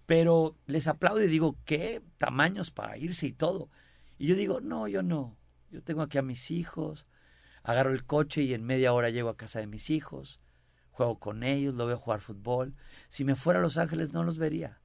Pero 0.06 0.56
les 0.66 0.86
aplaudo 0.86 1.22
y 1.22 1.28
digo, 1.28 1.56
¿qué 1.64 2.02
tamaños 2.18 2.70
para 2.70 2.98
irse 2.98 3.26
y 3.26 3.32
todo? 3.32 3.70
Y 4.18 4.26
yo 4.26 4.36
digo, 4.36 4.60
no, 4.60 4.88
yo 4.88 5.02
no. 5.02 5.36
Yo 5.70 5.82
tengo 5.82 6.02
aquí 6.02 6.18
a 6.18 6.22
mis 6.22 6.50
hijos. 6.50 7.06
Agarro 7.62 7.92
el 7.92 8.04
coche 8.04 8.42
y 8.42 8.52
en 8.52 8.64
media 8.64 8.92
hora 8.92 9.08
llego 9.08 9.30
a 9.30 9.36
casa 9.36 9.58
de 9.58 9.66
mis 9.66 9.88
hijos, 9.88 10.38
juego 10.90 11.18
con 11.18 11.42
ellos, 11.42 11.74
lo 11.74 11.86
veo 11.86 11.96
jugar 11.96 12.20
fútbol. 12.20 12.74
Si 13.08 13.24
me 13.24 13.36
fuera 13.36 13.58
a 13.58 13.62
Los 13.62 13.78
Ángeles 13.78 14.12
no 14.12 14.22
los 14.22 14.36
vería. 14.36 14.80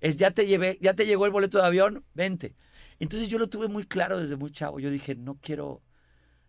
Es 0.00 0.18
ya 0.18 0.30
te 0.30 0.46
llevé, 0.46 0.78
ya 0.80 0.94
te 0.94 1.04
llegó 1.04 1.26
el 1.26 1.32
boleto 1.32 1.58
de 1.58 1.66
avión, 1.66 2.04
vente. 2.14 2.54
Entonces 3.00 3.28
yo 3.28 3.38
lo 3.38 3.48
tuve 3.48 3.66
muy 3.66 3.84
claro 3.84 4.20
desde 4.20 4.36
muy 4.36 4.52
chavo. 4.52 4.78
Yo 4.78 4.90
dije, 4.90 5.16
no 5.16 5.36
quiero, 5.40 5.82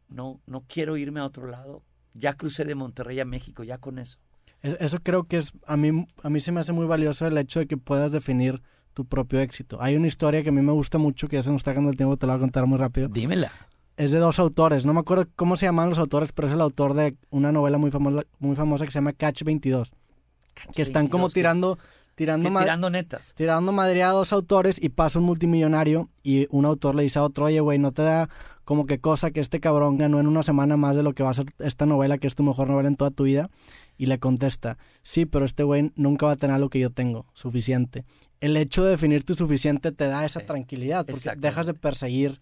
no, 0.10 0.42
no 0.46 0.64
quiero 0.68 0.96
irme 0.98 1.20
a 1.20 1.26
otro 1.26 1.48
lado. 1.48 1.84
Ya 2.14 2.36
crucé 2.36 2.66
de 2.66 2.76
Monterrey 2.76 3.20
a 3.20 3.26
México, 3.26 3.64
ya 3.64 3.80
con 3.80 3.98
eso. 3.98 4.20
Eso 4.64 4.98
creo 5.04 5.26
que 5.26 5.38
es, 5.38 5.52
a 5.68 5.76
mí, 5.76 6.08
a 6.24 6.30
mí 6.30 6.40
se 6.40 6.54
me 6.54 6.62
hace 6.62 6.72
muy 6.72 6.86
valioso 6.86 7.28
el 7.28 7.38
hecho 7.38 7.60
de 7.60 7.68
que 7.68 7.76
puedas 7.76 8.14
definir 8.14 8.62
tu 8.94 9.06
propio 9.06 9.42
éxito. 9.42 9.78
Hay 9.82 9.96
una 9.98 10.08
historia 10.08 10.42
que 10.42 10.50
a 10.50 10.52
mí 10.54 10.62
me 10.62 10.72
gusta 10.72 10.98
mucho, 10.98 11.28
que 11.28 11.36
ya 11.36 11.44
se 11.44 11.50
nos 11.50 11.60
está 11.60 11.74
dando 11.74 11.90
el 11.90 11.98
tiempo, 11.98 12.16
te 12.16 12.28
la 12.28 12.34
voy 12.34 12.40
a 12.40 12.42
contar 12.42 12.66
muy 12.66 12.78
rápido. 12.78 13.10
Dímela. 13.10 13.52
Es 13.98 14.12
de 14.12 14.20
dos 14.20 14.40
autores, 14.40 14.86
no 14.86 14.94
me 14.94 15.02
acuerdo 15.02 15.26
cómo 15.36 15.56
se 15.56 15.66
llaman 15.66 15.90
los 15.90 16.00
autores, 16.00 16.32
pero 16.32 16.48
es 16.48 16.54
el 16.54 16.62
autor 16.62 16.94
de 16.94 17.16
una 17.30 17.52
novela 17.52 17.78
muy 17.78 17.92
famosa, 17.92 18.24
muy 18.40 18.56
famosa 18.56 18.86
que 18.86 18.92
se 18.92 18.98
llama 18.98 19.14
Catch 19.14 19.44
22. 19.44 19.92
que 20.74 20.82
están 20.82 21.08
como 21.08 21.30
tirando... 21.30 21.78
Tirando, 22.16 22.48
tirando 22.48 22.92
netas. 22.92 23.34
Tirando 23.34 23.72
madre 23.72 24.04
a 24.04 24.10
dos 24.10 24.34
autores 24.34 24.80
y 24.80 24.90
pasa 24.90 25.18
un 25.18 25.26
multimillonario 25.26 26.12
y 26.22 26.46
un 26.52 26.66
autor 26.66 26.94
le 26.94 27.02
dice 27.02 27.18
a 27.18 27.24
otro, 27.24 27.46
oye, 27.46 27.60
güey, 27.60 27.80
no 27.80 27.92
te 27.92 28.04
da 28.04 28.30
como 28.66 28.86
que 28.86 29.00
cosa 29.00 29.32
que 29.32 29.40
este 29.40 29.60
cabrón 29.60 29.98
ganó 29.98 30.20
en 30.20 30.28
una 30.28 30.44
semana 30.44 30.78
más 30.78 30.96
de 30.96 31.02
lo 31.02 31.14
que 31.14 31.24
va 31.24 31.32
a 31.32 31.34
ser 31.34 31.48
esta 31.58 31.88
novela, 31.88 32.20
que 32.20 32.28
es 32.28 32.36
tu 32.36 32.44
mejor 32.44 32.70
novela 32.70 32.88
en 32.88 32.96
toda 32.96 33.10
tu 33.10 33.24
vida. 33.24 33.50
Y 33.98 34.08
le 34.08 34.20
contesta, 34.20 34.78
sí, 35.04 35.26
pero 35.26 35.46
este 35.46 35.64
güey 35.64 35.92
nunca 35.96 36.26
va 36.26 36.34
a 36.34 36.36
tener 36.36 36.60
lo 36.60 36.70
que 36.70 36.80
yo 36.80 36.90
tengo, 36.90 37.28
suficiente. 37.34 38.06
El 38.40 38.58
hecho 38.58 38.84
de 38.84 38.92
definir 38.92 39.24
tu 39.24 39.36
suficiente 39.36 39.92
te 39.92 40.08
da 40.08 40.26
esa 40.26 40.46
tranquilidad, 40.46 41.06
porque 41.06 41.32
dejas 41.38 41.68
de 41.68 41.74
perseguir 41.74 42.42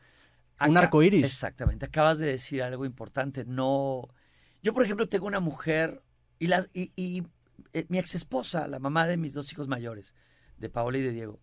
un 0.68 0.78
arco 0.78 1.04
iris. 1.04 1.26
Exactamente, 1.26 1.86
acabas 1.86 2.20
de 2.20 2.28
decir 2.28 2.64
algo 2.64 2.86
importante. 2.86 3.46
No. 3.46 4.08
Yo, 4.64 4.74
por 4.74 4.84
ejemplo, 4.84 5.10
tengo 5.10 5.28
una 5.28 5.40
mujer 5.40 6.04
y, 6.40 6.48
la, 6.48 6.66
y, 6.74 7.24
eh, 7.74 7.86
mi 7.90 8.00
ex 8.00 8.16
esposa, 8.16 8.68
la 8.68 8.80
mamá 8.80 9.06
de 9.06 9.18
mis 9.18 9.34
dos 9.34 9.52
hijos 9.52 9.68
mayores, 9.68 10.16
de 10.58 10.70
Paola 10.70 10.98
y 10.98 11.02
de 11.02 11.12
Diego, 11.12 11.40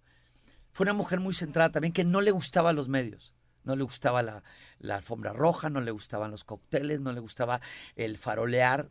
fue 0.73 0.85
una 0.85 0.93
mujer 0.93 1.21
muy 1.21 1.35
centrada 1.35 1.71
también 1.71 1.93
que 1.93 2.05
no 2.05 2.21
le 2.21 2.31
gustaban 2.31 2.77
los 2.77 2.89
medios. 2.89 3.35
No 3.65 3.77
le 3.77 3.83
gustaba 3.83 4.23
la, 4.23 4.43
la 4.79 4.97
alfombra 4.97 5.33
roja, 5.33 5.69
no 5.69 5.81
le 5.81 5.91
gustaban 5.91 6.31
los 6.31 6.45
cócteles, 6.45 7.01
no 7.01 7.13
le 7.13 7.21
gustaba 7.21 7.61
el 7.97 8.17
farolear. 8.17 8.91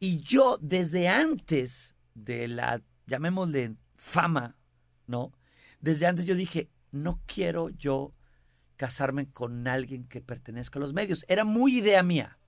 Y 0.00 0.22
yo, 0.22 0.58
desde 0.62 1.08
antes 1.08 1.94
de 2.14 2.48
la, 2.48 2.82
llamémosle, 3.06 3.76
fama, 3.96 4.56
¿no? 5.06 5.32
Desde 5.80 6.06
antes 6.06 6.24
yo 6.24 6.34
dije, 6.34 6.70
no 6.90 7.20
quiero 7.26 7.68
yo 7.68 8.14
casarme 8.76 9.30
con 9.30 9.68
alguien 9.68 10.04
que 10.04 10.22
pertenezca 10.22 10.78
a 10.78 10.80
los 10.80 10.94
medios. 10.94 11.26
Era 11.28 11.44
muy 11.44 11.76
idea 11.76 12.02
mía, 12.02 12.38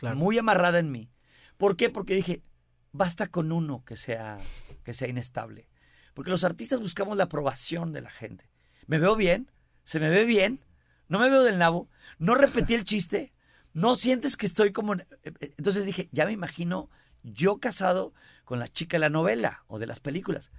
muy 0.00 0.38
amarrada 0.38 0.78
en 0.78 0.92
mí. 0.92 1.10
¿Por 1.56 1.76
qué? 1.76 1.90
Porque 1.90 2.14
dije, 2.14 2.44
basta 2.92 3.26
con 3.26 3.50
uno 3.50 3.84
que 3.84 3.96
sea, 3.96 4.38
que 4.84 4.92
sea 4.92 5.08
inestable. 5.08 5.68
Porque 6.14 6.30
los 6.30 6.44
artistas 6.44 6.80
buscamos 6.80 7.16
la 7.16 7.24
aprobación 7.24 7.92
de 7.92 8.00
la 8.00 8.10
gente. 8.10 8.48
¿Me 8.86 8.98
veo 8.98 9.16
bien? 9.16 9.50
¿Se 9.82 9.98
me 9.98 10.08
ve 10.08 10.24
bien? 10.24 10.60
¿No 11.08 11.18
me 11.18 11.28
veo 11.28 11.42
del 11.42 11.58
nabo? 11.58 11.88
¿No 12.18 12.36
repetí 12.36 12.74
el 12.74 12.84
chiste? 12.84 13.32
No 13.76 13.94
sientes 13.94 14.38
que 14.38 14.46
estoy 14.46 14.72
como... 14.72 14.94
Eh, 14.94 15.04
eh, 15.22 15.54
entonces 15.58 15.84
dije, 15.84 16.08
ya 16.10 16.24
me 16.24 16.32
imagino 16.32 16.88
yo 17.22 17.58
casado 17.58 18.14
con 18.46 18.58
la 18.58 18.68
chica 18.68 18.96
de 18.96 19.00
la 19.00 19.10
novela 19.10 19.64
o 19.66 19.78
de 19.78 19.86
las 19.86 20.00
películas. 20.00 20.50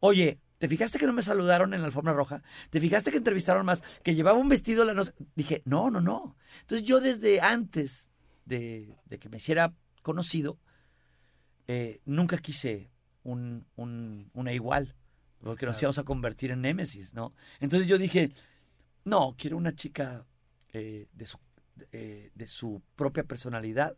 Oye, 0.00 0.40
¿te 0.56 0.66
fijaste 0.66 0.98
que 0.98 1.06
no 1.06 1.12
me 1.12 1.20
saludaron 1.20 1.74
en 1.74 1.82
la 1.82 1.86
alfombra 1.86 2.14
roja? 2.14 2.42
¿Te 2.70 2.80
fijaste 2.80 3.10
que 3.10 3.18
entrevistaron 3.18 3.66
más? 3.66 3.82
Que 4.02 4.14
llevaba 4.14 4.38
un 4.38 4.48
vestido 4.48 4.86
la 4.86 4.94
no... 4.94 5.02
Dije, 5.34 5.60
no, 5.66 5.90
no, 5.90 6.00
no. 6.00 6.34
Entonces 6.62 6.86
yo 6.86 7.00
desde 7.00 7.42
antes 7.42 8.08
de, 8.46 8.96
que 9.20 9.28
me 9.28 9.36
hiciera 9.36 9.74
conocido, 10.00 10.58
eh, 11.68 12.00
nunca 12.06 12.38
quise 12.38 12.90
un, 13.22 13.66
una 13.76 14.52
igual, 14.54 14.96
porque 15.42 15.66
nos 15.66 15.82
íbamos 15.82 15.98
a 15.98 16.04
convertir 16.04 16.52
en 16.52 16.62
némesis, 16.62 17.12
¿no? 17.12 17.34
Entonces 17.60 17.86
yo 17.86 17.98
dije, 17.98 18.32
no, 19.04 19.34
quiero 19.36 19.58
una 19.58 19.74
chica 19.74 20.24
de 20.72 21.24
su 21.24 21.38
eh, 21.92 22.30
de 22.34 22.46
su 22.46 22.82
propia 22.94 23.24
personalidad, 23.24 23.96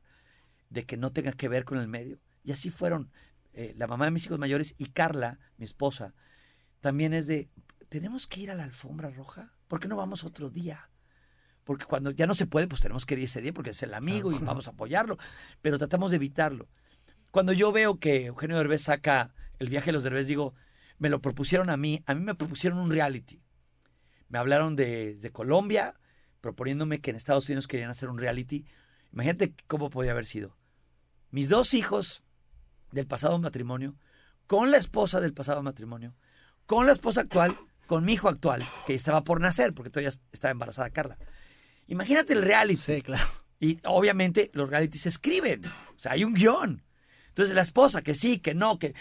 de 0.70 0.84
que 0.84 0.96
no 0.96 1.12
tenga 1.12 1.32
que 1.32 1.48
ver 1.48 1.64
con 1.64 1.78
el 1.78 1.88
medio. 1.88 2.20
Y 2.44 2.52
así 2.52 2.70
fueron 2.70 3.10
eh, 3.52 3.74
la 3.76 3.86
mamá 3.86 4.04
de 4.04 4.10
mis 4.10 4.26
hijos 4.26 4.38
mayores 4.38 4.74
y 4.78 4.86
Carla, 4.86 5.38
mi 5.56 5.64
esposa, 5.64 6.14
también 6.80 7.12
es 7.12 7.26
de, 7.26 7.50
¿tenemos 7.88 8.26
que 8.26 8.40
ir 8.40 8.50
a 8.50 8.54
la 8.54 8.64
alfombra 8.64 9.10
roja? 9.10 9.54
¿Por 9.66 9.80
qué 9.80 9.88
no 9.88 9.96
vamos 9.96 10.24
otro 10.24 10.50
día? 10.50 10.90
Porque 11.64 11.84
cuando 11.84 12.10
ya 12.10 12.26
no 12.26 12.34
se 12.34 12.46
puede, 12.46 12.68
pues 12.68 12.80
tenemos 12.80 13.04
que 13.04 13.14
ir 13.14 13.24
ese 13.24 13.42
día 13.42 13.52
porque 13.52 13.70
es 13.70 13.82
el 13.82 13.94
amigo 13.94 14.32
y 14.32 14.38
vamos 14.38 14.68
a 14.68 14.70
apoyarlo, 14.70 15.18
pero 15.60 15.76
tratamos 15.76 16.10
de 16.10 16.16
evitarlo. 16.16 16.68
Cuando 17.30 17.52
yo 17.52 17.72
veo 17.72 17.98
que 17.98 18.26
Eugenio 18.26 18.56
Derbez 18.56 18.82
saca 18.82 19.34
el 19.58 19.68
viaje 19.68 19.86
de 19.86 19.92
los 19.92 20.02
Derbez, 20.02 20.26
digo, 20.26 20.54
me 20.98 21.10
lo 21.10 21.20
propusieron 21.20 21.68
a 21.68 21.76
mí, 21.76 22.02
a 22.06 22.14
mí 22.14 22.20
me 22.20 22.34
propusieron 22.34 22.78
un 22.78 22.90
reality. 22.90 23.42
Me 24.28 24.38
hablaron 24.38 24.76
de, 24.76 25.14
de 25.14 25.30
Colombia, 25.30 25.94
proponiéndome 26.40 27.00
que 27.00 27.10
en 27.10 27.16
Estados 27.16 27.48
Unidos 27.48 27.66
querían 27.66 27.90
hacer 27.90 28.08
un 28.08 28.18
reality. 28.18 28.64
Imagínate 29.12 29.54
cómo 29.66 29.90
podía 29.90 30.12
haber 30.12 30.26
sido. 30.26 30.56
Mis 31.30 31.48
dos 31.48 31.74
hijos 31.74 32.22
del 32.92 33.06
pasado 33.06 33.38
matrimonio, 33.38 33.96
con 34.46 34.70
la 34.70 34.78
esposa 34.78 35.20
del 35.20 35.34
pasado 35.34 35.62
matrimonio, 35.62 36.14
con 36.66 36.86
la 36.86 36.92
esposa 36.92 37.20
actual, 37.20 37.56
con 37.86 38.04
mi 38.04 38.14
hijo 38.14 38.28
actual, 38.28 38.62
que 38.86 38.94
estaba 38.94 39.24
por 39.24 39.40
nacer, 39.40 39.74
porque 39.74 39.90
todavía 39.90 40.12
estaba 40.32 40.52
embarazada 40.52 40.90
Carla. 40.90 41.18
Imagínate 41.86 42.34
el 42.34 42.42
reality. 42.42 42.80
Sí, 42.80 43.02
claro. 43.02 43.26
Y 43.60 43.78
obviamente 43.84 44.50
los 44.52 44.68
realities 44.68 45.02
se 45.02 45.08
escriben. 45.08 45.64
O 45.66 45.98
sea, 45.98 46.12
hay 46.12 46.24
un 46.24 46.34
guion. 46.34 46.84
Entonces 47.28 47.54
la 47.54 47.62
esposa, 47.62 48.02
que 48.02 48.14
sí, 48.14 48.38
que 48.40 48.54
no, 48.54 48.78
que, 48.78 48.94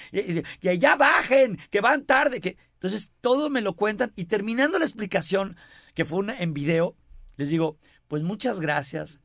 que 0.62 0.80
ya 0.80 0.96
bajen, 0.96 1.60
que 1.70 1.82
van 1.82 2.06
tarde, 2.06 2.40
que... 2.40 2.58
Entonces 2.74 3.12
todo 3.22 3.50
me 3.50 3.62
lo 3.62 3.76
cuentan 3.76 4.14
y 4.16 4.26
terminando 4.26 4.78
la 4.78 4.86
explicación, 4.86 5.58
que 5.96 6.06
fue 6.06 6.20
una, 6.20 6.38
en 6.38 6.54
video, 6.54 6.96
les 7.38 7.50
digo, 7.50 7.78
pues 8.08 8.24
muchas 8.24 8.60
gracias, 8.60 9.22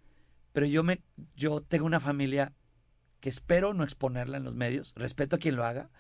pero 0.53 0.67
yo, 0.67 0.83
me, 0.83 1.03
yo 1.35 1.61
tengo 1.61 1.87
una 1.87 2.01
familia 2.01 2.53
que 3.21 3.29
espero 3.29 3.75
no 3.75 3.85
exponerla 3.85 4.37
en 4.37 4.45
los 4.45 4.55
medios, 4.55 4.93
respeto 4.97 5.37
a 5.37 5.39
quien 5.39 5.57
lo 5.57 5.65
haga, 5.65 5.91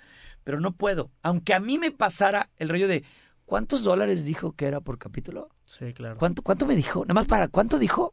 pero 0.44 0.60
no 0.60 0.76
puedo. 0.76 1.10
Aunque 1.22 1.54
a 1.54 1.60
mí 1.60 1.78
me 1.78 1.90
pasara 1.90 2.50
el 2.56 2.68
rollo 2.68 2.88
de, 2.88 3.04
¿cuántos 3.44 3.82
dólares 3.82 4.24
dijo 4.24 4.52
que 4.52 4.66
era 4.66 4.80
por 4.80 4.98
capítulo? 4.98 5.48
Sí, 5.64 5.92
claro. 5.94 6.16
¿Cuánto, 6.18 6.42
cuánto 6.42 6.66
me 6.66 6.76
dijo? 6.76 7.02
Nada 7.02 7.14
más 7.14 7.26
para, 7.26 7.48
¿cuánto 7.48 7.78
dijo? 7.78 8.12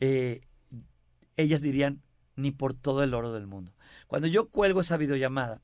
Eh, 0.00 0.42
ellas 1.36 1.62
dirían, 1.62 2.02
ni 2.36 2.52
por 2.52 2.74
todo 2.74 3.02
el 3.02 3.14
oro 3.14 3.32
del 3.32 3.46
mundo. 3.46 3.74
Cuando 4.06 4.28
yo 4.28 4.48
cuelgo 4.48 4.80
esa 4.80 4.96
videollamada, 4.96 5.60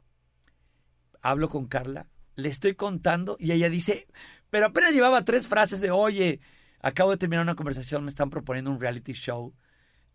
hablo 1.23 1.49
con 1.49 1.67
Carla, 1.67 2.09
le 2.35 2.49
estoy 2.49 2.75
contando 2.75 3.37
y 3.39 3.53
ella 3.53 3.71
dice, 3.71 4.09
pero 4.51 4.67
apenas 4.67 4.93
llevaba 4.93 5.25
tres 5.25 5.47
frases 5.47 5.81
de, 5.81 5.93
oye, 5.93 6.41
Acabo 6.85 7.13
de 7.13 7.17
terminar 7.17 7.43
una 7.43 7.55
conversación, 7.55 8.05
me 8.05 8.11
están 8.11 8.29
proponiendo 8.29 8.71
un 8.71 8.79
reality 8.79 9.15
show. 9.15 9.55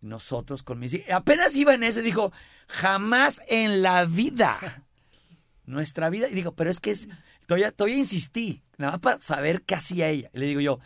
Nosotros 0.01 0.61
con 0.61 0.77
mis 0.77 0.95
Apenas 1.09 1.55
iba 1.57 1.73
en 1.73 1.81
eso 1.81 1.99
y 1.99 2.03
dijo, 2.03 2.31
jamás 2.67 3.41
en 3.47 3.81
la 3.81 4.05
vida. 4.05 4.85
Nuestra 5.65 6.11
vida. 6.11 6.29
Y 6.29 6.35
digo, 6.35 6.53
pero 6.53 6.69
es 6.69 6.79
que 6.79 6.91
es. 6.91 7.09
Todavía, 7.47 7.71
todavía 7.71 7.97
insistí, 7.97 8.61
nada 8.77 8.91
más 8.91 9.01
para 9.01 9.21
saber 9.23 9.63
qué 9.63 9.73
hacía 9.73 10.09
ella. 10.09 10.29
Y 10.31 10.37
le 10.37 10.45
digo 10.45 10.61
yo, 10.61 10.79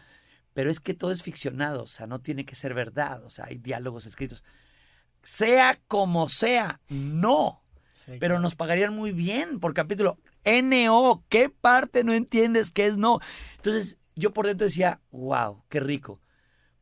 pero 0.53 0.71
es 0.71 0.79
que 0.79 0.93
todo 0.93 1.11
es 1.11 1.21
ficcionado, 1.21 1.83
o 1.83 1.87
sea, 1.87 2.07
no 2.07 2.21
tiene 2.21 2.45
que 2.45 2.55
ser 2.55 2.73
verdad, 2.73 3.21
o 3.25 3.29
sea, 3.29 3.45
hay 3.49 3.57
diálogos 3.57 4.05
escritos. 4.05 4.41
Sea 5.21 5.81
como 5.89 6.29
sea, 6.29 6.79
no. 6.87 7.61
pero 8.21 8.39
nos 8.39 8.55
pagarían 8.55 8.95
muy 8.95 9.11
bien 9.11 9.59
por 9.59 9.73
capítulo. 9.73 10.17
NO, 10.45 11.25
¿qué 11.27 11.49
parte 11.49 12.05
no 12.05 12.13
entiendes 12.13 12.71
que 12.71 12.85
es 12.85 12.97
no? 12.97 13.19
Entonces, 13.57 13.97
yo 14.15 14.33
por 14.33 14.45
dentro 14.47 14.65
decía, 14.65 15.01
wow, 15.11 15.63
qué 15.69 15.79
rico, 15.79 16.21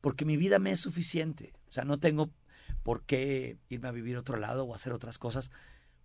porque 0.01 0.25
mi 0.25 0.37
vida 0.37 0.59
me 0.59 0.71
es 0.71 0.79
suficiente. 0.79 1.53
O 1.69 1.71
sea, 1.71 1.85
no 1.85 1.99
tengo 1.99 2.31
por 2.83 3.03
qué 3.05 3.59
irme 3.69 3.87
a 3.87 3.91
vivir 3.91 4.15
a 4.15 4.19
otro 4.19 4.37
lado 4.37 4.65
o 4.65 4.75
hacer 4.75 4.93
otras 4.93 5.17
cosas, 5.17 5.51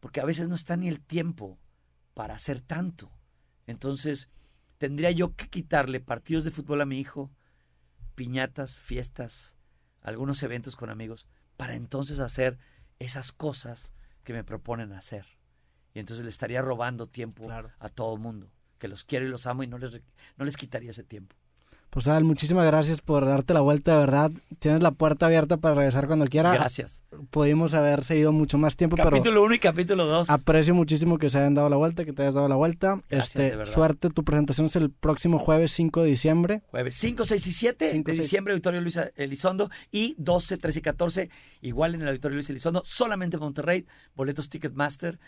porque 0.01 0.20
a 0.20 0.24
veces 0.24 0.49
no 0.49 0.55
está 0.55 0.77
ni 0.77 0.89
el 0.89 1.01
tiempo 1.01 1.59
para 2.14 2.35
hacer 2.35 2.61
tanto. 2.61 3.11
Entonces, 3.66 4.29
tendría 4.79 5.11
yo 5.11 5.35
que 5.35 5.49
quitarle 5.49 6.01
partidos 6.01 6.45
de 6.45 6.51
fútbol 6.51 6.81
a 6.81 6.87
mi 6.87 7.01
hijo, 7.01 7.33
piñatas, 8.14 8.79
fiestas, 8.79 9.57
algunos 10.03 10.43
eventos 10.43 10.77
con 10.77 10.91
amigos, 10.91 11.27
para 11.57 11.74
entonces 11.74 12.18
hacer 12.18 12.59
esas 12.99 13.33
cosas 13.33 13.93
que 14.22 14.33
me 14.33 14.45
proponen 14.45 14.93
hacer. 14.93 15.27
Y 15.95 15.99
entonces 15.99 16.24
le 16.24 16.31
estaría 16.31 16.62
robando 16.62 17.07
tiempo 17.07 17.49
a 17.51 17.89
todo 17.89 18.14
el 18.14 18.20
mundo 18.20 18.56
que 18.79 18.89
los 18.89 19.05
quiero 19.05 19.27
y 19.27 19.29
los 19.29 19.47
amo 19.47 19.62
y 19.62 19.66
no 19.66 19.79
les, 19.79 20.01
no 20.37 20.45
les 20.45 20.57
quitaría 20.57 20.91
ese 20.91 21.05
tiempo. 21.05 21.37
Pues 21.97 22.09
Al, 22.09 22.25
muchísimas 22.25 22.67
gracias 22.67 23.01
por 23.01 23.25
darte 23.25 23.55
la 23.55 23.63
vuelta, 23.63 23.95
de 23.95 24.01
verdad. 24.01 24.31
Tienes 24.59 24.83
la 24.83 24.91
puerta 24.91 25.25
abierta 25.25 25.57
para 25.57 25.77
regresar 25.77 26.07
cuando 26.07 26.27
quiera. 26.27 26.53
Gracias. 26.53 27.03
Pudimos 27.31 27.73
haber 27.73 28.05
seguido 28.05 28.33
mucho 28.33 28.59
más 28.59 28.77
tiempo, 28.77 28.99
capítulo 28.99 29.43
1 29.45 29.55
y 29.55 29.59
capítulo 29.59 30.05
2. 30.05 30.29
Aprecio 30.29 30.75
muchísimo 30.75 31.17
que 31.17 31.31
se 31.31 31.39
hayan 31.39 31.55
dado 31.55 31.71
la 31.71 31.77
vuelta, 31.77 32.05
que 32.05 32.13
te 32.13 32.21
hayas 32.21 32.35
dado 32.35 32.49
la 32.49 32.57
vuelta. 32.57 33.01
Gracias, 33.09 33.43
este, 33.43 33.65
Suerte, 33.65 34.11
tu 34.11 34.25
presentación 34.25 34.67
es 34.67 34.77
el 34.77 34.91
próximo 34.91 35.39
jueves 35.39 35.73
5 35.73 36.03
de 36.03 36.11
diciembre. 36.11 36.63
Jueves 36.67 36.97
5, 36.97 37.25
6 37.25 37.47
y 37.47 37.53
7 37.53 38.03
de 38.03 38.13
diciembre, 38.13 38.53
Auditorio 38.53 38.83
Luis 38.83 38.99
Elizondo. 39.15 39.71
Y 39.91 40.17
12, 40.19 40.59
13 40.59 40.79
y 40.79 40.83
14, 40.83 41.31
igual 41.63 41.95
en 41.95 42.03
el 42.03 42.09
Auditorio 42.09 42.35
Luis 42.35 42.51
Elizondo, 42.51 42.83
solamente 42.85 43.39
Monterrey, 43.39 43.87
boletos 44.15 44.51
Ticketmaster. 44.51 45.19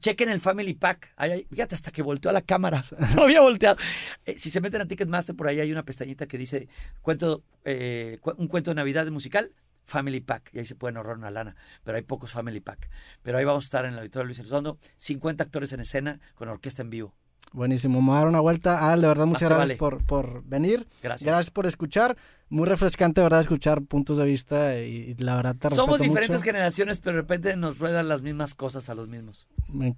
Chequen 0.00 0.28
el 0.28 0.40
Family 0.40 0.74
Pack. 0.74 1.14
fíjate, 1.50 1.76
hasta 1.76 1.92
que 1.92 2.02
volteó 2.02 2.32
a 2.32 2.34
la 2.34 2.42
cámara. 2.42 2.82
No 3.14 3.22
había 3.22 3.40
volteado. 3.40 3.76
Eh, 4.24 4.36
si 4.36 4.50
se 4.50 4.60
meten 4.60 4.80
a 4.80 4.86
Ticketmaster, 4.86 5.36
por 5.36 5.46
ahí 5.46 5.60
hay 5.60 5.70
una 5.70 5.84
pestañita 5.84 6.15
que 6.24 6.38
dice 6.38 6.68
cuento, 7.02 7.42
eh, 7.64 8.18
un 8.38 8.48
cuento 8.48 8.70
de 8.70 8.76
Navidad 8.76 9.06
musical, 9.08 9.52
Family 9.84 10.20
Pack, 10.20 10.50
y 10.54 10.58
ahí 10.58 10.64
se 10.64 10.74
pueden 10.74 10.96
ahorrar 10.96 11.18
una 11.18 11.30
lana, 11.30 11.54
pero 11.84 11.96
hay 11.96 12.02
pocos 12.02 12.32
Family 12.32 12.60
Pack. 12.60 12.88
Pero 13.22 13.36
ahí 13.36 13.44
vamos 13.44 13.64
a 13.64 13.66
estar 13.66 13.84
en 13.84 13.92
el 13.92 13.98
auditorio 13.98 14.24
Luis 14.24 14.38
Elizondo, 14.38 14.78
50 14.96 15.44
actores 15.44 15.72
en 15.74 15.80
escena 15.80 16.20
con 16.34 16.48
orquesta 16.48 16.80
en 16.82 16.90
vivo. 16.90 17.14
Buenísimo, 17.52 18.00
me 18.00 18.08
voy 18.08 18.16
a 18.16 18.18
dar 18.18 18.28
una 18.28 18.40
vuelta. 18.40 18.92
Al, 18.92 19.00
de 19.00 19.08
verdad, 19.08 19.26
muchas 19.26 19.48
gracias 19.48 19.78
por, 19.78 20.04
por 20.04 20.44
venir. 20.44 20.86
Gracias. 21.02 21.26
Gracias 21.26 21.50
por 21.50 21.66
escuchar. 21.66 22.16
Muy 22.48 22.68
refrescante, 22.68 23.20
de 23.20 23.24
verdad, 23.24 23.40
escuchar 23.40 23.82
puntos 23.82 24.18
de 24.18 24.24
vista 24.24 24.78
y, 24.78 25.14
la 25.18 25.34
verdad 25.34 25.56
te 25.58 25.74
Somos 25.74 26.00
diferentes 26.00 26.42
generaciones, 26.42 27.00
pero 27.00 27.16
de 27.16 27.22
repente 27.22 27.56
nos 27.56 27.78
ruedan 27.78 28.08
las 28.08 28.22
mismas 28.22 28.54
cosas 28.54 28.88
a 28.88 28.94
los 28.94 29.08
mismos. 29.08 29.48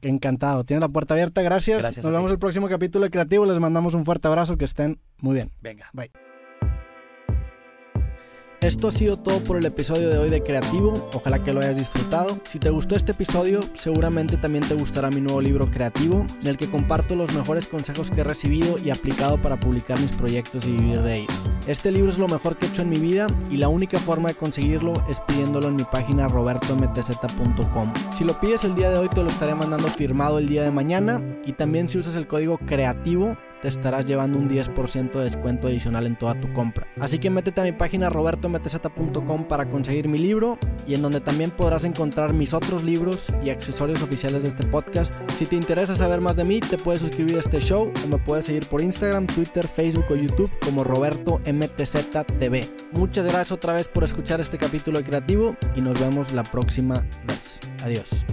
Encantado. 0.03 0.65
Tiene 0.65 0.81
la 0.81 0.89
puerta 0.89 1.15
abierta. 1.15 1.43
Gracias. 1.43 1.81
gracias 1.83 2.05
nos 2.05 2.13
vemos 2.13 2.31
el 2.31 2.39
próximo 2.39 2.69
capítulo 2.69 3.05
de 3.05 3.11
Creativo. 3.11 3.45
Les 3.45 3.59
mandamos 3.59 3.95
un 3.95 4.05
fuerte 4.05 4.29
abrazo. 4.29 4.57
Que 4.57 4.65
estén 4.65 4.99
muy 5.21 5.35
bien. 5.35 5.51
Venga. 5.61 5.91
Bye. 5.93 6.11
Esto 8.61 8.89
ha 8.89 8.91
sido 8.91 9.17
todo 9.17 9.39
por 9.45 9.57
el 9.57 9.65
episodio 9.67 10.11
de 10.11 10.19
hoy 10.19 10.31
de 10.31 10.43
Creativo, 10.43 11.09
ojalá 11.15 11.39
que 11.39 11.53
lo 11.53 11.61
hayas 11.61 11.77
disfrutado. 11.77 12.41
Si 12.43 12.59
te 12.59 12.71
gustó 12.71 12.97
este 12.97 13.13
episodio, 13.13 13.61
seguramente 13.75 14.37
también 14.37 14.67
te 14.67 14.75
gustará 14.75 15.11
mi 15.11 15.21
nuevo 15.21 15.41
libro 15.41 15.71
Creativo, 15.71 16.27
en 16.41 16.47
el 16.49 16.57
que 16.57 16.69
comparto 16.69 17.15
los 17.15 17.33
mejores 17.33 17.69
consejos 17.69 18.11
que 18.11 18.23
he 18.23 18.25
recibido 18.25 18.75
y 18.85 18.91
aplicado 18.91 19.41
para 19.41 19.61
publicar 19.61 20.01
mis 20.01 20.11
proyectos 20.11 20.67
y 20.67 20.73
vivir 20.73 21.03
de 21.03 21.19
ellos. 21.19 21.51
Este 21.69 21.93
libro 21.93 22.11
es 22.11 22.19
lo 22.19 22.27
mejor 22.27 22.57
que 22.57 22.67
he 22.67 22.69
hecho 22.69 22.83
en 22.83 22.89
mi 22.89 22.99
vida 22.99 23.29
y 23.49 23.59
la 23.59 23.69
única 23.69 24.01
forma 24.01 24.31
de 24.31 24.35
conseguirlo 24.35 24.93
es 25.09 25.21
pidiéndolo 25.21 25.69
en 25.69 25.77
mi 25.77 25.85
página 25.85 26.27
robertomtz.com. 26.27 27.95
Si 28.11 28.25
lo 28.25 28.41
pides 28.41 28.65
el 28.65 28.75
día 28.75 28.91
de 28.91 28.99
hoy 28.99 29.09
te 29.09 29.23
lo 29.23 29.31
estaré 29.31 29.55
mandando 29.55 29.87
firmado 29.87 30.39
el 30.39 30.49
día 30.49 30.65
de 30.65 30.73
mañana 30.73 31.23
y 31.47 31.53
también 31.53 31.89
si 31.89 31.99
usas 31.99 32.17
el 32.17 32.27
código 32.27 32.59
Creativo 32.59 33.37
te 33.63 33.69
estarás 33.69 34.07
llevando 34.07 34.39
un 34.39 34.49
10% 34.49 35.13
de 35.13 35.25
descuento 35.25 35.69
adicional 35.69 36.07
en 36.07 36.17
toda 36.17 36.41
tu 36.41 36.53
compra. 36.53 36.87
Así 37.01 37.19
que 37.19 37.31
métete 37.31 37.61
a 37.61 37.65
mi 37.65 37.73
página 37.73 38.11
robertomtz.com 38.11 39.45
para 39.45 39.69
conseguir 39.69 40.09
mi 40.09 40.19
libro 40.19 40.59
y 40.87 40.95
en 40.95 41.03
donde 41.03 41.21
también 41.21 41.51
podrás 41.51 41.85
encontrar 41.85 42.33
mis 42.33 42.55
otros 42.55 42.83
libros 42.83 43.33
y 43.43 43.51
accesorios 43.51 44.03
oficiales 44.03 44.43
de 44.43 44.49
este 44.49 44.67
podcast. 44.67 45.15
Si 45.37 45.47
te 45.47 45.57
interesa 45.57 45.95
saber 45.97 46.21
más 46.21 46.37
de 46.37 46.45
mí, 46.45 46.61
te 46.61 46.79
puedes 46.79 47.03
suscribir 47.03 47.37
a 47.37 47.41
este 47.41 47.61
show 47.61 47.93
o 48.05 48.09
me 48.09 48.19
puedes 48.19 48.47
seguir 48.47 48.67
por 48.67 48.81
Instagram, 48.81 49.27
Twitter, 49.27 49.67
Facebook 49.67 50.07
o 50.11 50.17
YouTube 50.17 50.51
como 50.65 50.85
Roberto 50.85 51.41
MTZ 51.47 52.25
TV. 52.39 52.69
Muchas 52.93 53.27
gracias 53.27 53.53
otra 53.53 53.73
vez 53.73 53.89
por 53.89 54.05
escuchar 54.05 54.41
este 54.41 54.59
capítulo 54.59 54.99
de 54.99 55.05
Creativo 55.05 55.57
y 55.77 55.81
nos 55.81 55.99
vemos 56.01 56.33
la 56.33 56.43
próxima 56.43 57.05
vez. 57.27 57.61
Adiós. 57.83 58.25